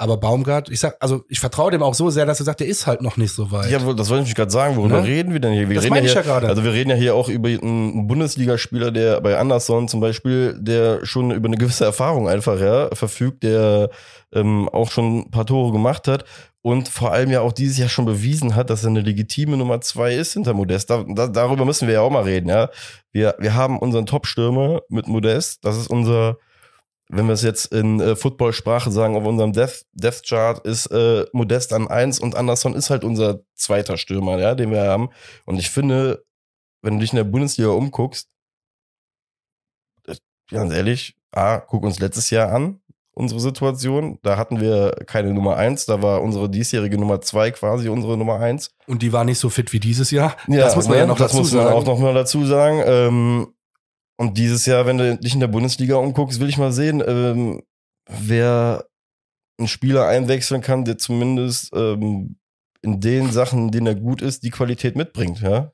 aber 0.00 0.16
Baumgart, 0.16 0.70
ich 0.70 0.78
sag, 0.78 0.96
also 1.00 1.24
ich 1.28 1.40
vertraue 1.40 1.72
dem 1.72 1.82
auch 1.82 1.94
so 1.94 2.08
sehr, 2.08 2.24
dass 2.24 2.38
er 2.38 2.46
sagt, 2.46 2.60
der 2.60 2.68
ist 2.68 2.86
halt 2.86 3.02
noch 3.02 3.16
nicht 3.16 3.32
so 3.32 3.50
weit. 3.50 3.68
Ja, 3.68 3.80
das 3.80 4.08
wollte 4.08 4.28
ich 4.28 4.34
gerade 4.36 4.50
sagen. 4.50 4.76
Worüber 4.76 5.00
ne? 5.00 5.06
reden 5.08 5.32
wir 5.32 5.40
denn 5.40 5.52
hier? 5.52 5.68
Wir 5.68 5.74
das 5.74 5.84
reden 5.84 5.94
meine 5.94 6.06
ja 6.06 6.12
ich 6.12 6.14
ja 6.14 6.22
gerade. 6.22 6.46
Also 6.46 6.62
wir 6.62 6.72
reden 6.72 6.90
ja 6.90 6.96
hier 6.96 7.16
auch 7.16 7.28
über 7.28 7.48
einen 7.48 8.06
Bundesligaspieler, 8.06 8.92
der 8.92 9.20
bei 9.20 9.36
Anderson 9.36 9.88
zum 9.88 9.98
Beispiel, 9.98 10.56
der 10.60 11.04
schon 11.04 11.32
über 11.32 11.48
eine 11.48 11.56
gewisse 11.56 11.84
Erfahrung 11.84 12.28
einfach 12.28 12.60
ja, 12.60 12.94
verfügt, 12.94 13.42
der 13.42 13.90
ähm, 14.32 14.68
auch 14.68 14.92
schon 14.92 15.18
ein 15.18 15.30
paar 15.32 15.46
Tore 15.46 15.72
gemacht 15.72 16.06
hat 16.06 16.24
und 16.62 16.88
vor 16.88 17.10
allem 17.10 17.30
ja 17.30 17.40
auch 17.40 17.52
dieses 17.52 17.78
Jahr 17.78 17.88
schon 17.88 18.04
bewiesen 18.04 18.54
hat, 18.54 18.70
dass 18.70 18.84
er 18.84 18.90
eine 18.90 19.00
legitime 19.00 19.56
Nummer 19.56 19.80
zwei 19.80 20.14
ist 20.14 20.32
hinter 20.34 20.54
Modest. 20.54 20.90
Da, 20.90 21.04
da, 21.08 21.26
darüber 21.26 21.64
müssen 21.64 21.88
wir 21.88 21.94
ja 21.94 22.00
auch 22.02 22.10
mal 22.10 22.22
reden. 22.22 22.48
Ja, 22.48 22.70
wir 23.10 23.34
wir 23.40 23.54
haben 23.54 23.80
unseren 23.80 24.06
Top-Stürmer 24.06 24.82
mit 24.88 25.08
Modest. 25.08 25.64
Das 25.64 25.76
ist 25.76 25.88
unser 25.88 26.36
wenn 27.08 27.26
wir 27.26 27.32
es 27.32 27.42
jetzt 27.42 27.72
in 27.72 28.00
äh, 28.00 28.16
Football-Sprache 28.16 28.90
sagen, 28.90 29.16
auf 29.16 29.24
unserem 29.24 29.52
Death, 29.52 29.86
Death 29.92 30.22
Chart 30.26 30.64
ist 30.66 30.86
äh, 30.86 31.24
Modest 31.32 31.72
an 31.72 31.88
eins 31.88 32.18
und 32.18 32.34
Anderson 32.34 32.74
ist 32.74 32.90
halt 32.90 33.04
unser 33.04 33.40
zweiter 33.54 33.96
Stürmer, 33.96 34.38
ja, 34.38 34.54
den 34.54 34.70
wir 34.70 34.82
haben. 34.82 35.08
Und 35.46 35.58
ich 35.58 35.70
finde, 35.70 36.24
wenn 36.82 36.94
du 36.94 37.00
dich 37.00 37.12
in 37.12 37.16
der 37.16 37.24
Bundesliga 37.24 37.70
umguckst, 37.70 38.28
äh, 40.06 40.16
ganz 40.50 40.72
ehrlich, 40.72 41.16
A, 41.32 41.58
guck 41.58 41.84
uns 41.84 41.98
letztes 41.98 42.30
Jahr 42.30 42.52
an, 42.52 42.80
unsere 43.18 43.40
Situation. 43.40 44.18
Da 44.22 44.36
hatten 44.36 44.60
wir 44.60 44.92
keine 45.06 45.32
Nummer 45.32 45.56
eins, 45.56 45.86
da 45.86 46.02
war 46.02 46.22
unsere 46.22 46.48
diesjährige 46.48 46.98
Nummer 46.98 47.20
zwei 47.20 47.50
quasi 47.50 47.88
unsere 47.88 48.16
Nummer 48.16 48.38
eins. 48.38 48.74
Und 48.86 49.02
die 49.02 49.12
war 49.12 49.24
nicht 49.24 49.38
so 49.38 49.48
fit 49.50 49.72
wie 49.72 49.80
dieses 49.80 50.10
Jahr. 50.10 50.36
Ja, 50.46 50.60
das 50.60 50.76
muss 50.76 50.88
man 50.88 50.98
ja, 50.98 51.02
ne, 51.02 51.08
noch 51.08 51.18
das 51.18 51.32
dazu 51.32 51.42
muss 51.42 51.52
man 51.52 51.64
sagen. 51.64 51.76
auch 51.76 51.84
noch 51.84 51.98
mal 51.98 52.14
dazu 52.14 52.44
sagen. 52.44 52.82
Ähm, 52.84 53.54
und 54.18 54.36
dieses 54.36 54.66
Jahr, 54.66 54.84
wenn 54.84 54.98
du 54.98 55.16
dich 55.16 55.34
in 55.34 55.40
der 55.40 55.46
Bundesliga 55.46 55.94
umguckst, 55.96 56.40
will 56.40 56.48
ich 56.48 56.58
mal 56.58 56.72
sehen, 56.72 57.02
ähm, 57.06 57.62
wer 58.08 58.84
einen 59.58 59.68
Spieler 59.68 60.06
einwechseln 60.06 60.60
kann, 60.60 60.84
der 60.84 60.98
zumindest 60.98 61.72
ähm, 61.74 62.36
in 62.82 63.00
den 63.00 63.30
Sachen, 63.30 63.66
in 63.66 63.70
denen 63.70 63.86
er 63.86 63.94
gut 63.94 64.20
ist, 64.20 64.42
die 64.42 64.50
Qualität 64.50 64.96
mitbringt, 64.96 65.40
ja. 65.40 65.72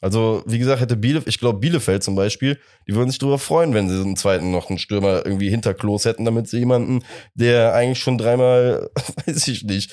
Also, 0.00 0.42
wie 0.46 0.58
gesagt, 0.58 0.80
hätte 0.80 0.96
Bielefeld, 0.96 1.28
ich 1.28 1.38
glaube, 1.38 1.60
Bielefeld 1.60 2.02
zum 2.02 2.16
Beispiel, 2.16 2.58
die 2.88 2.94
würden 2.94 3.10
sich 3.10 3.20
darüber 3.20 3.38
freuen, 3.38 3.72
wenn 3.72 3.88
sie 3.88 4.00
einen 4.00 4.16
zweiten 4.16 4.50
noch 4.50 4.68
einen 4.68 4.78
Stürmer 4.78 5.24
irgendwie 5.24 5.48
hinter 5.48 5.74
Klos 5.74 6.04
hätten, 6.06 6.24
damit 6.24 6.48
sie 6.48 6.58
jemanden, 6.58 7.04
der 7.34 7.74
eigentlich 7.74 8.00
schon 8.00 8.18
dreimal, 8.18 8.90
weiß 9.26 9.46
ich 9.46 9.62
nicht. 9.62 9.92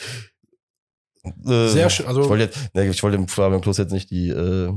Äh, 1.23 1.67
Sehr 1.67 1.89
schön, 1.89 2.07
also. 2.07 2.23
Ich 2.23 2.29
wollte 2.29 2.45
jetzt, 2.45 2.73
ne, 2.73 2.87
ich 2.87 3.03
wollte 3.03 3.17
dem 3.17 3.27
Fabian 3.27 3.61
Klos 3.61 3.77
jetzt 3.77 3.91
nicht 3.91 4.09
die, 4.09 4.29
äh, 4.29 4.73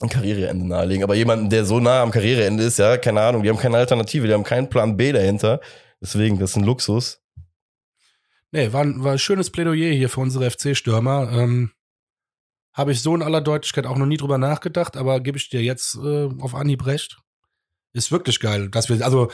ein 0.00 0.08
Karriereende 0.08 0.66
nahelegen. 0.66 1.02
Aber 1.02 1.14
jemanden, 1.14 1.50
der 1.50 1.64
so 1.64 1.80
nah 1.80 2.02
am 2.02 2.10
Karriereende 2.10 2.64
ist, 2.64 2.78
ja, 2.78 2.96
keine 2.96 3.20
Ahnung, 3.20 3.42
die 3.42 3.48
haben 3.48 3.58
keine 3.58 3.76
Alternative, 3.76 4.26
die 4.26 4.32
haben 4.32 4.44
keinen 4.44 4.68
Plan 4.68 4.96
B 4.96 5.12
dahinter. 5.12 5.60
Deswegen, 6.00 6.38
das 6.38 6.50
ist 6.50 6.56
ein 6.56 6.64
Luxus. 6.64 7.20
Nee, 8.50 8.72
war, 8.72 8.84
war 9.02 9.12
ein 9.12 9.18
schönes 9.18 9.50
Plädoyer 9.50 9.92
hier 9.92 10.08
für 10.08 10.20
unsere 10.20 10.50
FC-Stürmer. 10.50 11.30
Ähm, 11.32 11.72
Habe 12.72 12.92
ich 12.92 13.02
so 13.02 13.14
in 13.14 13.22
aller 13.22 13.40
Deutlichkeit 13.40 13.86
auch 13.86 13.98
noch 13.98 14.06
nie 14.06 14.16
drüber 14.16 14.38
nachgedacht, 14.38 14.96
aber 14.96 15.20
gebe 15.20 15.36
ich 15.36 15.50
dir 15.50 15.62
jetzt 15.62 15.96
äh, 15.96 16.28
auf 16.40 16.54
Anhieb 16.54 16.86
recht. 16.86 17.18
Ist 17.92 18.12
wirklich 18.12 18.40
geil, 18.40 18.68
dass 18.68 18.88
wir, 18.88 19.04
also 19.04 19.30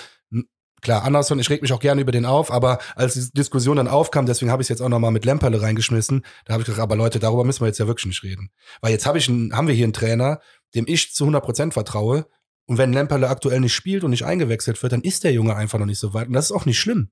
klar, 0.85 1.03
Anderson, 1.03 1.41
ich 1.41 1.51
reg 1.51 1.63
mich 1.63 1.73
auch 1.73 1.81
gerne 1.81 2.01
über 2.01 2.13
den 2.13 2.25
auf, 2.25 2.53
aber 2.53 2.79
als 2.95 3.15
die 3.15 3.29
Diskussion 3.33 3.77
dann 3.77 3.89
aufkam, 3.89 4.27
deswegen 4.27 4.53
habe 4.53 4.63
ich 4.63 4.69
jetzt 4.69 4.81
auch 4.81 4.89
nochmal 4.89 5.11
mit 5.11 5.25
Lemperle 5.25 5.61
reingeschmissen, 5.61 6.25
da 6.45 6.53
habe 6.53 6.63
ich 6.63 6.67
gesagt, 6.67 6.83
aber 6.83 6.95
Leute, 6.95 7.19
darüber 7.19 7.43
müssen 7.43 7.63
wir 7.63 7.67
jetzt 7.67 7.79
ja 7.79 7.89
wirklich 7.89 8.07
nicht 8.07 8.23
reden. 8.23 8.51
Weil 8.81 8.93
jetzt 8.93 9.07
hab 9.07 9.17
ich 9.17 9.29
einen, 9.29 9.57
haben 9.57 9.67
wir 9.67 9.75
hier 9.75 9.85
einen 9.85 9.93
Trainer, 9.93 10.41
dem 10.77 10.85
ich 10.87 11.13
zu 11.13 11.25
100 11.25 11.43
Prozent 11.43 11.75
vertraue 11.75 12.27
und 12.67 12.79
wenn 12.79 12.93
Lemperle 12.93 13.29
aktuell 13.29 13.61
nicht 13.61 13.75
spielt 13.75 14.05
und 14.05 14.11
nicht 14.11 14.25
eingewechselt 14.25 14.81
wird, 14.83 14.93
dann 14.93 15.03
ist 15.03 15.25
der 15.25 15.33
Junge 15.33 15.57
einfach 15.57 15.79
noch 15.79 15.87
nicht 15.87 15.99
so 15.99 16.15
weit 16.15 16.29
und 16.29 16.35
das 16.35 16.47
ist 16.47 16.53
auch 16.53 16.67
nicht 16.67 16.79
schlimm. 16.79 17.11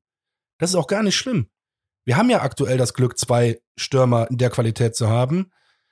Das 0.59 0.71
ist 0.71 0.77
auch 0.77 0.87
gar 0.87 1.03
nicht 1.03 1.17
schlimm. 1.17 1.49
Wir 2.05 2.17
haben 2.17 2.31
ja 2.31 2.43
aktuell 2.43 2.79
das 2.79 2.95
Glück, 2.95 3.19
zwei 3.19 3.61
Stürmer 3.77 4.29
in 4.31 4.39
der 4.39 4.51
Qualität 4.51 4.95
zu 4.95 5.09
haben. 5.09 5.51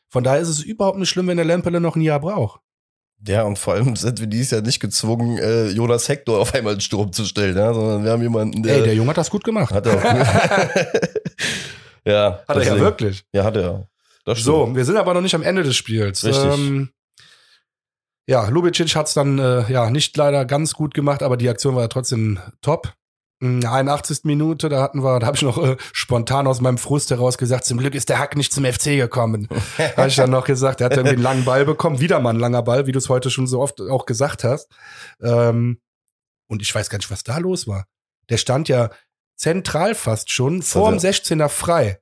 Von 0.09 0.24
daher 0.24 0.41
ist 0.41 0.49
es 0.49 0.62
überhaupt 0.62 0.99
nicht 0.99 1.09
schlimm, 1.09 1.28
wenn 1.28 1.37
der 1.37 1.47
Lemperle 1.47 1.81
noch 1.81 1.97
ein 1.97 2.03
Jahr 2.03 2.20
braucht. 2.20 2.61
Ja, 3.27 3.43
und 3.43 3.59
vor 3.59 3.75
allem 3.75 3.97
sind 3.97 4.21
wir 4.21 4.27
dies 4.27 4.51
Jahr 4.51 4.62
nicht 4.62 4.81
gezwungen, 4.81 5.39
äh, 5.39 5.68
Jonas 5.68 6.09
Hector 6.09 6.41
auf 6.41 6.55
einmal 6.55 6.75
in 6.75 6.81
Sturm 6.81 7.12
zu 7.12 7.25
stellen, 7.25 7.57
ja? 7.57 7.75
sondern 7.75 8.05
wir 8.05 8.12
haben 8.12 8.23
jemanden, 8.23 8.62
der. 8.62 8.77
Ey, 8.77 8.83
der 8.83 8.95
Junge 8.95 9.11
hat 9.11 9.18
das 9.18 9.31
gut 9.31 9.45
gemacht. 9.45 9.75
Hat 9.75 9.87
er 9.87 9.99
auch 9.99 10.05
ja. 12.05 12.43
Hat 12.49 12.57
er 12.57 12.62
ja 12.62 12.81
wirklich. 12.81 13.25
Ja, 13.33 13.45
hat 13.45 13.57
er. 13.57 13.89
so, 14.35 14.75
wir 14.75 14.85
sind 14.85 14.97
aber 14.97 15.12
noch 15.12 15.21
nicht 15.21 15.35
am 15.35 15.43
Ende 15.43 15.62
des 15.62 15.77
Spiels. 15.77 16.25
Richtig. 16.25 16.45
Ähm, 16.45 16.91
ja, 18.27 18.49
Lubicic 18.49 18.95
hat's 18.95 19.12
dann 19.12 19.39
äh, 19.39 19.71
ja 19.71 19.91
nicht 19.91 20.16
leider 20.16 20.45
ganz 20.45 20.75
gut 20.75 20.95
gemacht, 20.95 21.23
aber 21.23 21.37
die 21.37 21.49
Aktion 21.49 21.75
war 21.75 21.83
ja 21.83 21.89
trotzdem 21.89 22.39
top. 22.62 22.95
81. 23.41 24.20
Minute, 24.24 24.68
da 24.68 24.82
hatten 24.82 25.03
wir, 25.03 25.18
da 25.18 25.26
habe 25.26 25.36
ich 25.36 25.43
noch 25.43 25.57
äh, 25.62 25.76
spontan 25.93 26.47
aus 26.47 26.61
meinem 26.61 26.78
Frust 26.78 27.11
heraus 27.11 27.38
gesagt, 27.38 27.64
zum 27.64 27.78
Glück 27.78 27.95
ist 27.95 28.09
der 28.09 28.18
Hack 28.18 28.36
nicht 28.36 28.53
zum 28.53 28.64
FC 28.64 28.97
gekommen. 28.97 29.49
habe 29.97 30.09
ich 30.09 30.16
dann 30.16 30.30
noch 30.30 30.45
gesagt, 30.45 30.80
er 30.80 30.86
hat 30.86 30.97
irgendwie 30.97 31.14
einen 31.14 31.22
langen 31.22 31.45
Ball 31.45 31.64
bekommen, 31.64 32.01
wieder 32.01 32.20
mal 32.20 32.30
ein 32.30 32.41
langer 32.41 32.62
Ball, 32.62 32.86
wie 32.86 32.93
du 32.93 32.99
es 32.99 33.09
heute 33.09 33.30
schon 33.30 33.47
so 33.47 33.61
oft 33.61 33.80
auch 33.80 34.05
gesagt 34.05 34.45
hast. 34.45 34.68
Ähm, 35.22 35.80
und 36.49 36.62
ich 36.62 36.74
weiß 36.74 36.91
gar 36.91 36.99
nicht, 36.99 37.11
was 37.11 37.24
da 37.24 37.38
los 37.38 37.66
war. 37.66 37.86
Der 38.28 38.36
stand 38.36 38.68
ja 38.68 38.91
zentral 39.36 39.95
fast 39.95 40.30
schon 40.30 40.61
vor 40.62 40.91
dem 40.91 40.99
16er 40.99 41.49
frei. 41.49 42.01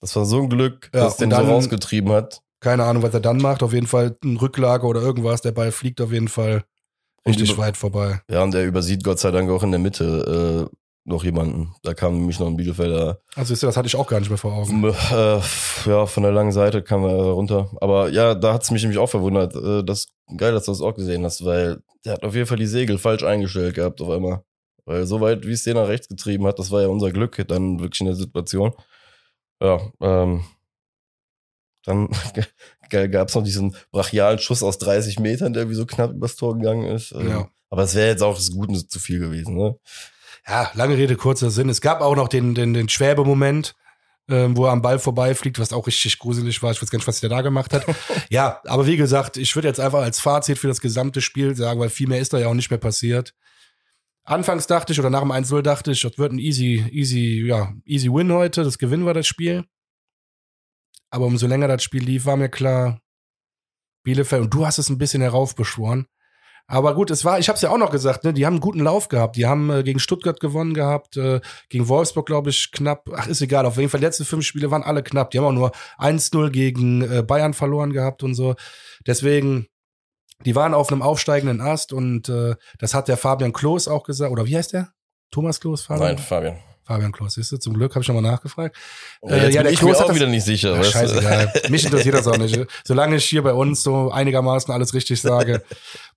Das 0.00 0.16
war 0.16 0.24
so 0.24 0.42
ein 0.42 0.48
Glück, 0.48 0.90
ja, 0.92 1.00
dass 1.04 1.18
den 1.18 1.30
dann, 1.30 1.46
so 1.46 1.52
rausgetrieben 1.52 2.10
hat. 2.10 2.42
Keine 2.60 2.84
Ahnung, 2.84 3.02
was 3.02 3.14
er 3.14 3.20
dann 3.20 3.38
macht. 3.38 3.62
Auf 3.62 3.72
jeden 3.72 3.86
Fall 3.86 4.16
ein 4.24 4.36
Rücklage 4.36 4.86
oder 4.86 5.00
irgendwas. 5.00 5.42
Der 5.42 5.52
Ball 5.52 5.72
fliegt 5.72 6.00
auf 6.00 6.12
jeden 6.12 6.28
Fall 6.28 6.64
richtig 7.26 7.56
weit 7.58 7.76
vorbei. 7.76 8.20
Ja, 8.30 8.42
und 8.42 8.54
er 8.54 8.64
übersieht 8.64 9.04
Gott 9.04 9.18
sei 9.18 9.30
Dank 9.30 9.50
auch 9.50 9.62
in 9.62 9.70
der 9.70 9.80
Mitte 9.80 10.68
äh, 10.70 10.76
noch 11.04 11.24
jemanden. 11.24 11.74
Da 11.82 11.94
kam 11.94 12.18
nämlich 12.18 12.38
noch 12.38 12.46
ein 12.46 12.56
Bielefelder. 12.56 13.20
Also 13.34 13.54
das 13.54 13.76
hatte 13.76 13.86
ich 13.86 13.96
auch 13.96 14.06
gar 14.06 14.20
nicht 14.20 14.28
mehr 14.28 14.38
vor 14.38 14.52
Augen. 14.52 14.84
Äh, 14.84 15.40
ja, 15.86 16.06
von 16.06 16.22
der 16.22 16.32
langen 16.32 16.52
Seite 16.52 16.82
kam 16.82 17.04
er 17.04 17.14
runter. 17.14 17.70
Aber 17.80 18.10
ja, 18.10 18.34
da 18.34 18.54
hat 18.54 18.62
es 18.62 18.70
mich 18.70 18.82
nämlich 18.82 18.98
auch 18.98 19.08
verwundert. 19.08 19.54
Äh, 19.54 19.82
das 19.84 20.08
geil, 20.36 20.52
dass 20.52 20.66
du 20.66 20.72
das 20.72 20.80
auch 20.80 20.94
gesehen 20.94 21.24
hast, 21.24 21.44
weil 21.44 21.82
der 22.04 22.14
hat 22.14 22.24
auf 22.24 22.34
jeden 22.34 22.46
Fall 22.46 22.58
die 22.58 22.66
Segel 22.66 22.98
falsch 22.98 23.24
eingestellt 23.24 23.74
gehabt 23.74 24.00
auf 24.00 24.10
einmal. 24.10 24.44
Weil 24.84 25.06
so 25.06 25.20
weit, 25.20 25.46
wie 25.46 25.52
es 25.52 25.64
den 25.64 25.74
nach 25.74 25.88
rechts 25.88 26.08
getrieben 26.08 26.46
hat, 26.46 26.58
das 26.58 26.70
war 26.70 26.82
ja 26.82 26.88
unser 26.88 27.10
Glück 27.12 27.42
dann 27.48 27.80
wirklich 27.80 28.00
in 28.00 28.06
der 28.06 28.16
Situation. 28.16 28.72
Ja, 29.62 29.80
ähm, 30.00 30.44
dann 31.84 32.08
gab 32.90 33.28
es 33.28 33.34
noch 33.34 33.42
diesen 33.42 33.76
brachialen 33.90 34.38
Schuss 34.38 34.62
aus 34.62 34.78
30 34.78 35.18
Metern, 35.18 35.52
der 35.52 35.68
wie 35.70 35.74
so 35.74 35.86
knapp 35.86 36.12
übers 36.12 36.36
Tor 36.36 36.56
gegangen 36.56 36.86
ist. 36.86 37.12
Ähm, 37.12 37.28
ja. 37.28 37.48
Aber 37.68 37.82
es 37.84 37.94
wäre 37.94 38.08
jetzt 38.08 38.22
auch 38.22 38.34
das 38.34 38.50
Gute 38.50 38.86
zu 38.86 38.98
viel 38.98 39.20
gewesen, 39.20 39.56
ne? 39.56 39.76
Ja, 40.46 40.70
lange 40.74 40.96
Rede, 40.96 41.16
kurzer 41.16 41.50
Sinn. 41.50 41.68
Es 41.68 41.80
gab 41.80 42.00
auch 42.00 42.16
noch 42.16 42.28
den, 42.28 42.54
den, 42.54 42.74
den 42.74 42.88
Schwäbe-Moment, 42.88 43.74
ähm, 44.28 44.56
wo 44.56 44.66
er 44.66 44.72
am 44.72 44.82
Ball 44.82 44.98
vorbeifliegt, 44.98 45.58
was 45.58 45.72
auch 45.72 45.86
richtig 45.86 46.18
gruselig 46.18 46.62
war. 46.62 46.72
Ich 46.72 46.80
weiß 46.80 46.90
gar 46.90 46.98
nicht, 46.98 47.08
was 47.08 47.22
er 47.22 47.28
da 47.28 47.42
gemacht 47.42 47.72
hat. 47.72 47.84
ja, 48.30 48.60
aber 48.64 48.86
wie 48.86 48.96
gesagt, 48.96 49.36
ich 49.36 49.54
würde 49.54 49.68
jetzt 49.68 49.80
einfach 49.80 50.00
als 50.00 50.20
Fazit 50.20 50.58
für 50.58 50.68
das 50.68 50.80
gesamte 50.80 51.20
Spiel 51.20 51.54
sagen, 51.54 51.80
weil 51.80 51.90
viel 51.90 52.08
mehr 52.08 52.20
ist 52.20 52.32
da 52.32 52.38
ja 52.38 52.48
auch 52.48 52.54
nicht 52.54 52.70
mehr 52.70 52.78
passiert. 52.78 53.34
Anfangs 54.24 54.66
dachte 54.66 54.92
ich, 54.92 55.00
oder 55.00 55.10
nach 55.10 55.22
dem 55.22 55.32
1-0 55.32 55.62
dachte 55.62 55.92
ich, 55.92 56.02
das 56.02 56.18
wird 56.18 56.32
ein 56.32 56.38
easy, 56.38 56.86
easy, 56.90 57.44
ja, 57.46 57.72
easy 57.84 58.08
Win 58.12 58.32
heute. 58.32 58.64
Das 58.64 58.78
gewinnen 58.78 59.04
wir 59.04 59.14
das 59.14 59.26
Spiel. 59.26 59.64
Aber 61.10 61.26
umso 61.26 61.46
länger 61.46 61.68
das 61.68 61.82
Spiel 61.82 62.04
lief, 62.04 62.26
war 62.26 62.36
mir 62.36 62.48
klar, 62.48 63.00
Bielefeld, 64.04 64.42
und 64.42 64.54
du 64.54 64.64
hast 64.64 64.78
es 64.78 64.88
ein 64.88 64.98
bisschen 64.98 65.22
heraufbeschworen. 65.22 66.06
Aber 66.66 66.94
gut, 66.94 67.10
es 67.10 67.24
war, 67.24 67.38
ich 67.38 67.48
habe 67.48 67.56
es 67.56 67.62
ja 67.62 67.70
auch 67.70 67.78
noch 67.78 67.90
gesagt, 67.90 68.24
ne, 68.24 68.32
die 68.32 68.46
haben 68.46 68.54
einen 68.54 68.60
guten 68.60 68.80
Lauf 68.80 69.08
gehabt. 69.08 69.36
Die 69.36 69.46
haben 69.46 69.70
äh, 69.70 69.82
gegen 69.82 69.98
Stuttgart 69.98 70.38
gewonnen 70.40 70.74
gehabt, 70.74 71.16
äh, 71.16 71.40
gegen 71.68 71.88
Wolfsburg, 71.88 72.26
glaube 72.26 72.50
ich, 72.50 72.70
knapp. 72.72 73.08
Ach, 73.14 73.26
ist 73.26 73.40
egal. 73.40 73.66
Auf 73.66 73.76
jeden 73.76 73.88
Fall, 73.88 74.00
die 74.00 74.06
letzten 74.06 74.24
fünf 74.24 74.44
Spiele 74.44 74.70
waren 74.70 74.82
alle 74.82 75.02
knapp. 75.02 75.30
Die 75.30 75.38
haben 75.38 75.46
auch 75.46 75.52
nur 75.52 75.72
1-0 75.98 76.50
gegen 76.50 77.02
äh, 77.02 77.22
Bayern 77.22 77.54
verloren 77.54 77.92
gehabt 77.92 78.22
und 78.22 78.34
so. 78.34 78.54
Deswegen, 79.06 79.66
die 80.44 80.54
waren 80.54 80.74
auf 80.74 80.90
einem 80.90 81.02
aufsteigenden 81.02 81.60
Ast 81.60 81.92
und 81.92 82.28
äh, 82.28 82.54
das 82.78 82.94
hat 82.94 83.08
der 83.08 83.16
Fabian 83.16 83.52
Klos 83.52 83.88
auch 83.88 84.04
gesagt. 84.04 84.30
Oder 84.30 84.46
wie 84.46 84.56
heißt 84.56 84.72
der? 84.72 84.92
Thomas 85.30 85.60
Klos, 85.60 85.82
Fabian? 85.82 86.14
Nein, 86.14 86.18
Fabian. 86.18 86.58
Fabian 86.90 87.12
Klos, 87.12 87.34
siehst 87.34 87.52
du, 87.52 87.56
zum 87.56 87.74
Glück 87.74 87.94
habe 87.94 88.00
ich 88.00 88.06
schon 88.06 88.16
mal 88.16 88.20
nachgefragt. 88.20 88.76
Oh, 89.20 89.30
äh, 89.30 89.48
ja, 89.52 89.62
der 89.62 89.74
Klos 89.74 90.00
hat 90.00 90.10
auch 90.10 90.14
wieder 90.14 90.26
nicht 90.26 90.44
sicher. 90.44 90.74
Ja, 90.74 90.82
scheißegal. 90.82 91.52
Mich 91.68 91.84
interessiert 91.84 92.16
das 92.16 92.26
auch 92.26 92.36
nicht. 92.36 92.58
Solange 92.84 93.14
ich 93.14 93.24
hier 93.26 93.44
bei 93.44 93.52
uns 93.52 93.84
so 93.84 94.10
einigermaßen 94.10 94.74
alles 94.74 94.92
richtig 94.92 95.20
sage. 95.20 95.62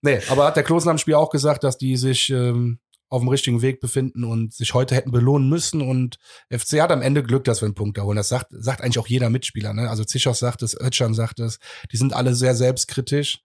nee, 0.02 0.20
aber 0.30 0.46
hat 0.46 0.56
der 0.56 0.64
Klos 0.64 0.86
nach 0.86 0.94
dem 0.94 0.98
Spiel 0.98 1.14
auch 1.14 1.30
gesagt, 1.30 1.64
dass 1.64 1.78
die 1.78 1.96
sich 1.96 2.32
ähm, 2.32 2.80
auf 3.10 3.22
dem 3.22 3.30
richtigen 3.30 3.62
Weg 3.62 3.82
befinden 3.82 4.24
und 4.24 4.52
sich 4.52 4.74
heute 4.74 4.96
hätten 4.96 5.12
belohnen 5.12 5.48
müssen. 5.48 5.84
Und 5.84 6.18
FC 6.50 6.82
hat 6.82 6.92
am 6.92 7.04
Ende 7.04 7.22
Glück, 7.22 7.44
dass 7.44 7.62
wir 7.62 7.68
einen 7.68 7.76
Punkt 7.76 8.00
erholen. 8.00 8.18
Das 8.18 8.30
sagt, 8.30 8.48
sagt 8.50 8.82
eigentlich 8.82 8.98
auch 8.98 9.06
jeder 9.06 9.30
Mitspieler. 9.30 9.76
Ne? 9.76 9.92
Also 9.92 10.04
Zichos 10.04 10.40
sagt 10.40 10.64
es, 10.64 10.76
Özcan 10.76 11.14
sagt 11.14 11.40
es. 11.40 11.60
Die 11.92 11.98
sind 11.98 12.14
alle 12.14 12.34
sehr 12.34 12.56
selbstkritisch. 12.56 13.42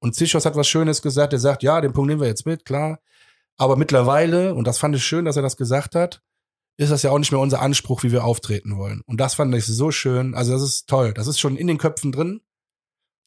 Und 0.00 0.16
Zichos 0.16 0.44
hat 0.44 0.56
was 0.56 0.66
Schönes 0.66 1.00
gesagt. 1.00 1.32
Er 1.32 1.38
sagt, 1.38 1.62
ja, 1.62 1.80
den 1.80 1.92
Punkt 1.92 2.08
nehmen 2.08 2.20
wir 2.20 2.26
jetzt 2.26 2.44
mit, 2.44 2.64
klar. 2.64 2.98
Aber 3.56 3.76
mittlerweile, 3.76 4.52
und 4.52 4.66
das 4.66 4.80
fand 4.80 4.96
ich 4.96 5.04
schön, 5.04 5.24
dass 5.24 5.36
er 5.36 5.42
das 5.42 5.56
gesagt 5.56 5.94
hat, 5.94 6.22
ist 6.76 6.90
das 6.90 7.02
ja 7.02 7.10
auch 7.10 7.18
nicht 7.18 7.32
mehr 7.32 7.40
unser 7.40 7.60
Anspruch, 7.60 8.02
wie 8.02 8.12
wir 8.12 8.24
auftreten 8.24 8.76
wollen. 8.76 9.02
Und 9.06 9.18
das 9.18 9.34
fand 9.34 9.54
ich 9.54 9.64
so 9.64 9.90
schön. 9.90 10.34
Also 10.34 10.52
das 10.52 10.62
ist 10.62 10.88
toll. 10.88 11.14
Das 11.14 11.26
ist 11.26 11.40
schon 11.40 11.56
in 11.56 11.66
den 11.66 11.78
Köpfen 11.78 12.12
drin. 12.12 12.40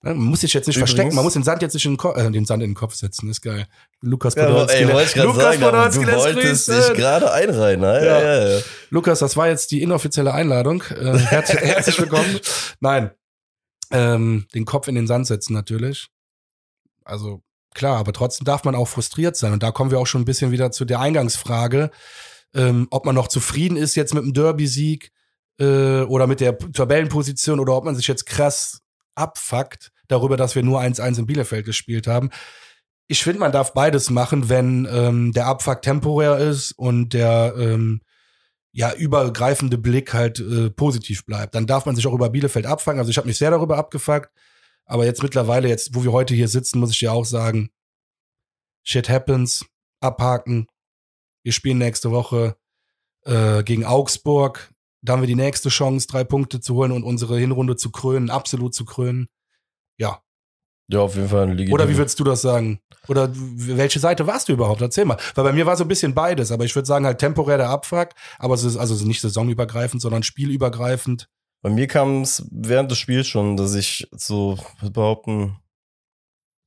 Man 0.02 0.18
muss 0.18 0.42
sich 0.42 0.54
jetzt 0.54 0.68
nicht 0.68 0.78
Übrigens. 0.78 0.92
verstecken, 0.92 1.16
man 1.16 1.26
muss 1.26 1.34
den 1.34 1.44
Sand 1.44 1.62
jetzt 1.62 1.74
nicht 1.74 1.86
in 1.86 1.94
den, 1.94 1.98
Ko 1.98 2.14
äh, 2.14 2.32
den 2.32 2.46
Sand 2.46 2.64
in 2.64 2.70
den 2.70 2.76
Kopf 2.76 2.96
setzen, 2.96 3.30
ist 3.30 3.42
geil. 3.42 3.68
Lukas 4.00 4.34
Podolski. 4.34 4.84
Ja, 4.84 4.98
ey, 4.98 5.24
Lukas 5.26 5.44
sagen, 5.44 5.60
Podolski, 5.60 6.06
du 6.06 6.12
wolltest 6.16 6.68
dich 6.70 6.94
gerade 6.94 7.34
einreihen. 7.34 7.82
Ne? 7.82 8.06
Ja. 8.06 8.22
Ja, 8.22 8.50
ja. 8.50 8.62
Lukas, 8.92 9.20
das 9.20 9.36
war 9.36 9.50
jetzt 9.50 9.72
die 9.72 9.82
inoffizielle 9.82 10.34
Einladung. 10.34 10.84
Äh, 10.84 11.18
herzlich, 11.18 11.60
herzlich 11.62 12.00
willkommen. 12.00 12.40
Nein, 12.80 13.12
ähm, 13.92 14.48
den 14.54 14.64
Kopf 14.64 14.88
in 14.88 14.96
den 14.96 15.06
Sand 15.06 15.28
setzen 15.28 15.54
natürlich. 15.54 16.08
Also 17.04 17.42
klar, 17.74 17.98
aber 17.98 18.14
trotzdem 18.14 18.46
darf 18.46 18.64
man 18.64 18.76
auch 18.76 18.88
frustriert 18.88 19.36
sein. 19.36 19.52
Und 19.52 19.64
da 19.64 19.72
kommen 19.72 19.92
wir 19.92 20.00
auch 20.00 20.08
schon 20.08 20.22
ein 20.22 20.26
bisschen 20.26 20.52
wieder 20.52 20.72
zu 20.72 20.86
der 20.86 21.02
Eingangsfrage 21.02 21.92
ähm, 22.56 22.88
ob 22.92 23.06
man 23.06 23.16
noch 23.16 23.28
zufrieden 23.28 23.78
ist 23.78 23.96
jetzt 23.96 24.14
mit 24.14 24.24
dem 24.24 24.34
Derby-Sieg 24.34 25.12
äh, 25.60 26.02
oder 26.02 26.28
mit 26.28 26.40
der 26.40 26.58
Tabellenposition 26.58 27.60
oder 27.60 27.76
ob 27.76 27.86
man 27.86 27.96
sich 27.96 28.08
jetzt 28.08 28.26
krass 28.26 28.82
abfuckt 29.16 29.92
darüber, 30.08 30.38
dass 30.38 30.56
wir 30.56 30.64
nur 30.64 30.82
1-1 30.82 31.20
in 31.20 31.26
Bielefeld 31.26 31.66
gespielt 31.66 32.08
haben. 32.08 32.30
Ich 33.08 33.24
finde, 33.24 33.40
man 33.40 33.52
darf 33.52 33.74
beides 33.74 34.10
machen, 34.10 34.50
wenn 34.50 34.88
ähm, 34.92 35.32
der 35.34 35.48
Abfuck 35.48 35.82
temporär 35.82 36.38
ist 36.38 36.72
und 36.74 37.14
der 37.14 37.54
ähm, 37.58 38.02
ja 38.72 38.94
übergreifende 38.94 39.78
Blick 39.78 40.14
halt 40.14 40.40
äh, 40.40 40.70
positiv 40.70 41.26
bleibt. 41.26 41.56
Dann 41.56 41.68
darf 41.68 41.86
man 41.86 41.96
sich 41.96 42.06
auch 42.06 42.14
über 42.14 42.30
Bielefeld 42.30 42.66
abfangen. 42.66 43.00
Also 43.00 43.10
ich 43.10 43.18
habe 43.18 43.28
mich 43.28 43.38
sehr 43.38 43.52
darüber 43.52 43.78
abgefuckt, 43.78 44.30
aber 44.86 45.06
jetzt 45.06 45.24
mittlerweile, 45.24 45.68
jetzt 45.68 45.96
wo 45.96 46.04
wir 46.04 46.12
heute 46.12 46.36
hier 46.36 46.48
sitzen, 46.48 46.80
muss 46.80 46.92
ich 46.92 47.00
dir 47.00 47.12
auch 47.12 47.26
sagen, 47.26 47.70
shit 48.84 49.10
happens, 49.10 49.66
abhaken, 50.02 50.68
wir 51.44 51.52
spielen 51.52 51.78
nächste 51.78 52.12
Woche 52.12 52.56
äh, 53.26 53.64
gegen 53.64 53.86
Augsburg. 53.86 54.72
Da 55.02 55.14
haben 55.14 55.22
wir 55.22 55.28
die 55.28 55.36
nächste 55.36 55.70
Chance, 55.70 56.08
drei 56.08 56.24
Punkte 56.24 56.60
zu 56.60 56.76
holen 56.76 56.92
und 56.92 57.04
unsere 57.04 57.38
Hinrunde 57.38 57.76
zu 57.76 57.92
krönen, 57.92 58.30
absolut 58.30 58.74
zu 58.74 58.86
krönen. 58.86 59.28
Ja. 59.98 60.22
Ja, 60.92 61.02
auf 61.02 61.16
jeden 61.16 61.30
Fall 61.30 61.44
ein 61.44 61.52
Legitim. 61.52 61.74
Oder 61.74 61.88
wie 61.88 61.98
würdest 61.98 62.20
du 62.20 62.24
das 62.24 62.42
sagen? 62.42 62.80
Oder 63.08 63.30
welche 63.32 64.00
Seite 64.00 64.26
warst 64.26 64.50
du 64.50 64.54
überhaupt? 64.54 64.82
Erzähl 64.82 65.06
mal. 65.06 65.18
Weil 65.36 65.44
bei 65.44 65.54
mir 65.54 65.68
war 65.68 65.78
so 65.78 65.84
ein 65.84 65.88
bisschen 65.88 66.16
beides, 66.16 66.52
aber 66.52 66.66
ich 66.66 66.76
würde 66.76 66.88
sagen 66.88 67.06
halt 67.06 67.20
temporär 67.20 67.58
der 67.58 67.70
Abfuck, 67.70 68.10
aber 68.40 68.56
es 68.56 68.64
ist 68.64 68.76
also 68.76 69.06
nicht 69.06 69.22
saisonübergreifend, 69.22 70.02
sondern 70.02 70.24
spielübergreifend. 70.24 71.30
Bei 71.62 71.70
mir 71.70 71.88
kam 71.88 72.24
es 72.24 72.44
während 72.50 72.90
des 72.90 72.98
Spiels 72.98 73.28
schon, 73.28 73.56
dass 73.56 73.76
ich 73.76 74.08
so 74.12 74.58
behaupten, 74.82 75.60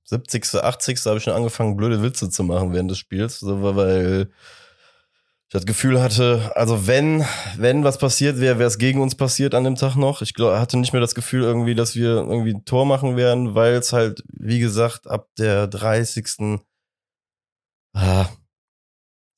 70., 0.04 0.54
80. 0.54 1.04
habe 1.06 1.18
ich 1.18 1.24
schon 1.24 1.32
angefangen, 1.32 1.76
blöde 1.76 2.02
Witze 2.02 2.30
zu 2.30 2.44
machen 2.44 2.72
während 2.72 2.90
des 2.90 2.98
Spiels, 2.98 3.40
weil 3.42 4.30
ich 5.52 5.60
das 5.60 5.66
Gefühl 5.66 6.00
hatte, 6.00 6.50
also 6.54 6.86
wenn, 6.86 7.26
wenn 7.58 7.84
was 7.84 7.98
passiert 7.98 8.40
wäre, 8.40 8.58
wäre 8.58 8.68
es 8.68 8.78
gegen 8.78 9.02
uns 9.02 9.14
passiert 9.14 9.54
an 9.54 9.64
dem 9.64 9.76
Tag 9.76 9.96
noch. 9.96 10.22
Ich 10.22 10.32
glaub, 10.32 10.56
hatte 10.56 10.78
nicht 10.78 10.94
mehr 10.94 11.02
das 11.02 11.14
Gefühl 11.14 11.42
irgendwie, 11.42 11.74
dass 11.74 11.94
wir 11.94 12.16
irgendwie 12.16 12.54
ein 12.54 12.64
Tor 12.64 12.86
machen 12.86 13.18
werden, 13.18 13.54
weil 13.54 13.74
es 13.74 13.92
halt, 13.92 14.24
wie 14.32 14.60
gesagt, 14.60 15.06
ab 15.06 15.28
der 15.36 15.66
30. 15.66 16.58
Ah, 17.92 18.28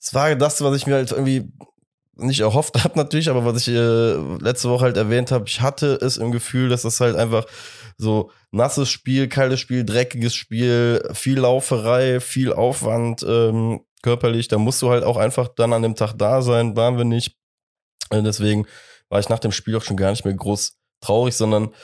es 0.00 0.14
war 0.14 0.32
das, 0.36 0.62
was 0.62 0.76
ich 0.76 0.86
mir 0.86 0.94
halt 0.94 1.10
irgendwie 1.10 1.52
nicht 2.14 2.40
erhofft 2.40 2.84
habe 2.84 2.96
natürlich, 2.96 3.28
aber 3.28 3.44
was 3.44 3.66
ich 3.66 3.74
äh, 3.74 4.12
letzte 4.38 4.68
Woche 4.70 4.84
halt 4.84 4.96
erwähnt 4.96 5.32
habe, 5.32 5.46
ich 5.48 5.62
hatte 5.62 5.98
es 6.00 6.16
im 6.16 6.30
Gefühl, 6.30 6.68
dass 6.68 6.82
das 6.82 7.00
halt 7.00 7.16
einfach 7.16 7.44
so 7.98 8.30
nasses 8.52 8.88
Spiel, 8.88 9.26
kaltes 9.28 9.58
Spiel, 9.58 9.84
dreckiges 9.84 10.36
Spiel, 10.36 11.10
viel 11.12 11.40
Lauferei, 11.40 12.20
viel 12.20 12.52
Aufwand, 12.52 13.24
ähm, 13.28 13.80
körperlich, 14.04 14.48
da 14.48 14.58
musst 14.58 14.82
du 14.82 14.90
halt 14.90 15.02
auch 15.02 15.16
einfach 15.16 15.48
dann 15.48 15.72
an 15.72 15.82
dem 15.82 15.96
Tag 15.96 16.12
da 16.16 16.42
sein, 16.42 16.76
waren 16.76 16.98
wir 16.98 17.04
nicht. 17.04 17.36
Äh, 18.10 18.22
deswegen 18.22 18.66
war 19.08 19.18
ich 19.18 19.30
nach 19.30 19.38
dem 19.38 19.50
Spiel 19.50 19.76
auch 19.76 19.82
schon 19.82 19.96
gar 19.96 20.10
nicht 20.10 20.24
mehr 20.24 20.34
groß 20.34 20.76
traurig, 21.00 21.34
sondern 21.34 21.74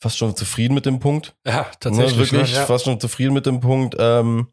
fast 0.00 0.18
schon 0.18 0.36
zufrieden 0.36 0.74
mit 0.74 0.84
dem 0.84 1.00
Punkt. 1.00 1.34
Ja, 1.46 1.66
tatsächlich. 1.80 2.16
Ne, 2.16 2.18
wirklich 2.18 2.52
ne? 2.52 2.58
ja. 2.58 2.66
fast 2.66 2.84
schon 2.84 3.00
zufrieden 3.00 3.32
mit 3.32 3.46
dem 3.46 3.60
Punkt. 3.60 3.96
Ähm, 3.98 4.48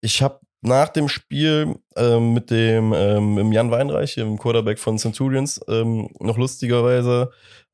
ich 0.00 0.22
habe 0.22 0.38
nach 0.62 0.88
dem 0.90 1.08
Spiel 1.08 1.76
ähm, 1.96 2.34
mit 2.34 2.50
dem 2.50 2.92
ähm, 2.94 3.52
Jan 3.52 3.72
Weinreich, 3.72 4.16
im 4.16 4.38
Quarterback 4.38 4.78
von 4.78 4.98
Centurions, 4.98 5.60
ähm, 5.68 6.08
noch 6.20 6.38
lustigerweise 6.38 7.30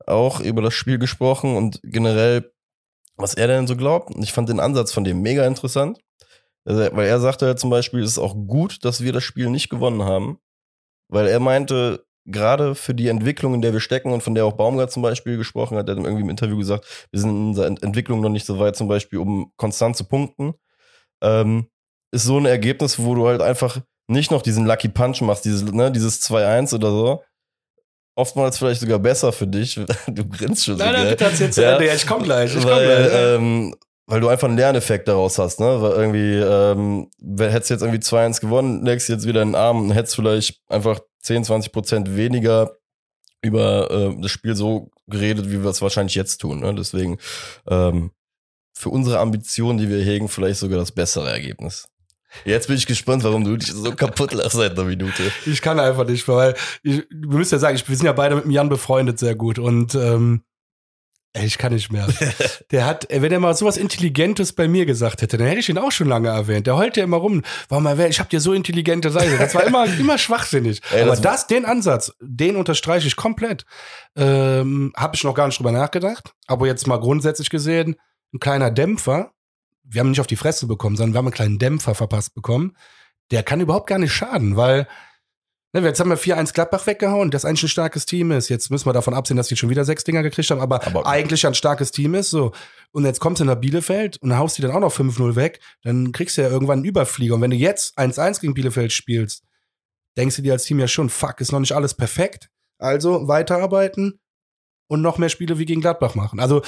auch 0.07 0.39
über 0.39 0.63
das 0.63 0.73
Spiel 0.73 0.97
gesprochen 0.97 1.55
und 1.55 1.79
generell, 1.83 2.51
was 3.15 3.35
er 3.35 3.47
denn 3.47 3.67
so 3.67 3.75
glaubt. 3.75 4.11
Ich 4.17 4.33
fand 4.33 4.49
den 4.49 4.59
Ansatz 4.59 4.91
von 4.91 5.03
dem 5.03 5.21
mega 5.21 5.45
interessant. 5.45 5.99
Also, 6.65 6.87
weil 6.95 7.07
er 7.07 7.19
sagte 7.19 7.45
ja 7.45 7.55
zum 7.55 7.69
Beispiel, 7.69 8.01
es 8.01 8.11
ist 8.11 8.19
auch 8.19 8.35
gut, 8.35 8.83
dass 8.85 9.01
wir 9.01 9.11
das 9.13 9.23
Spiel 9.23 9.49
nicht 9.49 9.69
gewonnen 9.69 10.03
haben. 10.03 10.39
Weil 11.09 11.27
er 11.27 11.39
meinte, 11.39 12.05
gerade 12.25 12.73
für 12.75 12.93
die 12.95 13.09
Entwicklung, 13.09 13.53
in 13.53 13.61
der 13.61 13.73
wir 13.73 13.81
stecken 13.81 14.13
und 14.13 14.23
von 14.23 14.33
der 14.35 14.45
auch 14.45 14.53
Baumgart 14.53 14.91
zum 14.91 15.03
Beispiel 15.03 15.37
gesprochen 15.37 15.77
hat, 15.77 15.87
der 15.87 15.95
hat 15.95 16.03
irgendwie 16.03 16.23
im 16.23 16.29
Interview 16.29 16.57
gesagt, 16.57 17.07
wir 17.11 17.19
sind 17.19 17.29
in 17.31 17.47
unserer 17.49 17.67
Entwicklung 17.67 18.21
noch 18.21 18.29
nicht 18.29 18.45
so 18.45 18.59
weit, 18.59 18.75
zum 18.75 18.87
Beispiel, 18.87 19.19
um 19.19 19.51
konstant 19.57 19.97
zu 19.97 20.05
punkten, 20.05 20.53
ähm, 21.21 21.67
ist 22.11 22.23
so 22.23 22.37
ein 22.37 22.45
Ergebnis, 22.45 22.99
wo 22.99 23.15
du 23.15 23.27
halt 23.27 23.41
einfach 23.41 23.79
nicht 24.07 24.31
noch 24.31 24.41
diesen 24.41 24.65
Lucky 24.65 24.89
Punch 24.89 25.21
machst, 25.21 25.45
dieses, 25.45 25.63
ne, 25.63 25.91
dieses 25.91 26.21
2-1 26.21 26.73
oder 26.75 26.89
so, 26.91 27.23
oftmals 28.15 28.57
vielleicht 28.57 28.81
sogar 28.81 28.99
besser 28.99 29.31
für 29.31 29.47
dich. 29.47 29.79
Du 30.07 30.27
grinst 30.27 30.65
schon 30.65 30.77
so 30.77 30.83
Nein, 30.83 30.93
nein, 30.93 31.09
bitte 31.09 31.25
erzähl 31.25 31.51
zu 31.51 31.61
Ja. 31.61 31.73
Ende. 31.73 31.87
Ja, 31.87 31.93
ich 31.95 32.07
komm 32.07 32.23
gleich. 32.23 32.55
Ich 32.55 32.61
komm 32.61 32.71
weil, 32.71 32.85
gleich. 33.09 33.35
ähm, 33.35 33.75
weil 34.05 34.19
du 34.19 34.27
einfach 34.27 34.47
einen 34.47 34.57
Lerneffekt 34.57 35.07
daraus 35.07 35.37
hast, 35.39 35.59
ne? 35.59 35.81
Weil 35.81 35.91
irgendwie, 35.91 36.35
ähm, 36.35 37.09
hättest 37.37 37.69
jetzt 37.69 37.81
irgendwie 37.81 38.01
2-1 38.01 38.41
gewonnen, 38.41 38.85
legst 38.85 39.09
jetzt 39.09 39.25
wieder 39.25 39.41
in 39.41 39.49
den 39.49 39.55
Arm 39.55 39.81
und 39.81 39.91
hättest 39.91 40.15
vielleicht 40.15 40.61
einfach 40.67 40.99
10, 41.21 41.45
20 41.45 41.71
Prozent 41.71 42.15
weniger 42.15 42.77
über 43.41 43.89
äh, 43.91 44.21
das 44.21 44.31
Spiel 44.31 44.55
so 44.55 44.91
geredet, 45.07 45.49
wie 45.49 45.63
wir 45.63 45.69
es 45.69 45.81
wahrscheinlich 45.81 46.15
jetzt 46.15 46.39
tun. 46.39 46.61
Ne? 46.61 46.73
Deswegen 46.75 47.17
ähm, 47.67 48.11
für 48.73 48.89
unsere 48.89 49.19
Ambitionen, 49.19 49.77
die 49.77 49.89
wir 49.89 50.03
hegen, 50.03 50.29
vielleicht 50.29 50.59
sogar 50.59 50.79
das 50.79 50.91
bessere 50.91 51.29
Ergebnis. 51.29 51.87
Jetzt 52.45 52.67
bin 52.67 52.77
ich 52.77 52.87
gespannt, 52.87 53.23
warum 53.23 53.43
du 53.43 53.55
dich 53.57 53.71
so 53.71 53.93
kaputt 53.93 54.33
lachst 54.33 54.57
seit 54.57 54.71
einer 54.71 54.85
Minute. 54.85 55.31
Ich 55.45 55.61
kann 55.61 55.79
einfach 55.79 56.07
nicht, 56.07 56.27
weil 56.27 56.55
ich, 56.81 57.03
du 57.09 57.37
müsst 57.37 57.51
ja 57.51 57.59
sagen, 57.59 57.75
ich, 57.75 57.87
wir 57.87 57.95
sind 57.95 58.05
ja 58.05 58.13
beide 58.13 58.35
mit 58.35 58.45
dem 58.45 58.51
Jan 58.51 58.69
befreundet 58.69 59.19
sehr 59.19 59.35
gut 59.35 59.59
und 59.59 59.93
ähm, 59.93 60.41
ey, 61.33 61.45
ich 61.45 61.57
kann 61.57 61.73
nicht 61.73 61.91
mehr. 61.91 62.07
Der 62.71 62.85
hat, 62.85 63.07
wenn 63.09 63.31
er 63.31 63.39
mal 63.39 63.55
sowas 63.55 63.77
Intelligentes 63.77 64.53
bei 64.53 64.67
mir 64.67 64.85
gesagt 64.85 65.21
hätte, 65.21 65.37
dann 65.37 65.47
hätte 65.47 65.59
ich 65.59 65.69
ihn 65.69 65.77
auch 65.77 65.91
schon 65.91 66.07
lange 66.07 66.29
erwähnt. 66.29 66.67
Der 66.67 66.75
heult 66.77 66.95
ja 66.97 67.03
immer 67.03 67.17
rum. 67.17 67.41
Warum 67.69 67.85
er, 67.85 68.07
ich 68.07 68.19
hab 68.19 68.29
dir 68.29 68.39
so 68.39 68.53
intelligente 68.53 69.09
Seite. 69.09 69.37
Das 69.37 69.55
war 69.55 69.63
immer, 69.63 69.85
immer 69.99 70.17
schwachsinnig. 70.17 70.81
Ey, 70.91 71.01
Aber 71.01 71.11
das- 71.11 71.21
das, 71.21 71.47
den 71.47 71.65
Ansatz, 71.65 72.13
den 72.21 72.55
unterstreiche 72.55 73.07
ich 73.07 73.15
komplett. 73.15 73.65
Ähm, 74.15 74.93
habe 74.95 75.15
ich 75.15 75.23
noch 75.23 75.33
gar 75.33 75.47
nicht 75.47 75.57
drüber 75.59 75.71
nachgedacht. 75.71 76.33
Aber 76.47 76.67
jetzt 76.67 76.87
mal 76.87 76.99
grundsätzlich 76.99 77.49
gesehen, 77.49 77.95
ein 78.33 78.39
kleiner 78.39 78.71
Dämpfer. 78.71 79.31
Wir 79.83 79.99
haben 80.01 80.09
nicht 80.11 80.21
auf 80.21 80.27
die 80.27 80.35
Fresse 80.35 80.67
bekommen, 80.67 80.95
sondern 80.95 81.13
wir 81.13 81.17
haben 81.19 81.27
einen 81.27 81.33
kleinen 81.33 81.59
Dämpfer 81.59 81.95
verpasst 81.95 82.33
bekommen. 82.35 82.75
Der 83.31 83.43
kann 83.43 83.59
überhaupt 83.61 83.87
gar 83.87 83.99
nicht 83.99 84.13
schaden, 84.13 84.55
weil 84.55 84.87
jetzt 85.81 85.99
haben 85.99 86.09
wir 86.09 86.17
4-1 86.17 86.53
Gladbach 86.53 86.85
weggehauen, 86.85 87.31
das 87.31 87.45
eigentlich 87.45 87.63
ein 87.63 87.69
starkes 87.69 88.05
Team 88.05 88.31
ist. 88.31 88.47
Jetzt 88.49 88.69
müssen 88.69 88.85
wir 88.85 88.93
davon 88.93 89.13
absehen, 89.15 89.37
dass 89.37 89.47
die 89.47 89.55
schon 89.57 89.69
wieder 89.71 89.85
sechs 89.85 90.03
Dinger 90.03 90.21
gekriegt 90.21 90.51
haben, 90.51 90.61
aber, 90.61 90.85
Aber- 90.85 91.07
eigentlich 91.07 91.47
ein 91.47 91.55
starkes 91.55 91.91
Team 91.91 92.13
ist. 92.13 92.29
So. 92.29 92.51
Und 92.91 93.05
jetzt 93.05 93.19
kommst 93.19 93.41
du 93.41 93.45
nach 93.45 93.55
Bielefeld 93.55 94.17
und 94.21 94.37
haust 94.37 94.57
die 94.57 94.61
dann 94.61 94.71
auch 94.71 94.79
noch 94.79 94.93
5-0 94.93 95.35
weg, 95.35 95.59
dann 95.81 96.11
kriegst 96.11 96.37
du 96.37 96.43
ja 96.43 96.49
irgendwann 96.49 96.79
einen 96.79 96.85
Überflieger. 96.85 97.33
Und 97.35 97.41
wenn 97.41 97.49
du 97.51 97.57
jetzt 97.57 97.97
1-1 97.97 98.39
gegen 98.41 98.53
Bielefeld 98.53 98.93
spielst, 98.93 99.43
denkst 100.15 100.35
du 100.35 100.41
dir 100.43 100.53
als 100.53 100.65
Team 100.65 100.79
ja 100.79 100.87
schon, 100.87 101.09
fuck, 101.09 101.41
ist 101.41 101.51
noch 101.51 101.59
nicht 101.59 101.71
alles 101.73 101.95
perfekt. 101.95 102.49
Also 102.77 103.27
weiterarbeiten 103.27 104.19
und 104.87 105.01
noch 105.01 105.17
mehr 105.17 105.29
Spiele 105.29 105.57
wie 105.57 105.65
gegen 105.65 105.81
Gladbach 105.81 106.13
machen. 106.13 106.39
Also 106.39 106.61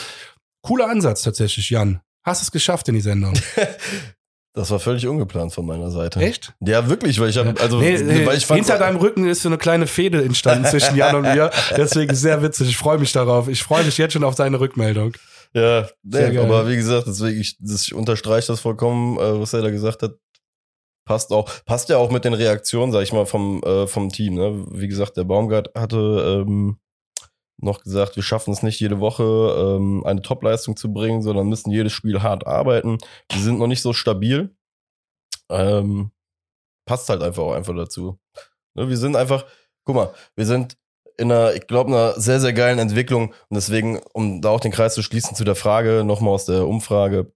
cooler 0.63 0.89
Ansatz 0.89 1.21
tatsächlich, 1.21 1.69
Jan. 1.69 2.01
Hast 2.23 2.41
es 2.41 2.49
geschafft 2.51 2.87
in 2.89 2.95
die 2.95 3.01
Sendung. 3.01 3.33
Das 4.55 4.71
war 4.71 4.79
völlig 4.79 5.05
ungeplant 5.05 5.53
von 5.53 5.65
meiner 5.65 5.91
Seite. 5.91 6.19
Echt? 6.21 6.53
Ja, 6.61 6.87
wirklich, 6.87 7.19
weil 7.19 7.29
ich 7.29 7.37
habe, 7.37 7.53
also, 7.59 7.79
Nee, 7.79 7.97
nee, 7.97 8.25
weil 8.25 8.37
ich 8.37 8.45
fand, 8.45 8.59
hinter 8.59 8.79
deinem 8.79 8.97
Rücken 8.97 9.27
ist 9.27 9.41
so 9.41 9.49
eine 9.49 9.57
kleine 9.57 9.85
Fehde 9.85 10.23
entstanden 10.23 10.65
zwischen 10.65 10.95
Jan 10.95 11.15
und 11.15 11.23
mir. 11.23 11.51
Deswegen 11.77 12.15
sehr 12.15 12.41
witzig. 12.41 12.69
Ich 12.69 12.77
freue 12.77 12.97
mich 12.97 13.11
darauf. 13.11 13.49
Ich 13.49 13.63
freue 13.63 13.83
mich 13.83 13.97
jetzt 13.97 14.13
schon 14.13 14.23
auf 14.23 14.35
seine 14.35 14.59
Rückmeldung. 14.59 15.13
Ja, 15.53 15.87
nee, 16.03 16.37
aber 16.37 16.67
wie 16.67 16.75
gesagt, 16.75 17.07
deswegen, 17.07 17.39
ich, 17.39 17.57
ich 17.63 17.93
unterstreiche 17.93 18.47
das 18.47 18.59
vollkommen, 18.59 19.17
äh, 19.17 19.39
was 19.39 19.53
er 19.53 19.61
da 19.61 19.69
gesagt 19.69 20.03
hat. 20.03 20.15
Passt 21.05 21.31
auch, 21.31 21.49
passt 21.65 21.87
ja 21.89 21.97
auch 21.97 22.11
mit 22.11 22.25
den 22.25 22.33
Reaktionen, 22.33 22.91
sag 22.91 23.03
ich 23.03 23.13
mal, 23.13 23.25
vom, 23.25 23.61
äh, 23.63 23.87
vom 23.87 24.09
Team. 24.09 24.33
Ne? 24.33 24.65
Wie 24.71 24.87
gesagt, 24.87 25.15
der 25.17 25.23
Baumgart 25.23 25.69
hatte 25.75 26.43
ähm, 26.45 26.77
noch 27.57 27.81
gesagt, 27.81 28.15
wir 28.15 28.23
schaffen 28.23 28.51
es 28.51 28.63
nicht 28.63 28.79
jede 28.79 28.99
Woche 28.99 29.23
ähm, 29.23 30.03
eine 30.05 30.21
Topleistung 30.21 30.75
zu 30.75 30.91
bringen, 30.91 31.21
sondern 31.21 31.47
müssen 31.47 31.71
jedes 31.71 31.93
Spiel 31.93 32.21
hart 32.21 32.45
arbeiten. 32.45 32.97
Wir 33.31 33.41
sind 33.41 33.59
noch 33.59 33.67
nicht 33.67 33.81
so 33.81 33.93
stabil. 33.93 34.55
Ähm, 35.49 36.11
passt 36.85 37.09
halt 37.09 37.21
einfach 37.21 37.43
auch 37.43 37.53
einfach 37.53 37.75
dazu. 37.75 38.19
Ne, 38.75 38.89
wir 38.89 38.97
sind 38.97 39.15
einfach, 39.15 39.45
guck 39.85 39.95
mal, 39.95 40.13
wir 40.35 40.45
sind 40.45 40.77
in 41.17 41.31
einer, 41.31 41.53
ich 41.53 41.67
glaube, 41.67 41.91
einer 41.91 42.19
sehr, 42.19 42.39
sehr 42.39 42.53
geilen 42.53 42.79
Entwicklung. 42.79 43.29
Und 43.29 43.55
deswegen, 43.55 44.01
um 44.13 44.41
da 44.41 44.49
auch 44.49 44.59
den 44.59 44.71
Kreis 44.71 44.93
zu 44.93 45.01
schließen 45.01 45.35
zu 45.35 45.43
der 45.43 45.55
Frage, 45.55 46.03
nochmal 46.03 46.33
aus 46.33 46.45
der 46.45 46.67
Umfrage. 46.67 47.31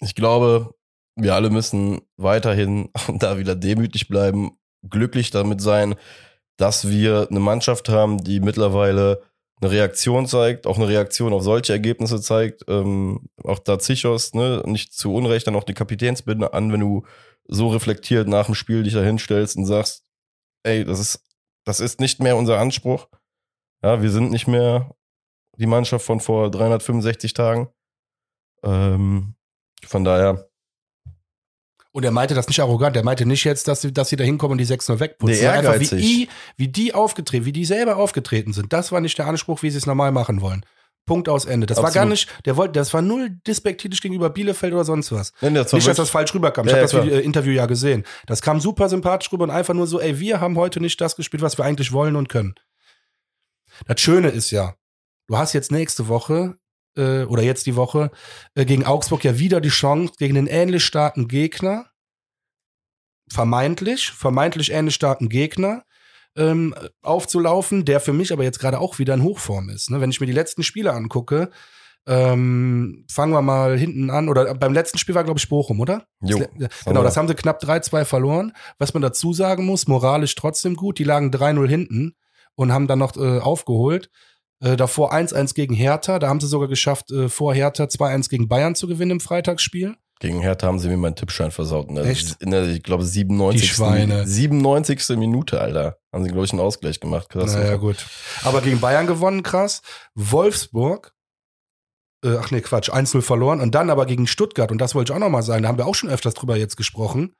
Ich 0.00 0.14
glaube, 0.14 0.74
wir 1.16 1.34
alle 1.34 1.50
müssen 1.50 2.02
weiterhin 2.16 2.90
da 3.18 3.38
wieder 3.38 3.54
demütig 3.54 4.08
bleiben, 4.08 4.52
glücklich 4.88 5.30
damit 5.30 5.60
sein, 5.60 5.96
dass 6.58 6.88
wir 6.88 7.28
eine 7.30 7.40
Mannschaft 7.40 7.88
haben, 7.88 8.22
die 8.22 8.40
mittlerweile 8.40 9.22
eine 9.60 9.70
Reaktion 9.70 10.26
zeigt, 10.26 10.66
auch 10.66 10.76
eine 10.76 10.88
Reaktion 10.88 11.32
auf 11.32 11.42
solche 11.42 11.72
Ergebnisse 11.72 12.20
zeigt. 12.20 12.64
Ähm, 12.68 13.28
auch 13.42 13.58
da 13.58 13.78
Zichos, 13.78 14.34
ne, 14.34 14.62
nicht 14.66 14.92
zu 14.92 15.14
Unrecht, 15.14 15.46
dann 15.46 15.56
auch 15.56 15.64
die 15.64 15.74
Kapitänsbinde 15.74 16.52
an, 16.52 16.72
wenn 16.72 16.80
du 16.80 17.04
so 17.44 17.68
reflektiert 17.68 18.28
nach 18.28 18.46
dem 18.46 18.54
Spiel 18.54 18.82
dich 18.82 18.92
da 18.92 19.02
hinstellst 19.02 19.56
und 19.56 19.64
sagst, 19.64 20.04
ey, 20.64 20.84
das 20.84 21.00
ist, 21.00 21.24
das 21.64 21.80
ist 21.80 22.00
nicht 22.00 22.20
mehr 22.20 22.36
unser 22.36 22.58
Anspruch. 22.58 23.08
Ja, 23.82 24.02
wir 24.02 24.10
sind 24.10 24.30
nicht 24.30 24.48
mehr 24.48 24.94
die 25.56 25.66
Mannschaft 25.66 26.04
von 26.04 26.20
vor 26.20 26.50
365 26.50 27.32
Tagen. 27.32 27.68
Ähm, 28.62 29.34
von 29.84 30.04
daher, 30.04 30.47
Und 31.98 32.04
er 32.04 32.12
meinte 32.12 32.36
das 32.36 32.46
nicht 32.46 32.60
arrogant. 32.60 32.94
Er 32.94 33.02
meinte 33.02 33.26
nicht 33.26 33.42
jetzt, 33.42 33.66
dass 33.66 33.80
sie, 33.80 33.92
dass 33.92 34.08
sie 34.08 34.14
da 34.14 34.22
hinkommen 34.22 34.52
und 34.52 34.58
die 34.58 34.72
6-0 34.72 35.00
wegputzen. 35.00 35.36
Nee, 35.36 35.48
einfach 35.48 35.80
wie 35.80 35.88
die, 35.88 36.28
wie 36.56 36.68
die 36.68 36.94
aufgetreten, 36.94 37.44
wie 37.44 37.50
die 37.50 37.64
selber 37.64 37.96
aufgetreten 37.96 38.52
sind. 38.52 38.72
Das 38.72 38.92
war 38.92 39.00
nicht 39.00 39.18
der 39.18 39.26
Anspruch, 39.26 39.64
wie 39.64 39.70
sie 39.70 39.78
es 39.78 39.86
normal 39.86 40.12
machen 40.12 40.40
wollen. 40.40 40.64
Punkt 41.06 41.28
aus 41.28 41.44
Ende. 41.44 41.66
Das 41.66 41.78
war 41.78 41.90
gar 41.90 42.04
Absolut. 42.04 42.10
nicht, 42.10 42.46
der 42.46 42.56
wollte, 42.56 42.74
das 42.74 42.94
war 42.94 43.02
null 43.02 43.30
despektierlich 43.48 44.00
gegenüber 44.00 44.30
Bielefeld 44.30 44.74
oder 44.74 44.84
sonst 44.84 45.10
was. 45.10 45.32
nee, 45.40 45.50
das 45.50 45.72
Nicht, 45.72 45.88
dass 45.88 45.96
das 45.96 46.08
falsch 46.10 46.32
rüberkam. 46.32 46.66
Ich 46.66 46.72
Ja, 46.72 46.82
habe 46.82 46.92
ja, 46.92 47.02
das 47.02 47.12
äh, 47.12 47.18
Interview 47.18 47.50
ja 47.50 47.66
gesehen. 47.66 48.04
Das 48.26 48.42
kam 48.42 48.60
super 48.60 48.88
sympathisch 48.88 49.32
rüber 49.32 49.42
und 49.42 49.50
einfach 49.50 49.74
nur 49.74 49.88
so, 49.88 49.98
ey, 49.98 50.20
wir 50.20 50.40
haben 50.40 50.56
heute 50.56 50.78
nicht 50.78 51.00
das 51.00 51.16
gespielt, 51.16 51.42
was 51.42 51.58
wir 51.58 51.64
eigentlich 51.64 51.90
wollen 51.90 52.14
und 52.14 52.28
können. 52.28 52.54
Das 53.88 54.00
Schöne 54.00 54.28
ist 54.28 54.52
ja, 54.52 54.76
du 55.26 55.36
hast 55.36 55.52
jetzt 55.52 55.72
nächste 55.72 56.06
Woche 56.06 56.58
äh, 56.98 57.24
oder 57.24 57.42
jetzt 57.42 57.66
die 57.66 57.76
Woche 57.76 58.10
äh, 58.54 58.64
gegen 58.64 58.84
Augsburg 58.84 59.24
ja 59.24 59.38
wieder 59.38 59.60
die 59.60 59.68
Chance 59.68 60.14
gegen 60.18 60.36
einen 60.36 60.46
ähnlich 60.46 60.84
starken 60.84 61.28
Gegner, 61.28 61.86
vermeintlich, 63.30 64.10
vermeintlich 64.10 64.72
ähnlich 64.72 64.94
starken 64.94 65.28
Gegner 65.28 65.84
ähm, 66.36 66.74
aufzulaufen, 67.02 67.84
der 67.84 68.00
für 68.00 68.12
mich 68.12 68.32
aber 68.32 68.44
jetzt 68.44 68.60
gerade 68.60 68.78
auch 68.78 68.98
wieder 68.98 69.14
in 69.14 69.22
Hochform 69.22 69.68
ist. 69.70 69.90
Ne? 69.90 70.00
Wenn 70.00 70.10
ich 70.10 70.20
mir 70.20 70.26
die 70.26 70.32
letzten 70.32 70.62
Spiele 70.62 70.92
angucke, 70.92 71.50
ähm, 72.06 73.04
fangen 73.10 73.32
wir 73.32 73.42
mal 73.42 73.76
hinten 73.76 74.10
an. 74.10 74.28
Oder 74.28 74.54
beim 74.54 74.72
letzten 74.72 74.98
Spiel 74.98 75.14
war, 75.14 75.24
glaube 75.24 75.38
ich, 75.38 75.48
Bochum, 75.48 75.78
oder? 75.80 76.06
Jo, 76.22 76.40
genau, 76.84 77.02
das 77.02 77.16
haben 77.16 77.28
sie 77.28 77.34
knapp 77.34 77.62
3-2 77.62 78.04
verloren. 78.04 78.52
Was 78.78 78.94
man 78.94 79.02
dazu 79.02 79.34
sagen 79.34 79.66
muss, 79.66 79.88
moralisch 79.88 80.34
trotzdem 80.34 80.74
gut. 80.74 80.98
Die 80.98 81.04
lagen 81.04 81.30
3-0 81.30 81.68
hinten 81.68 82.14
und 82.54 82.72
haben 82.72 82.86
dann 82.86 82.98
noch 82.98 83.16
äh, 83.16 83.40
aufgeholt. 83.40 84.10
Äh, 84.60 84.76
davor 84.76 85.12
1-1 85.12 85.54
gegen 85.54 85.74
Hertha. 85.74 86.18
Da 86.18 86.28
haben 86.28 86.40
sie 86.40 86.48
sogar 86.48 86.68
geschafft, 86.68 87.10
äh, 87.10 87.28
vor 87.28 87.54
Hertha 87.54 87.84
2-1 87.84 88.28
gegen 88.28 88.48
Bayern 88.48 88.74
zu 88.74 88.86
gewinnen 88.86 89.12
im 89.12 89.20
Freitagsspiel. 89.20 89.96
Gegen 90.20 90.40
Hertha 90.40 90.66
haben 90.66 90.80
sie 90.80 90.88
mir 90.88 90.96
meinen 90.96 91.14
Tippschein 91.14 91.52
versaut. 91.52 91.90
Ne? 91.92 92.02
Echt? 92.02 92.42
In 92.42 92.50
der, 92.50 92.66
ich 92.68 92.82
glaube, 92.82 93.04
97. 93.04 93.60
Die 93.62 93.68
Schweine. 93.68 94.26
97. 94.26 95.16
Minute, 95.16 95.60
Alter. 95.60 95.98
Haben 96.12 96.24
sie, 96.24 96.30
glaube 96.30 96.44
ich, 96.44 96.52
einen 96.52 96.60
Ausgleich 96.60 96.98
gemacht. 96.98 97.28
Krass. 97.28 97.54
Naja, 97.54 97.76
gut. 97.76 98.04
Aber 98.42 98.60
gegen 98.60 98.80
Bayern 98.80 99.06
gewonnen, 99.06 99.44
krass. 99.44 99.80
Wolfsburg, 100.14 101.14
äh, 102.24 102.36
ach 102.36 102.50
nee, 102.50 102.60
Quatsch, 102.60 102.90
1-0 102.90 103.22
verloren. 103.22 103.60
Und 103.60 103.76
dann 103.76 103.90
aber 103.90 104.06
gegen 104.06 104.26
Stuttgart, 104.26 104.72
und 104.72 104.78
das 104.78 104.96
wollte 104.96 105.12
ich 105.12 105.16
auch 105.16 105.20
nochmal 105.20 105.44
sagen, 105.44 105.62
da 105.62 105.68
haben 105.68 105.78
wir 105.78 105.86
auch 105.86 105.94
schon 105.94 106.10
öfters 106.10 106.34
drüber 106.34 106.56
jetzt 106.56 106.76
gesprochen. 106.76 107.36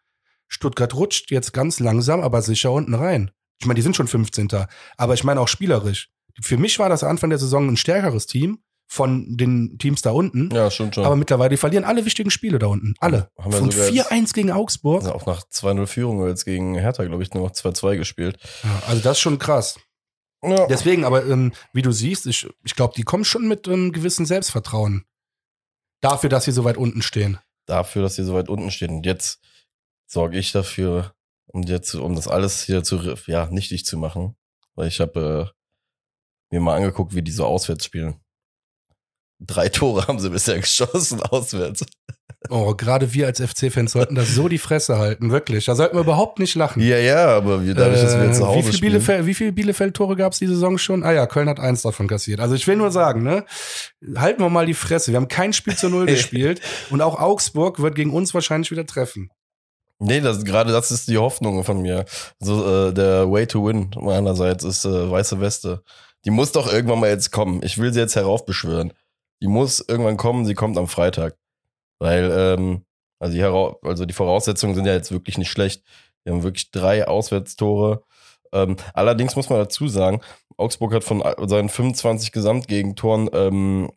Stuttgart 0.46 0.94
rutscht 0.94 1.32
jetzt 1.32 1.52
ganz 1.52 1.80
langsam, 1.80 2.20
aber 2.20 2.42
sicher 2.42 2.70
unten 2.70 2.94
rein. 2.94 3.32
Ich 3.60 3.66
meine, 3.66 3.76
die 3.76 3.82
sind 3.82 3.96
schon 3.96 4.06
15. 4.06 4.48
Aber 4.96 5.14
ich 5.14 5.24
meine 5.24 5.40
auch 5.40 5.48
spielerisch. 5.48 6.10
Für 6.40 6.56
mich 6.56 6.78
war 6.78 6.88
das 6.88 7.04
Anfang 7.04 7.30
der 7.30 7.38
Saison 7.38 7.68
ein 7.68 7.76
stärkeres 7.76 8.26
Team 8.26 8.58
von 8.90 9.36
den 9.36 9.76
Teams 9.78 10.00
da 10.02 10.12
unten. 10.12 10.50
Ja, 10.50 10.70
schon, 10.70 10.92
schon. 10.92 11.04
Aber 11.04 11.16
mittlerweile, 11.16 11.50
die 11.50 11.56
verlieren 11.58 11.84
alle 11.84 12.04
wichtigen 12.06 12.30
Spiele 12.30 12.58
da 12.58 12.68
unten. 12.68 12.94
Alle. 13.00 13.30
Haben 13.38 13.52
wir 13.52 13.58
Von 13.58 13.70
sogar 13.70 13.88
jetzt- 13.90 14.10
4-1 14.10 14.32
gegen 14.34 14.50
Augsburg. 14.50 15.02
Also 15.02 15.12
auch 15.14 15.26
nach 15.26 15.42
2-0 15.42 15.86
Führung 15.86 16.26
jetzt 16.26 16.44
gegen 16.44 16.74
Hertha, 16.74 17.04
glaube 17.04 17.22
ich, 17.22 17.34
nur 17.34 17.44
noch 17.44 17.52
2-2 17.52 17.96
gespielt. 17.96 18.38
Also 18.86 19.02
das 19.02 19.18
ist 19.18 19.20
schon 19.20 19.38
krass. 19.38 19.78
Ja. 20.42 20.66
Deswegen, 20.68 21.04
aber 21.04 21.26
ähm, 21.26 21.52
wie 21.72 21.82
du 21.82 21.90
siehst, 21.92 22.26
ich, 22.26 22.48
ich 22.64 22.74
glaube, 22.76 22.94
die 22.96 23.02
kommen 23.02 23.24
schon 23.24 23.46
mit 23.48 23.68
einem 23.68 23.92
gewissen 23.92 24.24
Selbstvertrauen. 24.24 25.04
Dafür, 26.00 26.30
dass 26.30 26.44
sie 26.44 26.52
so 26.52 26.64
weit 26.64 26.76
unten 26.76 27.02
stehen. 27.02 27.38
Dafür, 27.66 28.02
dass 28.02 28.14
sie 28.14 28.24
so 28.24 28.34
weit 28.34 28.48
unten 28.48 28.70
stehen. 28.70 28.90
Und 28.96 29.06
jetzt 29.06 29.40
sorge 30.06 30.38
ich 30.38 30.52
dafür, 30.52 31.12
um 31.46 31.62
jetzt, 31.64 31.94
um 31.94 32.14
das 32.14 32.28
alles 32.28 32.62
hier 32.62 32.82
zu, 32.84 33.16
ja, 33.26 33.46
nichtig 33.50 33.84
zu 33.84 33.98
machen. 33.98 34.36
Weil 34.76 34.88
ich 34.88 35.00
habe 35.00 35.50
äh, 35.52 35.57
mir 36.50 36.60
mal 36.60 36.76
angeguckt, 36.76 37.14
wie 37.14 37.22
die 37.22 37.32
so 37.32 37.44
auswärts 37.44 37.84
spielen. 37.84 38.16
Drei 39.40 39.68
Tore 39.68 40.06
haben 40.08 40.18
sie 40.18 40.30
bisher 40.30 40.56
geschossen 40.60 41.22
auswärts. 41.22 41.84
Oh, 42.50 42.74
gerade 42.74 43.12
wir 43.12 43.26
als 43.26 43.40
FC-Fans 43.40 43.92
sollten 43.92 44.14
das 44.14 44.32
so 44.34 44.48
die 44.48 44.58
Fresse 44.58 44.96
halten, 44.98 45.32
wirklich. 45.32 45.64
Da 45.64 45.74
sollten 45.74 45.96
wir 45.96 46.02
überhaupt 46.02 46.38
nicht 46.38 46.54
lachen. 46.54 46.80
Ja, 46.80 46.96
ja, 46.96 47.26
aber 47.36 47.58
dadurch, 47.58 48.00
dass 48.00 48.16
wir 48.16 48.26
jetzt 48.26 48.36
zu 48.36 48.44
Äh, 48.44 48.46
Hause 48.46 48.58
wie 48.58 48.62
viel 48.62 48.72
spielen. 48.74 48.92
Bielefeld, 48.92 49.26
wie 49.26 49.34
viel 49.34 49.52
Bielefeld-Tore 49.52 50.14
gab 50.16 50.32
es 50.32 50.38
die 50.38 50.46
Saison 50.46 50.78
schon? 50.78 51.02
Ah 51.02 51.12
ja, 51.12 51.26
Köln 51.26 51.48
hat 51.48 51.58
eins 51.58 51.82
davon 51.82 52.06
kassiert. 52.06 52.38
Also 52.38 52.54
ich 52.54 52.66
will 52.66 52.76
nur 52.76 52.92
sagen, 52.92 53.22
ne, 53.22 53.44
halten 54.16 54.40
wir 54.40 54.50
mal 54.50 54.66
die 54.66 54.74
Fresse. 54.74 55.10
Wir 55.10 55.16
haben 55.16 55.28
kein 55.28 55.52
Spiel 55.52 55.76
zu 55.76 55.88
Null 55.88 56.06
gespielt 56.06 56.60
und 56.90 57.02
auch 57.02 57.18
Augsburg 57.20 57.80
wird 57.82 57.96
gegen 57.96 58.12
uns 58.12 58.32
wahrscheinlich 58.34 58.70
wieder 58.70 58.86
treffen. 58.86 59.30
Nee, 59.98 60.20
das, 60.20 60.44
gerade 60.44 60.70
das 60.70 60.92
ist 60.92 61.08
die 61.08 61.18
Hoffnung 61.18 61.64
von 61.64 61.82
mir. 61.82 62.04
So, 62.38 62.88
äh, 62.88 62.94
der 62.94 63.30
Way 63.30 63.48
to 63.48 63.66
Win 63.66 63.90
meinerseits 64.00 64.62
ist 64.62 64.84
äh, 64.84 65.10
weiße 65.10 65.40
Weste. 65.40 65.82
Die 66.28 66.34
muss 66.34 66.52
doch 66.52 66.70
irgendwann 66.70 67.00
mal 67.00 67.08
jetzt 67.08 67.32
kommen. 67.32 67.62
Ich 67.62 67.78
will 67.78 67.90
sie 67.90 68.00
jetzt 68.00 68.14
heraufbeschwören. 68.14 68.92
Die 69.40 69.46
muss 69.46 69.80
irgendwann 69.80 70.18
kommen, 70.18 70.44
sie 70.44 70.52
kommt 70.52 70.76
am 70.76 70.86
Freitag. 70.86 71.38
Weil, 71.98 72.30
ähm, 72.30 72.84
also 73.18 73.34
die, 73.34 73.42
also 73.88 74.04
die 74.04 74.12
Voraussetzungen 74.12 74.74
sind 74.74 74.84
ja 74.84 74.92
jetzt 74.92 75.10
wirklich 75.10 75.38
nicht 75.38 75.50
schlecht. 75.50 75.84
Wir 76.22 76.34
haben 76.34 76.42
wirklich 76.42 76.70
drei 76.70 77.08
Auswärtstore. 77.08 78.02
Ähm, 78.52 78.76
allerdings 78.92 79.36
muss 79.36 79.48
man 79.48 79.58
dazu 79.58 79.88
sagen, 79.88 80.20
Augsburg 80.58 80.92
hat 80.92 81.02
von 81.02 81.24
seinen 81.48 81.70
25 81.70 82.30
Gesamtgegentoren 82.30 83.30
ähm, 83.32 83.90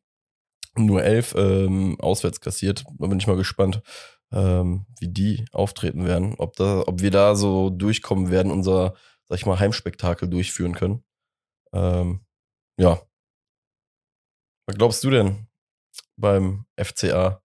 nur 0.78 1.04
elf 1.04 1.36
ähm, 1.36 2.00
auswärts 2.00 2.40
kassiert. 2.40 2.86
Da 2.98 3.08
bin 3.08 3.20
ich 3.20 3.28
mal 3.28 3.36
gespannt, 3.36 3.82
ähm, 4.32 4.86
wie 5.02 5.10
die 5.10 5.44
auftreten 5.52 6.06
werden, 6.06 6.36
ob, 6.38 6.56
da, 6.56 6.84
ob 6.88 7.02
wir 7.02 7.12
da 7.12 7.36
so 7.36 7.70
durchkommen 7.70 8.32
werden, 8.32 8.54
unser, 8.54 8.94
sag 9.26 9.38
ich 9.38 9.46
mal, 9.46 9.60
Heimspektakel 9.60 10.30
durchführen 10.30 10.76
können. 10.76 11.04
Ähm, 11.74 12.26
ja. 12.78 13.02
Was 14.68 14.76
glaubst 14.78 15.04
du 15.04 15.10
denn 15.10 15.48
beim 16.18 16.66
FCA? 16.78 17.44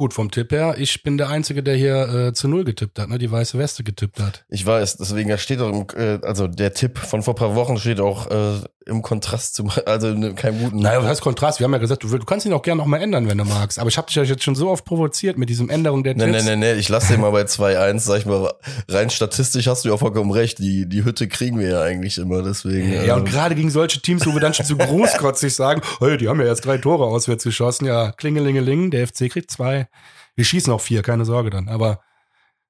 Gut, 0.00 0.14
vom 0.14 0.30
Tipp 0.30 0.50
her, 0.50 0.76
ich 0.78 1.02
bin 1.02 1.18
der 1.18 1.28
Einzige, 1.28 1.62
der 1.62 1.76
hier 1.76 2.28
äh, 2.28 2.32
zu 2.32 2.48
Null 2.48 2.64
getippt 2.64 2.98
hat, 2.98 3.10
ne? 3.10 3.18
die 3.18 3.30
weiße 3.30 3.58
Weste 3.58 3.84
getippt 3.84 4.18
hat. 4.18 4.46
Ich 4.48 4.64
weiß, 4.64 4.96
deswegen, 4.96 5.28
da 5.28 5.36
steht 5.36 5.60
auch, 5.60 5.68
im, 5.68 5.86
äh, 5.94 6.18
also 6.22 6.48
der 6.48 6.72
Tipp 6.72 6.96
von 6.96 7.22
vor 7.22 7.34
ein 7.34 7.36
paar 7.36 7.54
Wochen 7.54 7.76
steht 7.76 8.00
auch 8.00 8.30
äh, 8.30 8.60
im 8.86 9.02
Kontrast 9.02 9.56
zu, 9.56 9.68
also 9.84 10.08
in 10.08 10.34
keinem 10.36 10.58
guten. 10.58 10.78
Naja, 10.80 11.00
was 11.02 11.06
heißt 11.08 11.20
Kontrast? 11.20 11.60
Wir 11.60 11.64
haben 11.66 11.72
ja 11.74 11.78
gesagt, 11.78 12.02
du, 12.02 12.08
du 12.08 12.24
kannst 12.24 12.46
ihn 12.46 12.54
auch 12.54 12.62
gerne 12.62 12.78
noch 12.80 12.86
mal 12.86 12.96
ändern, 12.96 13.28
wenn 13.28 13.36
du 13.36 13.44
magst. 13.44 13.78
Aber 13.78 13.90
ich 13.90 13.98
habe 13.98 14.06
dich 14.06 14.16
ja 14.16 14.22
jetzt 14.22 14.42
schon 14.42 14.54
so 14.54 14.70
oft 14.70 14.86
provoziert 14.86 15.36
mit 15.36 15.50
diesem 15.50 15.68
Änderung 15.68 16.02
der 16.02 16.14
Nee, 16.14 16.32
Tipps. 16.32 16.44
nee, 16.46 16.56
nee, 16.56 16.72
nee, 16.72 16.80
ich 16.80 16.88
lasse 16.88 17.12
den 17.12 17.20
mal 17.20 17.30
bei 17.30 17.42
2-1, 17.42 17.98
sag 17.98 18.20
ich 18.20 18.24
mal, 18.26 18.54
rein 18.88 19.10
statistisch 19.10 19.66
hast 19.66 19.84
du 19.84 19.90
ja 19.90 19.98
vollkommen 19.98 20.30
recht, 20.30 20.60
die, 20.60 20.88
die 20.88 21.04
Hütte 21.04 21.28
kriegen 21.28 21.58
wir 21.58 21.68
ja 21.68 21.82
eigentlich 21.82 22.16
immer, 22.16 22.42
deswegen. 22.42 22.90
Ja, 23.04 23.16
und 23.16 23.26
ähm, 23.26 23.32
gerade 23.32 23.54
gegen 23.54 23.70
solche 23.70 24.00
Teams, 24.00 24.26
wo 24.26 24.32
wir 24.32 24.40
dann 24.40 24.54
schon 24.54 24.64
so 24.64 24.76
großkotzig 24.78 25.54
sagen, 25.54 25.82
hey, 25.98 26.16
die 26.16 26.28
haben 26.28 26.40
ja 26.40 26.46
erst 26.46 26.64
drei 26.64 26.78
Tore 26.78 27.04
auswärts 27.04 27.44
geschossen. 27.44 27.84
Ja, 27.84 28.12
klingelingeling, 28.12 28.90
der 28.90 29.06
FC 29.06 29.30
kriegt 29.30 29.50
zwei. 29.50 29.88
Wir 30.34 30.44
schießen 30.44 30.72
auch 30.72 30.80
vier, 30.80 31.02
keine 31.02 31.24
Sorge 31.24 31.50
dann. 31.50 31.68
Aber 31.68 32.02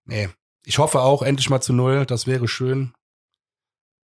nee, 0.04 0.28
ich 0.64 0.78
hoffe 0.78 1.00
auch 1.00 1.22
endlich 1.22 1.50
mal 1.50 1.60
zu 1.60 1.72
null. 1.72 2.06
Das 2.06 2.26
wäre 2.26 2.48
schön. 2.48 2.92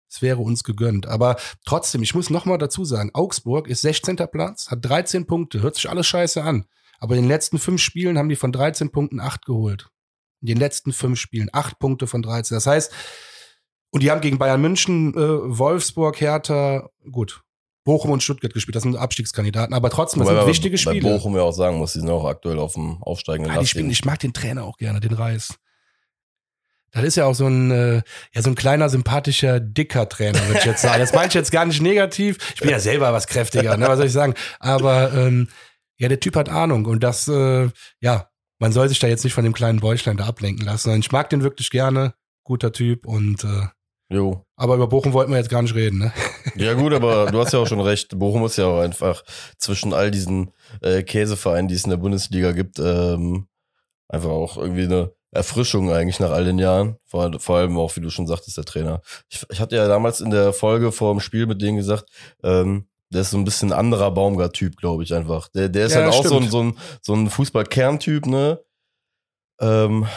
Es 0.10 0.22
wäre 0.22 0.39
uns 0.39 0.64
gegönnt. 0.64 1.08
Aber 1.08 1.38
trotzdem, 1.66 2.03
ich 2.03 2.16
muss 2.16 2.30
noch 2.30 2.45
mal 2.45 2.58
dazu 2.58 2.86
sagen, 2.86 3.12
Augsburg 3.14 3.68
ist 3.68 3.82
16. 3.82 4.18
Platz, 4.32 4.70
hat 4.70 4.80
13 4.84 5.26
Punkte. 5.26 5.62
Hört 5.62 5.76
sich 5.76 5.89
alles 5.89 6.08
scheiße 6.08 6.43
an. 6.43 6.66
Aber 6.99 7.16
in 7.16 7.24
den 7.24 7.30
letzten 7.30 7.60
fünf 7.60 7.82
Spielen 7.82 8.18
haben 8.18 8.30
die 8.30 8.36
von 8.36 8.51
13 8.51 8.91
Punkten 8.91 9.20
acht 9.20 9.45
geholt. 9.45 9.89
In 10.41 10.47
den 10.47 10.58
letzten 10.58 10.93
fünf 10.93 11.20
Spielen 11.20 11.49
acht 11.51 11.80
Punkte 11.80 12.08
von 12.08 12.22
13. 12.22 12.56
Das 12.56 12.68
heißt, 12.68 12.93
und 13.91 14.03
die 14.03 14.12
haben 14.12 14.22
gegen 14.22 14.38
Bayern 14.38 14.62
München, 14.62 15.14
äh, 15.14 15.58
Wolfsburg, 15.58 16.20
Hertha, 16.20 16.89
gut, 17.12 17.45
Bochum 17.86 18.12
und 18.12 18.22
Stuttgart 18.22 18.54
gespielt. 18.54 18.76
Das 18.76 18.84
sind 18.84 18.98
Abstiegskandidaten. 18.98 19.74
Aber 19.74 19.90
trotzdem, 19.90 20.20
das 20.20 20.28
wobei 20.28 20.36
sind 20.36 20.42
man 20.42 20.50
wichtige 20.50 20.76
Bei 20.76 20.96
Spiele. 20.96 21.02
Bochum 21.02 21.36
ja 21.38 21.44
auch 21.44 21.54
sagen 21.54 21.78
muss, 21.78 21.94
die 21.94 22.00
sind 22.00 22.10
auch 22.10 22.26
aktuell 22.26 22.60
auf 22.60 22.74
dem 22.74 23.02
aufsteigenden 23.02 23.56
Ah, 23.56 23.60
die 23.60 23.68
spielen, 23.68 23.90
ich 23.90 24.04
mag 24.04 24.20
den 24.20 24.34
Trainer 24.34 24.64
auch 24.64 24.78
gerne, 24.78 25.00
den 25.00 25.14
Reis. 25.14 25.54
Das 26.92 27.04
ist 27.04 27.16
ja 27.16 27.26
auch 27.26 27.36
so 27.36 27.46
ein, 27.46 27.72
äh, 27.72 28.02
ja, 28.34 28.42
so 28.42 28.50
ein 28.50 28.56
kleiner, 28.56 28.90
sympathischer, 28.90 29.60
dicker 29.60 30.10
Trainer, 30.10 30.40
würde 30.48 30.60
ich 30.60 30.66
jetzt 30.66 30.82
sagen. 30.82 31.00
Das 31.00 31.14
meine 31.14 31.28
ich 31.28 31.34
jetzt 31.34 31.52
gar 31.52 31.66
nicht 31.66 31.82
negativ. 31.82 32.38
Ich 32.56 32.62
bin 32.62 32.70
ja 32.70 32.80
selber 32.80 33.14
was 33.14 33.28
kräftiger, 33.28 33.78
ne? 33.78 33.88
was 33.88 33.98
soll 33.98 34.08
ich 34.08 34.14
sagen? 34.14 34.34
Aber 34.60 35.14
ähm, 35.14 35.50
ja, 35.98 36.08
der 36.08 36.20
Typ 36.20 36.36
hat 36.36 36.50
Ahnung 36.50 36.86
und 36.86 37.04
das, 37.04 37.28
äh, 37.28 37.70
ja, 38.00 38.30
man 38.60 38.72
soll 38.72 38.90
sich 38.90 39.00
da 39.00 39.08
jetzt 39.08 39.24
nicht 39.26 39.34
von 39.34 39.44
dem 39.44 39.54
kleinen 39.54 39.82
Bäuchlein 39.82 40.18
da 40.18 40.26
ablenken 40.26 40.66
lassen. 40.66 40.98
Ich 41.00 41.12
mag 41.12 41.30
den 41.30 41.44
wirklich 41.44 41.70
gerne, 41.70 42.14
guter 42.44 42.72
Typ 42.72 43.06
und 43.06 43.44
äh, 43.44 43.68
Jo. 44.10 44.45
Aber 44.56 44.76
über 44.76 44.88
Bochum 44.88 45.14
wollten 45.14 45.32
wir 45.32 45.38
jetzt 45.38 45.49
gar 45.49 45.62
nicht 45.62 45.76
reden, 45.76 45.99
ne? 45.99 46.14
Ja 46.56 46.74
gut, 46.74 46.93
aber 46.93 47.32
du 47.32 47.39
hast 47.39 47.51
ja 47.53 47.60
auch 47.60 47.68
schon 47.68 47.82
recht. 47.82 48.18
Bochum 48.18 48.45
ist 48.45 48.58
ja 48.58 48.66
auch 48.68 48.80
einfach 48.80 49.24
zwischen 49.58 49.93
all 49.93 50.12
diesen 50.12 50.51
äh, 50.82 51.03
Käsevereinen, 51.03 51.68
die 51.68 51.76
es 51.76 51.84
in 51.84 51.89
der 51.89 51.97
Bundesliga 51.97 52.51
gibt, 52.53 52.80
ähm, 52.80 53.47
einfach 54.08 54.30
auch 54.30 54.58
irgendwie 54.58 54.84
eine 54.84 55.12
Erfrischung 55.32 55.91
eigentlich 55.91 56.20
nach 56.22 56.32
all 56.32 56.45
den 56.45 56.60
Jahren. 56.60 56.95
Vor, 57.03 57.39
vor 57.39 57.58
allem 57.58 57.78
auch, 57.78 57.95
wie 57.97 58.01
du 58.01 58.10
schon 58.10 58.28
sagtest, 58.28 58.56
der 58.58 58.64
Trainer. 58.64 59.01
Ich, 59.28 59.43
ich 59.49 59.60
hatte 59.60 59.76
ja 59.76 59.88
damals 59.88 60.22
in 60.22 60.30
der 60.30 60.53
Folge 60.53 60.91
vor 60.93 61.12
dem 61.14 61.20
Spiel 61.20 61.45
mit 61.45 61.62
denen 61.62 61.76
gesagt, 61.78 62.06
ähm, 62.43 62.88
der 63.12 63.22
ist 63.22 63.32
so 63.32 63.38
ein 63.38 63.43
bisschen 63.45 63.74
ein 63.74 63.78
anderer 63.80 64.12
Baumgart-Typ, 64.12 64.78
glaube 64.78 65.03
ich 65.03 65.14
einfach. 65.14 65.49
Der, 65.49 65.68
der 65.68 65.88
ist 65.88 65.93
Ja, 65.93 66.03
halt 66.03 66.14
auch 66.14 66.26
so 66.26 66.38
ein, 66.38 66.49
so 66.49 66.64
ein, 66.64 66.78
so 67.01 67.14
ein 67.14 67.30
Fußball-Kerntyp, 67.30 68.26
ne? 68.28 68.62
Ähm, 69.60 70.08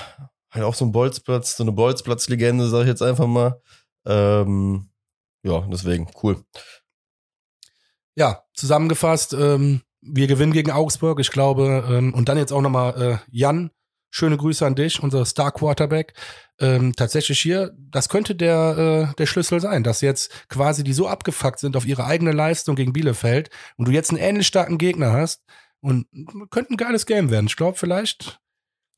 halt 0.50 0.64
auch 0.64 0.74
so 0.74 0.84
ein 0.84 0.92
Bolzplatz, 0.92 1.56
so 1.56 1.64
eine 1.64 1.72
Bolzplatz-Legende, 1.72 2.68
sag 2.68 2.82
ich 2.82 2.88
jetzt 2.88 3.02
einfach 3.02 3.26
mal. 3.26 3.60
Ähm, 4.08 4.88
ja, 5.44 5.60
deswegen, 5.70 6.10
cool. 6.22 6.42
Ja, 8.16 8.42
zusammengefasst, 8.54 9.34
ähm, 9.34 9.82
wir 10.00 10.26
gewinnen 10.26 10.52
gegen 10.52 10.70
Augsburg, 10.70 11.20
ich 11.20 11.30
glaube, 11.30 11.84
ähm, 11.88 12.14
und 12.14 12.28
dann 12.28 12.38
jetzt 12.38 12.52
auch 12.52 12.62
nochmal 12.62 13.00
äh, 13.00 13.18
Jan, 13.30 13.70
schöne 14.10 14.36
Grüße 14.36 14.66
an 14.66 14.74
dich, 14.74 15.02
unser 15.02 15.24
Star 15.24 15.52
Quarterback. 15.52 16.14
Ähm, 16.58 16.94
tatsächlich 16.96 17.38
hier, 17.38 17.76
das 17.78 18.08
könnte 18.08 18.34
der, 18.34 19.10
äh, 19.10 19.14
der 19.16 19.26
Schlüssel 19.26 19.60
sein, 19.60 19.84
dass 19.84 20.00
jetzt 20.00 20.48
quasi 20.48 20.82
die 20.82 20.92
so 20.92 21.06
abgefuckt 21.06 21.58
sind 21.60 21.76
auf 21.76 21.86
ihre 21.86 22.04
eigene 22.04 22.32
Leistung 22.32 22.74
gegen 22.74 22.92
Bielefeld 22.92 23.50
und 23.76 23.86
du 23.86 23.92
jetzt 23.92 24.10
einen 24.10 24.18
ähnlich 24.18 24.46
starken 24.46 24.78
Gegner 24.78 25.12
hast 25.12 25.44
und 25.80 26.06
könnte 26.50 26.72
ein 26.72 26.76
geiles 26.76 27.06
Game 27.06 27.30
werden. 27.30 27.46
Ich 27.46 27.56
glaube 27.56 27.78
vielleicht 27.78 28.40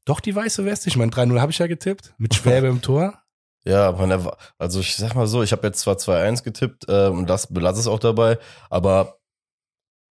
doch 0.07 0.21
die 0.21 0.35
weiße 0.35 0.65
Weste. 0.65 0.89
Ich 0.89 0.97
meine, 0.97 1.11
3-0 1.11 1.41
habe 1.41 1.53
ich 1.53 1.59
ja 1.59 1.67
getippt, 1.67 2.15
mit 2.19 2.35
Schwäbe 2.37 2.69
im 2.69 2.81
Tor. 2.81 3.23
Ja, 3.65 3.91
erwa- 3.91 4.37
also 4.59 4.81
ich 4.81 4.97
sag 4.97 5.15
mal 5.15 5.27
so, 5.27 5.43
ich 5.43 5.53
habe 5.53 5.67
jetzt 5.67 5.81
zwar 5.81 5.97
2-1 5.99 6.43
getippt 6.43 6.87
äh, 6.89 7.09
und 7.09 7.29
das 7.29 7.47
belasse 7.53 7.81
es 7.81 7.87
auch 7.87 7.99
dabei, 7.99 8.39
aber 8.71 9.19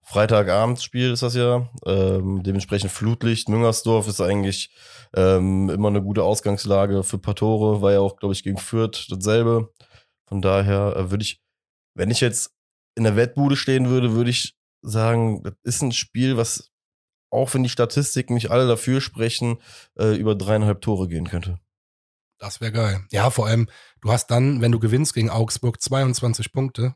Freitagabendspiel 0.05 1.11
ist 1.11 1.21
das 1.21 1.35
ja, 1.35 1.69
ähm, 1.85 2.41
dementsprechend 2.41 2.91
Flutlicht, 2.91 3.47
Müngersdorf 3.47 4.07
ist 4.07 4.21
eigentlich 4.21 4.71
ähm, 5.15 5.69
immer 5.69 5.89
eine 5.89 6.01
gute 6.01 6.23
Ausgangslage 6.23 7.03
für 7.03 7.19
paar 7.19 7.35
Tore, 7.35 7.81
war 7.81 7.91
ja 7.91 7.99
auch, 7.99 8.17
glaube 8.17 8.33
ich, 8.33 8.43
gegen 8.43 8.57
Fürth 8.57 9.07
dasselbe. 9.09 9.71
Von 10.27 10.41
daher 10.41 10.95
äh, 10.95 11.11
würde 11.11 11.23
ich, 11.23 11.41
wenn 11.95 12.09
ich 12.09 12.21
jetzt 12.21 12.51
in 12.95 13.03
der 13.03 13.15
Wettbude 13.15 13.55
stehen 13.55 13.89
würde, 13.89 14.13
würde 14.13 14.31
ich 14.31 14.55
sagen, 14.81 15.43
das 15.43 15.53
ist 15.63 15.83
ein 15.83 15.91
Spiel, 15.91 16.37
was, 16.37 16.71
auch 17.31 17.53
wenn 17.53 17.63
die 17.63 17.69
Statistiken 17.69 18.33
nicht 18.33 18.49
alle 18.51 18.67
dafür 18.67 19.01
sprechen, 19.01 19.61
äh, 19.99 20.15
über 20.15 20.35
dreieinhalb 20.35 20.81
Tore 20.81 21.07
gehen 21.07 21.27
könnte. 21.27 21.59
Das 22.39 22.61
wäre 22.61 22.71
geil. 22.71 23.05
Ja, 23.11 23.29
vor 23.29 23.47
allem, 23.47 23.69
du 24.01 24.11
hast 24.11 24.27
dann, 24.27 24.61
wenn 24.61 24.71
du 24.71 24.79
gewinnst 24.79 25.13
gegen 25.13 25.29
Augsburg, 25.29 25.81
22 25.81 26.51
Punkte. 26.51 26.95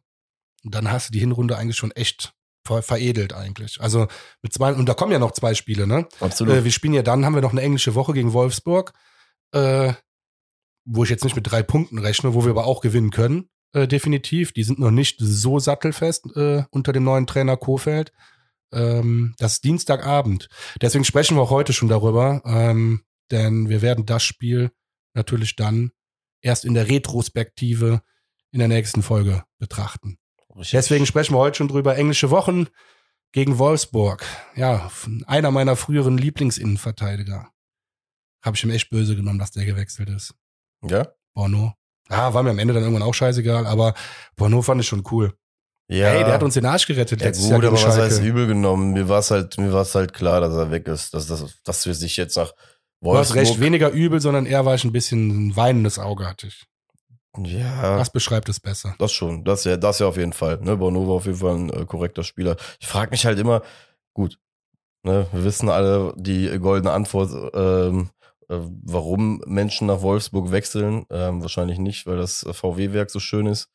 Und 0.63 0.73
dann 0.73 0.89
hast 0.89 1.09
du 1.09 1.11
die 1.11 1.19
Hinrunde 1.19 1.57
eigentlich 1.57 1.75
schon 1.77 1.91
echt 1.91 2.33
ver 2.65 2.81
veredelt 2.81 3.33
eigentlich. 3.33 3.81
Also 3.81 4.07
mit 4.41 4.53
zwei, 4.53 4.73
und 4.73 4.87
da 4.87 4.93
kommen 4.93 5.11
ja 5.11 5.19
noch 5.19 5.31
zwei 5.31 5.53
Spiele, 5.53 5.85
ne? 5.85 6.07
Absolut. 6.21 6.53
Äh, 6.53 6.63
wir 6.63 6.71
spielen 6.71 6.93
ja 6.93 7.01
dann, 7.01 7.25
haben 7.25 7.35
wir 7.35 7.41
noch 7.41 7.51
eine 7.51 7.61
englische 7.61 7.93
Woche 7.93 8.13
gegen 8.13 8.31
Wolfsburg, 8.31 8.93
äh, 9.51 9.93
wo 10.85 11.03
ich 11.03 11.09
jetzt 11.09 11.25
nicht 11.25 11.35
mit 11.35 11.49
drei 11.49 11.61
Punkten 11.61 11.97
rechne, 11.97 12.33
wo 12.33 12.45
wir 12.45 12.51
aber 12.51 12.65
auch 12.65 12.79
gewinnen 12.79 13.11
können, 13.11 13.49
äh, 13.73 13.87
definitiv. 13.87 14.53
Die 14.53 14.63
sind 14.63 14.79
noch 14.79 14.91
nicht 14.91 15.17
so 15.19 15.59
sattelfest 15.59 16.35
äh, 16.37 16.63
unter 16.69 16.93
dem 16.93 17.03
neuen 17.03 17.27
Trainer 17.27 17.57
Kofeld. 17.57 18.13
Ähm, 18.71 19.35
das 19.39 19.55
ist 19.55 19.63
Dienstagabend. 19.65 20.47
Deswegen 20.81 21.03
sprechen 21.03 21.35
wir 21.35 21.41
auch 21.41 21.49
heute 21.49 21.73
schon 21.73 21.89
darüber, 21.89 22.41
ähm, 22.45 23.03
denn 23.29 23.67
wir 23.67 23.81
werden 23.81 24.05
das 24.05 24.23
Spiel 24.23 24.71
natürlich 25.14 25.55
dann 25.55 25.91
erst 26.41 26.66
in 26.66 26.74
der 26.74 26.88
Retrospektive 26.88 28.01
in 28.51 28.59
der 28.59 28.68
nächsten 28.68 29.01
Folge 29.01 29.43
betrachten. 29.57 30.18
Deswegen 30.72 31.05
sprechen 31.05 31.34
wir 31.34 31.39
heute 31.39 31.57
schon 31.57 31.68
drüber. 31.68 31.95
Englische 31.97 32.30
Wochen 32.30 32.68
gegen 33.32 33.57
Wolfsburg. 33.57 34.24
Ja, 34.55 34.91
einer 35.26 35.51
meiner 35.51 35.76
früheren 35.76 36.18
Lieblingsinnenverteidiger. 36.18 37.49
Habe 38.43 38.55
ich 38.55 38.64
ihm 38.64 38.70
echt 38.70 38.89
böse 38.89 39.16
genommen, 39.16 39.39
dass 39.39 39.51
der 39.51 39.66
gewechselt 39.66 40.09
ist. 40.09 40.36
Ja? 40.84 41.07
Bono. 41.34 41.74
Ah, 42.09 42.34
war 42.34 42.43
mir 42.43 42.51
am 42.51 42.59
Ende 42.59 42.74
dann 42.74 42.84
irgendwann 42.84 43.07
auch 43.07 43.14
scheißegal, 43.14 43.66
aber 43.66 43.95
Bono 44.36 44.61
fand 44.61 44.82
ich 44.82 44.88
schon 44.88 45.03
cool. 45.11 45.34
Ja. 45.88 46.07
Hey, 46.07 46.24
der 46.24 46.34
hat 46.34 46.43
uns 46.43 46.53
den 46.53 46.66
Arsch 46.66 46.86
gerettet 46.86 47.22
ja, 47.22 47.28
letztes 47.28 47.45
gut, 47.45 47.51
Jahr 47.51 47.59
aber 47.59 47.76
gegen 47.76 47.88
was 47.88 47.97
heißt 47.97 48.16
Schalke. 48.18 48.30
übel 48.30 48.47
genommen? 48.47 48.93
Mir 48.93 49.09
war 49.09 49.20
es 49.20 49.32
halt, 49.32 49.57
mir 49.57 49.72
halt 49.72 50.14
klar, 50.14 50.41
dass 50.41 50.53
er 50.53 50.72
weg 50.72 50.88
ist, 50.88 51.14
dass, 51.14 51.28
dass, 51.28 51.61
dass 51.64 51.86
wir 51.86 51.93
sich 51.93 52.18
jetzt 52.18 52.38
nach 52.38 52.53
Du 53.04 53.18
hast 53.18 53.36
recht, 53.36 53.60
weniger 53.60 53.89
übel, 53.89 54.20
sondern 54.22 54.45
eher 54.45 54.66
war 54.66 54.76
ich 54.76 54.84
ein 54.84 54.91
bisschen 54.91 55.49
ein 55.49 55.56
weinendes 55.56 55.99
Auge 55.99 56.28
hatte 56.28 56.47
ich. 56.47 56.66
ja, 57.38 57.97
Das 57.97 58.10
beschreibt 58.10 58.49
es 58.49 58.60
besser. 58.60 58.95
das 58.97 59.12
schon. 59.12 59.43
Das 59.43 59.64
ja, 59.66 59.78
das 59.78 59.99
ja 59.99 60.08
auf 60.08 60.18
jeden 60.18 60.34
Fall. 60.34 60.60
Ne, 60.62 60.80
war 60.80 60.88
auf 60.89 61.26
jeden 61.26 61.38
Fall 61.38 61.56
ein 61.56 61.70
äh, 61.70 61.86
korrekter 61.86 62.24
Spieler. 62.24 62.56
Ich 62.80 62.88
frage 62.88 63.12
mich 63.12 63.26
halt 63.26 63.39
immer, 63.39 63.62
gut, 64.14 64.39
ne, 65.04 65.28
wir 65.32 65.43
wissen 65.43 65.70
alle 65.70 66.14
die 66.16 66.47
goldene 66.60 66.91
Antwort, 66.93 67.32
ähm, 67.54 68.10
äh, 68.49 68.58
warum 68.84 69.41
Menschen 69.45 69.88
nach 69.88 70.01
Wolfsburg 70.01 70.51
wechseln. 70.51 71.06
Ähm, 71.10 71.41
wahrscheinlich 71.41 71.80
nicht, 71.80 72.06
weil 72.08 72.18
das 72.18 72.45
VW-Werk 72.49 73.10
so 73.10 73.20
schön 73.20 73.47
ist. 73.47 73.70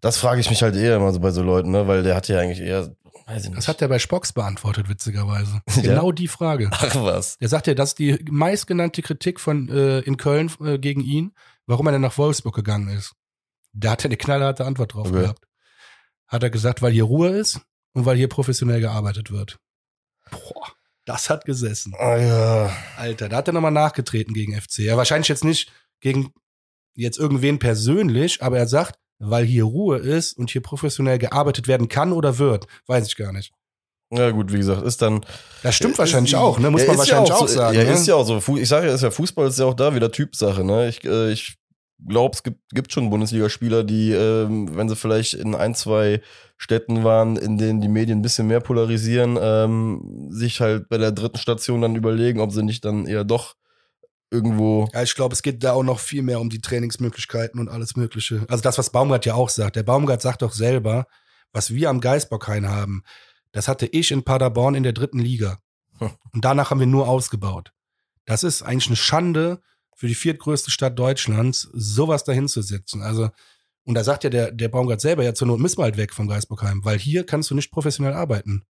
Das 0.00 0.16
frage 0.16 0.40
ich 0.40 0.48
mich 0.48 0.62
halt 0.62 0.76
eher 0.76 0.96
immer 0.96 1.12
so 1.12 1.20
bei 1.20 1.30
so 1.30 1.42
Leuten, 1.42 1.70
ne, 1.70 1.86
weil 1.86 2.02
der 2.02 2.16
hat 2.16 2.26
ja 2.28 2.38
eigentlich 2.38 2.60
eher 2.60 2.90
Weiß 3.30 3.44
ich 3.44 3.48
nicht. 3.50 3.58
Das 3.58 3.68
hat 3.68 3.80
er 3.80 3.88
bei 3.88 3.98
Spocks 3.98 4.32
beantwortet, 4.32 4.88
witzigerweise. 4.88 5.60
Ja? 5.76 5.82
Genau 5.82 6.12
die 6.12 6.28
Frage. 6.28 6.68
Ach 6.72 6.94
was. 6.96 7.38
Der 7.38 7.48
sagt 7.48 7.66
ja, 7.66 7.74
das 7.74 7.90
ist 7.90 7.98
die 7.98 8.18
meistgenannte 8.30 9.02
Kritik 9.02 9.38
von 9.40 9.68
äh, 9.68 10.00
in 10.00 10.16
Köln 10.16 10.50
äh, 10.64 10.78
gegen 10.78 11.00
ihn, 11.00 11.32
warum 11.66 11.86
er 11.86 11.92
denn 11.92 12.00
nach 12.00 12.18
Wolfsburg 12.18 12.54
gegangen 12.54 12.88
ist. 12.88 13.12
Da 13.72 13.92
hat 13.92 14.00
er 14.04 14.06
eine 14.06 14.16
knallharte 14.16 14.64
Antwort 14.64 14.94
drauf 14.94 15.08
Okay. 15.08 15.20
gehabt. 15.22 15.44
Hat 16.26 16.42
er 16.42 16.50
gesagt, 16.50 16.82
weil 16.82 16.92
hier 16.92 17.04
Ruhe 17.04 17.28
ist 17.30 17.60
und 17.92 18.04
weil 18.04 18.16
hier 18.16 18.28
professionell 18.28 18.80
gearbeitet 18.80 19.30
wird. 19.30 19.58
Boah, 20.30 20.72
das 21.04 21.30
hat 21.30 21.44
gesessen. 21.44 21.94
Ah 21.98 22.16
ja. 22.16 22.76
Alter, 22.96 23.28
da 23.28 23.36
hat 23.38 23.48
er 23.48 23.52
nochmal 23.54 23.70
nachgetreten 23.72 24.34
gegen 24.34 24.60
FC. 24.60 24.78
Ja, 24.80 24.96
wahrscheinlich 24.96 25.28
jetzt 25.28 25.44
nicht 25.44 25.72
gegen 26.00 26.32
jetzt 26.94 27.18
irgendwen 27.18 27.58
persönlich, 27.58 28.42
aber 28.42 28.58
er 28.58 28.66
sagt, 28.68 28.98
weil 29.20 29.44
hier 29.44 29.64
Ruhe 29.64 29.98
ist 29.98 30.32
und 30.36 30.50
hier 30.50 30.62
professionell 30.62 31.18
gearbeitet 31.18 31.68
werden 31.68 31.88
kann 31.88 32.12
oder 32.12 32.38
wird, 32.38 32.66
weiß 32.86 33.06
ich 33.06 33.16
gar 33.16 33.32
nicht. 33.32 33.52
Ja, 34.12 34.30
gut, 34.30 34.52
wie 34.52 34.58
gesagt, 34.58 34.82
ist 34.82 35.00
dann. 35.02 35.24
Das 35.62 35.76
stimmt 35.76 35.92
Ist- 35.92 35.98
wahrscheinlich 36.00 36.34
auch, 36.34 36.58
ne? 36.58 36.68
Muss 36.70 36.80
Ja, 36.80 36.88
man 36.88 36.94
ist 36.94 36.98
wahrscheinlich 36.98 37.28
ja 37.28 37.34
auch, 37.36 37.40
so, 37.46 37.54
sagen. 37.54 37.76
Ja, 37.78 37.84
ne? 37.84 37.92
ist 37.92 38.06
ja 38.08 38.16
auch 38.16 38.26
so. 38.26 38.56
Ich 38.56 38.68
sage 38.68 38.88
ja, 38.88 38.94
ist 38.94 39.02
ja 39.02 39.10
Fußball 39.12 39.46
ist 39.46 39.58
ja 39.60 39.66
auch 39.66 39.74
da 39.74 39.94
wieder 39.94 40.10
Typsache, 40.10 40.64
ne? 40.64 40.88
Ich, 40.88 41.04
äh, 41.04 41.30
ich 41.30 41.56
glaube, 42.08 42.34
es 42.34 42.42
gibt, 42.42 42.58
gibt 42.74 42.92
schon 42.92 43.08
Bundesligaspieler, 43.10 43.84
die, 43.84 44.10
ähm, 44.10 44.74
wenn 44.74 44.88
sie 44.88 44.96
vielleicht 44.96 45.34
in 45.34 45.54
ein, 45.54 45.74
zwei 45.76 46.22
Städten 46.56 47.04
waren, 47.04 47.36
in 47.36 47.56
denen 47.56 47.80
die 47.80 47.88
Medien 47.88 48.18
ein 48.18 48.22
bisschen 48.22 48.48
mehr 48.48 48.60
polarisieren, 48.60 49.38
ähm, 49.40 50.26
sich 50.30 50.60
halt 50.60 50.88
bei 50.88 50.98
der 50.98 51.12
dritten 51.12 51.38
Station 51.38 51.80
dann 51.82 51.94
überlegen, 51.94 52.40
ob 52.40 52.50
sie 52.52 52.62
nicht 52.64 52.84
dann 52.84 53.06
eher 53.06 53.22
doch 53.24 53.54
irgendwo. 54.30 54.88
Ja, 54.92 55.02
ich 55.02 55.14
glaube, 55.14 55.34
es 55.34 55.42
geht 55.42 55.62
da 55.64 55.72
auch 55.72 55.82
noch 55.82 55.98
viel 56.00 56.22
mehr 56.22 56.40
um 56.40 56.50
die 56.50 56.60
Trainingsmöglichkeiten 56.60 57.60
und 57.60 57.68
alles 57.68 57.96
Mögliche. 57.96 58.44
Also 58.48 58.62
das, 58.62 58.78
was 58.78 58.90
Baumgart 58.90 59.26
ja 59.26 59.34
auch 59.34 59.48
sagt. 59.48 59.76
Der 59.76 59.82
Baumgart 59.82 60.22
sagt 60.22 60.42
doch 60.42 60.52
selber, 60.52 61.06
was 61.52 61.74
wir 61.74 61.90
am 61.90 62.00
Geisbockhain 62.00 62.68
haben, 62.68 63.02
das 63.52 63.66
hatte 63.68 63.86
ich 63.86 64.12
in 64.12 64.22
Paderborn 64.22 64.74
in 64.74 64.84
der 64.84 64.92
dritten 64.92 65.18
Liga. 65.18 65.58
Und 66.00 66.44
danach 66.44 66.70
haben 66.70 66.80
wir 66.80 66.86
nur 66.86 67.08
ausgebaut. 67.08 67.72
Das 68.24 68.44
ist 68.44 68.62
eigentlich 68.62 68.86
eine 68.86 68.96
Schande 68.96 69.60
für 69.96 70.06
die 70.06 70.14
viertgrößte 70.14 70.70
Stadt 70.70 70.98
Deutschlands, 70.98 71.68
sowas 71.72 72.24
dahin 72.24 72.48
zu 72.48 72.62
setzen. 72.62 73.02
Also, 73.02 73.30
und 73.84 73.94
da 73.94 74.04
sagt 74.04 74.24
ja 74.24 74.30
der, 74.30 74.52
der 74.52 74.68
Baumgart 74.68 75.00
selber, 75.00 75.24
ja, 75.24 75.34
zur 75.34 75.48
Not 75.48 75.58
müssen 75.58 75.78
wir 75.78 75.84
halt 75.84 75.96
weg 75.96 76.14
vom 76.14 76.28
Geisbockheim, 76.28 76.84
weil 76.84 76.98
hier 76.98 77.26
kannst 77.26 77.50
du 77.50 77.54
nicht 77.54 77.70
professionell 77.70 78.14
arbeiten. 78.14 78.62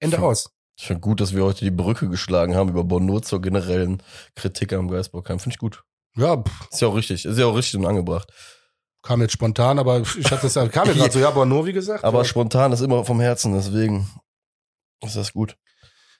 Ende 0.00 0.16
Hm. 0.18 0.24
aus. 0.24 0.50
Ich 0.76 0.86
finde 0.86 1.00
gut, 1.00 1.20
dass 1.20 1.34
wir 1.34 1.44
heute 1.44 1.64
die 1.64 1.70
Brücke 1.70 2.08
geschlagen 2.08 2.54
haben 2.54 2.70
über 2.70 2.84
Bono 2.84 3.20
zur 3.20 3.40
generellen 3.40 4.02
Kritik 4.34 4.72
am 4.72 4.88
Geisbockheim. 4.88 5.38
Finde 5.38 5.54
ich 5.54 5.58
gut. 5.58 5.84
Ja, 6.16 6.36
pff, 6.36 6.68
Ist 6.70 6.80
ja 6.80 6.88
auch 6.88 6.96
richtig. 6.96 7.24
Ist 7.24 7.38
ja 7.38 7.46
auch 7.46 7.56
richtig 7.56 7.78
und 7.78 7.86
angebracht. 7.86 8.30
kam 9.02 9.20
jetzt 9.20 9.32
spontan, 9.32 9.78
aber 9.78 10.00
ich 10.00 10.30
hatte 10.30 10.46
es 10.46 10.54
ja, 10.54 10.66
kam 10.68 10.88
mir 10.88 10.94
gerade 10.94 11.12
so, 11.12 11.18
ja, 11.18 11.44
nur 11.44 11.66
wie 11.66 11.72
gesagt. 11.72 12.04
Aber 12.04 12.18
ja. 12.18 12.24
spontan 12.24 12.72
ist 12.72 12.80
immer 12.80 13.04
vom 13.04 13.20
Herzen, 13.20 13.52
deswegen 13.54 14.08
ist 15.02 15.16
das 15.16 15.32
gut. 15.32 15.56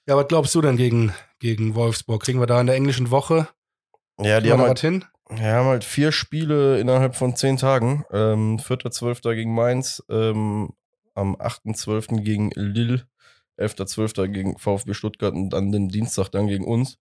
Ja, 0.07 0.17
was 0.17 0.27
glaubst 0.29 0.55
du 0.55 0.61
denn 0.61 0.77
gegen, 0.77 1.15
gegen 1.39 1.75
Wolfsburg? 1.75 2.23
Kriegen 2.23 2.41
wir 2.41 2.47
da 2.47 2.61
in 2.61 2.67
der 2.67 2.77
englischen 2.77 3.11
Woche 3.11 3.49
Ja, 4.19 4.41
die 4.41 4.51
haben 4.51 4.63
halt 4.63 4.81
hin? 4.81 5.05
Wir 5.31 5.53
haben 5.53 5.67
halt 5.69 5.85
vier 5.85 6.13
Spiele 6.13 6.79
innerhalb 6.81 7.15
von 7.15 7.37
zehn 7.37 7.57
Tagen. 7.57 8.05
Ähm, 8.11 8.59
4.12. 8.59 9.35
gegen 9.35 9.55
Mainz, 9.55 10.03
ähm, 10.11 10.71
am 11.15 11.37
8.12. 11.37 12.23
gegen 12.23 12.51
Lille, 12.55 13.07
11.12. 13.59 14.29
gegen 14.29 14.59
VfB 14.59 14.95
Stuttgart 14.95 15.35
und 15.35 15.51
dann 15.51 15.73
den 15.73 15.89
Dienstag 15.89 16.31
dann 16.31 16.47
gegen 16.47 16.65
uns. 16.65 16.99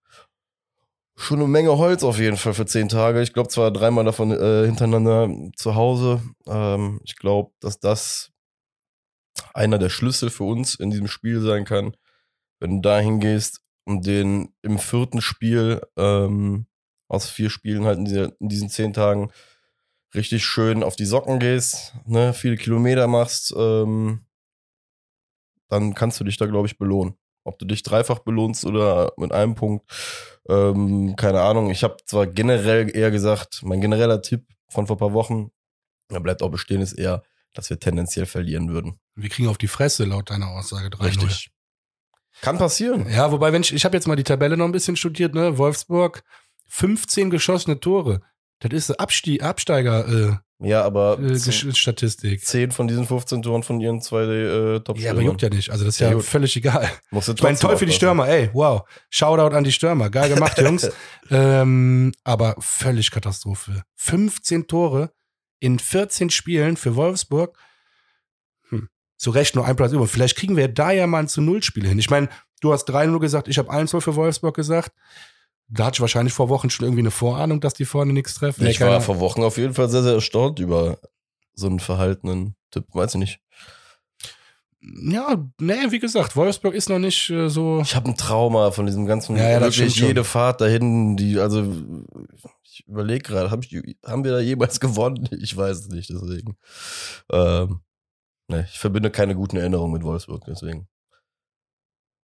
Schon 1.16 1.40
eine 1.40 1.48
Menge 1.48 1.78
Holz 1.78 2.04
auf 2.04 2.20
jeden 2.20 2.38
Fall 2.38 2.54
für 2.54 2.66
zehn 2.66 2.90
Tage. 2.90 3.22
Ich 3.22 3.34
glaube 3.34 3.50
zwar 3.50 3.72
dreimal 3.72 4.06
davon 4.06 4.32
äh, 4.32 4.66
hintereinander 4.66 5.30
zu 5.56 5.76
Hause. 5.76 6.22
Ähm, 6.48 7.00
ich 7.04 7.16
glaube, 7.16 7.52
dass 7.60 7.80
das 7.80 8.32
einer 9.54 9.78
der 9.78 9.90
Schlüssel 9.90 10.30
für 10.30 10.46
uns 10.46 10.76
in 10.76 10.90
diesem 10.90 11.08
Spiel 11.08 11.42
sein 11.42 11.66
kann. 11.66 11.96
Wenn 12.60 12.78
du 12.78 12.82
da 12.82 13.00
hingehst 13.00 13.62
und 13.86 14.06
den 14.06 14.54
im 14.62 14.80
vierten 14.80 15.22
Spiel 15.22 15.82
ähm, 15.98 16.68
aus 17.08 17.30
vier 17.30 17.50
Spielen 17.50 17.86
halt 17.86 17.98
in, 17.98 18.06
dieser, 18.06 18.40
in 18.40 18.50
diesen 18.50 18.70
zehn 18.70 18.94
Tagen 18.94 19.32
richtig 20.14 20.46
schön 20.46 20.84
auf 20.84 20.96
die 20.96 21.06
Socken 21.06 21.40
gehst, 21.40 21.94
ne, 22.06 22.34
viele 22.34 22.58
Kilometer 22.58 23.08
machst, 23.08 23.54
ähm, 23.58 24.26
dann 25.72 25.96
kannst 25.96 26.20
du 26.20 26.24
dich 26.24 26.38
da, 26.38 26.46
glaube 26.46 26.68
ich, 26.68 26.78
belohnen. 26.78 27.16
Ob 27.44 27.58
du 27.58 27.66
dich 27.66 27.82
dreifach 27.82 28.20
belohnst 28.20 28.66
oder 28.66 29.14
mit 29.18 29.32
einem 29.32 29.56
Punkt, 29.56 29.90
ähm, 30.48 31.16
keine 31.16 31.42
Ahnung. 31.42 31.72
Ich 31.72 31.84
habe 31.84 31.98
zwar 32.06 32.28
generell 32.28 32.96
eher 32.96 33.10
gesagt, 33.10 33.62
mein 33.64 33.82
genereller 33.82 34.22
Tipp 34.22 34.46
von 34.70 34.86
vor 34.86 34.98
ein 34.98 35.00
paar 35.00 35.14
Wochen, 35.14 35.50
der 36.12 36.20
bleibt 36.20 36.44
auch 36.44 36.50
bestehen, 36.50 36.82
ist 36.82 36.94
eher, 36.94 37.24
dass 37.54 37.70
wir 37.70 37.80
tendenziell 37.80 38.26
verlieren 38.26 38.70
würden. 38.70 39.00
Wir 39.16 39.30
kriegen 39.30 39.48
auf 39.48 39.58
die 39.58 39.68
Fresse 39.68 40.06
laut 40.06 40.30
deiner 40.30 40.50
Aussage 40.50 40.90
3 40.90 41.10
Kann 42.42 42.58
passieren. 42.58 43.10
Ja, 43.10 43.32
wobei, 43.32 43.54
wenn 43.54 43.62
ich, 43.62 43.74
ich 43.74 43.86
habe 43.86 43.96
jetzt 43.96 44.08
mal 44.08 44.16
die 44.16 44.24
Tabelle 44.24 44.58
noch 44.58 44.66
ein 44.66 44.72
bisschen 44.72 44.96
studiert, 44.96 45.34
ne? 45.34 45.58
Wolfsburg, 45.58 46.24
15 46.68 47.30
geschossene 47.30 47.80
Tore. 47.80 48.22
Das 48.60 48.72
ist 48.72 48.90
eine 48.92 49.00
Abstie 49.00 49.42
Absteiger 49.42 50.08
äh, 50.08 50.38
Ja, 50.64 50.84
aber 50.84 51.20
äh, 51.20 51.34
z- 51.36 51.52
Gesch- 51.54 51.76
Statistik. 51.76 52.46
10 52.46 52.72
von 52.72 52.88
diesen 52.88 53.06
15 53.08 53.42
Toren 53.42 53.64
von 53.64 53.80
ihren 53.82 54.02
zwei 54.02 54.24
äh, 54.24 54.80
top 54.82 55.00
Ja, 55.00 55.12
aber 55.12 55.22
juckt 55.22 55.42
ja 55.42 55.50
nicht. 55.50 55.70
Also 55.72 55.86
das 55.86 55.96
ist 55.96 56.00
ja, 56.00 56.12
Ja, 56.12 56.20
völlig 56.20 56.56
egal. 56.56 56.90
Musst 57.10 57.28
du 57.30 57.34
Ich 57.34 57.42
meine, 57.42 57.58
toll 57.58 57.78
für 57.78 57.86
die. 57.86 57.92
Stürmer, 57.94 58.28
ey, 58.28 58.50
wow. 58.54 58.82
Shoutout 59.10 59.56
an 59.56 59.64
die 59.64 59.72
Stürmer. 59.72 60.10
Geil 60.10 60.34
gemacht, 60.34 60.58
Jungs. 60.62 60.90
ähm, 61.30 62.12
aber 62.24 62.56
völlig 62.60 63.10
Katastrophe. 63.12 63.84
15 63.96 64.68
Tore 64.68 65.12
in 65.60 65.80
14 65.80 66.30
Spielen 66.30 66.78
für 66.78 66.96
Wolfsburg. 66.96 67.58
Hm. 68.70 68.88
Zu 69.18 69.32
Recht 69.32 69.56
nur 69.56 69.66
ein 69.66 69.76
Platz 69.76 69.92
über. 69.94 70.08
Vielleicht 70.08 70.36
kriegen 70.38 70.58
wir 70.58 70.68
da 70.68 70.92
ja 70.92 71.08
mal 71.08 71.20
ein 71.20 71.28
zu 71.28 71.42
Null-Spiel 71.42 71.88
hin. 71.88 72.00
Ich 72.00 72.10
meine, 72.10 72.30
du 72.62 72.72
hast 72.74 72.90
3-0 72.90 73.20
gesagt, 73.20 73.48
ich 73.48 73.58
habe 73.58 73.72
1-0 73.72 74.02
für 74.02 74.16
Wolfsburg 74.16 74.56
gesagt. 74.56 74.92
Da 75.74 75.86
hatte 75.86 75.96
ich 75.96 76.02
wahrscheinlich 76.02 76.34
vor 76.34 76.50
Wochen 76.50 76.70
schon 76.70 76.86
irgendwie 76.86 77.02
eine 77.02 77.12
Vorahnung, 77.12 77.62
dass 77.62 77.74
die 77.74 77.86
vorne 77.86 78.12
nichts 78.14 78.34
treffen. 78.34 78.66
Ich 78.68 78.80
Nee, 78.80 78.86
war 78.86 79.00
vor 79.02 79.20
Wochen 79.20 79.42
auf 79.44 79.58
jeden 79.58 79.74
Fall 79.74 79.90
sehr, 79.90 80.04
sehr 80.04 80.14
erstaunt 80.14 80.60
über 80.60 80.98
so 81.54 81.68
einen 81.68 81.80
verhaltenen 81.80 82.56
Tipp. 82.72 82.86
Weiß 82.94 83.14
ich 83.16 83.20
nicht. 83.20 83.40
ja, 84.82 85.38
nee, 85.60 85.92
wie 85.92 86.00
gesagt, 86.00 86.36
Wolfsburg 86.36 86.74
ist 86.74 86.90
noch 86.90 87.00
nicht 87.00 87.30
äh, 87.30 87.50
so. 87.50 87.80
Ich 87.82 87.96
habe 87.96 88.10
ein 88.10 88.18
Trauma 88.18 88.72
von 88.72 88.86
diesem 88.86 89.06
ganzen, 89.06 89.38
Ja, 89.38 89.50
ja, 89.50 89.60
wirklich 89.62 89.76
stimmt 89.76 89.96
schon. 89.96 90.08
jede 90.08 90.24
Fahrt 90.24 90.60
dahin, 90.60 91.16
die, 91.18 91.40
also 91.40 91.72
ich 92.64 92.86
überlege 92.88 93.24
gerade, 93.24 93.52
hab 93.52 93.64
ich, 93.64 93.96
haben 94.06 94.24
wir 94.24 94.32
da 94.32 94.40
jemals 94.40 94.80
gewonnen? 94.82 95.30
Ich 95.40 95.56
weiß 95.56 95.78
es 95.78 95.88
nicht, 95.90 96.10
deswegen. 96.10 96.58
Ähm, 97.32 97.82
ne, 98.48 98.66
ich 98.70 98.80
verbinde 98.80 99.12
keine 99.12 99.36
guten 99.36 99.58
Erinnerungen 99.58 99.94
mit 99.94 100.04
Wolfsburg, 100.04 100.44
deswegen. 100.48 100.88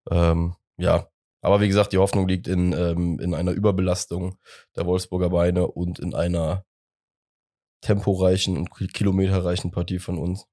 Ähm, 0.10 0.56
ja, 0.78 1.08
aber 1.42 1.62
wie 1.62 1.68
gesagt, 1.68 1.94
die 1.94 1.98
Hoffnung 1.98 2.28
liegt 2.28 2.48
in, 2.48 2.74
ähm, 2.74 3.20
in 3.20 3.34
einer 3.34 3.52
Überbelastung 3.52 4.38
der 4.76 4.86
Wolfsburger 4.86 5.30
Beine 5.30 5.68
und 5.68 6.00
in 6.00 6.14
einer 6.14 6.66
temporeichen 7.82 8.58
und 8.58 8.70
kilometerreichen 8.94 9.72
Partie 9.72 10.00
von 10.00 10.18
uns. 10.18 10.46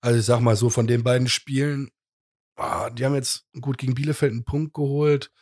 Also 0.00 0.18
ich 0.18 0.24
sag 0.26 0.40
mal 0.40 0.56
so, 0.56 0.68
von 0.70 0.86
den 0.86 1.02
beiden 1.02 1.28
Spielen, 1.28 1.90
ah, 2.56 2.90
die 2.90 3.04
haben 3.04 3.14
jetzt 3.14 3.46
gut 3.60 3.78
gegen 3.78 3.94
Bielefeld 3.94 4.32
einen 4.32 4.44
Punkt 4.44 4.74
geholt. 4.74 5.32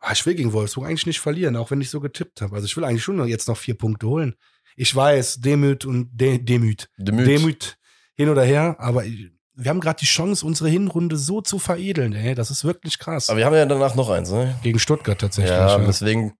Ah, 0.00 0.12
ich 0.12 0.24
will 0.24 0.34
gegen 0.34 0.52
Wolfsburg 0.52 0.86
eigentlich 0.86 1.06
nicht 1.06 1.20
verlieren, 1.20 1.56
auch 1.56 1.70
wenn 1.70 1.80
ich 1.80 1.90
so 1.90 2.00
getippt 2.00 2.40
habe. 2.40 2.54
Also 2.54 2.66
ich 2.66 2.76
will 2.76 2.84
eigentlich 2.84 3.02
schon 3.02 3.26
jetzt 3.26 3.48
noch 3.48 3.56
vier 3.56 3.76
Punkte 3.76 4.06
holen. 4.06 4.34
Ich 4.76 4.94
weiß, 4.94 5.40
Demüt 5.40 5.84
und 5.84 6.10
De 6.12 6.38
Demüt. 6.38 6.88
Demüt. 6.96 7.26
Demüt 7.26 7.78
hin 8.14 8.28
oder 8.28 8.44
her, 8.44 8.76
aber 8.78 9.04
ich- 9.04 9.30
wir 9.62 9.68
haben 9.70 9.80
gerade 9.80 9.98
die 10.00 10.06
Chance, 10.06 10.44
unsere 10.46 10.68
Hinrunde 10.68 11.16
so 11.16 11.40
zu 11.40 11.58
veredeln, 11.58 12.12
ey. 12.14 12.34
Das 12.34 12.50
ist 12.50 12.64
wirklich 12.64 12.98
krass. 12.98 13.28
Aber 13.28 13.38
wir 13.38 13.46
haben 13.46 13.54
ja 13.54 13.66
danach 13.66 13.94
noch 13.94 14.08
eins, 14.10 14.30
ne? 14.30 14.58
Gegen 14.62 14.78
Stuttgart 14.78 15.20
tatsächlich. 15.20 15.50
Ja, 15.52 15.78
Ja, 15.78 15.84
deswegen 15.86 16.34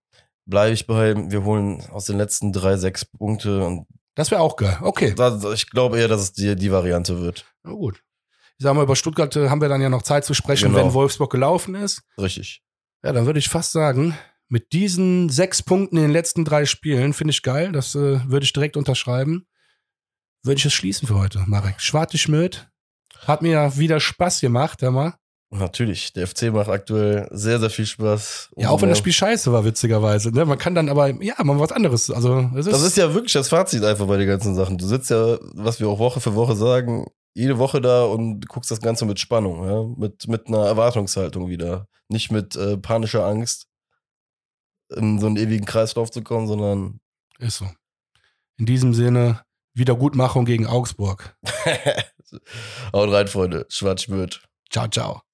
bleibe 0.46 0.72
ich 0.74 0.86
bei, 0.86 1.14
wir 1.30 1.44
holen 1.44 1.82
aus 1.90 2.06
den 2.06 2.16
letzten 2.18 2.52
drei 2.52 2.76
sechs 2.76 3.04
Punkte 3.04 3.64
und 3.64 3.86
Das 4.16 4.30
wäre 4.30 4.40
auch 4.40 4.56
geil. 4.56 4.78
Okay, 4.80 5.14
da, 5.14 5.38
ich 5.52 5.70
glaube 5.70 5.98
eher, 5.98 6.08
dass 6.08 6.20
es 6.22 6.32
die, 6.32 6.56
die 6.56 6.72
Variante 6.72 7.20
wird. 7.20 7.44
na 7.62 7.72
gut. 7.72 8.02
Ich 8.58 8.64
sag 8.64 8.74
mal, 8.74 8.82
über 8.82 8.96
Stuttgart 8.96 9.34
äh, 9.36 9.48
haben 9.48 9.60
wir 9.62 9.68
dann 9.70 9.80
ja 9.80 9.88
noch 9.88 10.02
Zeit 10.02 10.24
zu 10.26 10.34
sprechen, 10.34 10.72
Genau. 10.72 10.84
wenn 10.84 10.92
Wolfsburg 10.92 11.30
gelaufen 11.32 11.74
ist. 11.74 12.02
Richtig. 12.18 12.62
Ja, 13.02 13.12
dann 13.12 13.24
würde 13.24 13.38
ich 13.38 13.48
fast 13.48 13.72
sagen, 13.72 14.14
mit 14.48 14.72
diesen 14.72 15.30
sechs 15.30 15.62
Punkten 15.62 15.96
in 15.96 16.02
den 16.02 16.10
letzten 16.10 16.44
drei 16.44 16.66
Spielen 16.66 17.14
finde 17.14 17.30
ich 17.30 17.42
geil. 17.42 17.72
Das 17.72 17.94
äh, 17.94 18.20
würde 18.28 18.44
ich 18.44 18.52
direkt 18.52 18.76
unterschreiben. 18.76 19.46
Würde 20.42 20.58
ich 20.58 20.64
es 20.66 20.72
schließen 20.74 21.06
für 21.08 21.14
heute, 21.14 21.42
Marek. 21.46 21.80
Schwarte 21.80 22.18
Schmidt. 22.18 22.68
Hat 23.26 23.42
mir 23.42 23.52
ja 23.52 23.76
wieder 23.76 24.00
Spaß 24.00 24.40
gemacht, 24.40 24.82
hör 24.82 24.90
mal. 24.90 25.14
Natürlich, 25.52 26.12
der 26.12 26.28
FC 26.28 26.52
macht 26.52 26.68
aktuell 26.68 27.28
sehr, 27.32 27.58
sehr 27.58 27.70
viel 27.70 27.84
Spaß. 27.84 28.50
Ja, 28.56 28.70
auch 28.70 28.80
wenn 28.82 28.88
das 28.88 28.98
Spiel 28.98 29.12
scheiße 29.12 29.52
war, 29.52 29.64
witzigerweise. 29.64 30.30
Ne? 30.30 30.44
Man 30.44 30.58
kann 30.58 30.76
dann 30.76 30.88
aber, 30.88 31.08
ja, 31.22 31.34
mal 31.42 31.58
was 31.58 31.72
anderes. 31.72 32.08
Also, 32.08 32.48
ist, 32.54 32.70
Das 32.70 32.82
ist 32.82 32.96
ja 32.96 33.12
wirklich 33.14 33.32
das 33.32 33.48
Fazit 33.48 33.82
einfach 33.82 34.06
bei 34.06 34.16
den 34.16 34.28
ganzen 34.28 34.54
Sachen. 34.54 34.78
Du 34.78 34.86
sitzt 34.86 35.10
ja, 35.10 35.38
was 35.54 35.80
wir 35.80 35.88
auch 35.88 35.98
Woche 35.98 36.20
für 36.20 36.36
Woche 36.36 36.54
sagen, 36.54 37.06
jede 37.34 37.58
Woche 37.58 37.80
da 37.80 38.04
und 38.04 38.48
guckst 38.48 38.70
das 38.70 38.80
Ganze 38.80 39.06
mit 39.06 39.18
Spannung, 39.18 39.64
ja? 39.68 39.82
mit, 39.96 40.28
mit 40.28 40.46
einer 40.46 40.66
Erwartungshaltung 40.66 41.48
wieder. 41.48 41.88
Nicht 42.08 42.30
mit 42.30 42.54
äh, 42.54 42.76
panischer 42.76 43.26
Angst, 43.26 43.66
in 44.96 45.18
so 45.18 45.26
einen 45.26 45.36
ewigen 45.36 45.66
Kreislauf 45.66 46.12
zu 46.12 46.22
kommen, 46.22 46.46
sondern 46.46 47.00
ist 47.40 47.56
so. 47.58 47.68
In 48.56 48.66
diesem 48.66 48.94
Sinne, 48.94 49.42
Wiedergutmachung 49.74 50.44
gegen 50.44 50.66
Augsburg. 50.66 51.36
Haut 52.92 53.10
rein, 53.12 53.28
Freunde. 53.28 53.66
Schwarz-Schmürt. 53.68 54.42
Ciao, 54.70 54.88
ciao. 54.88 55.29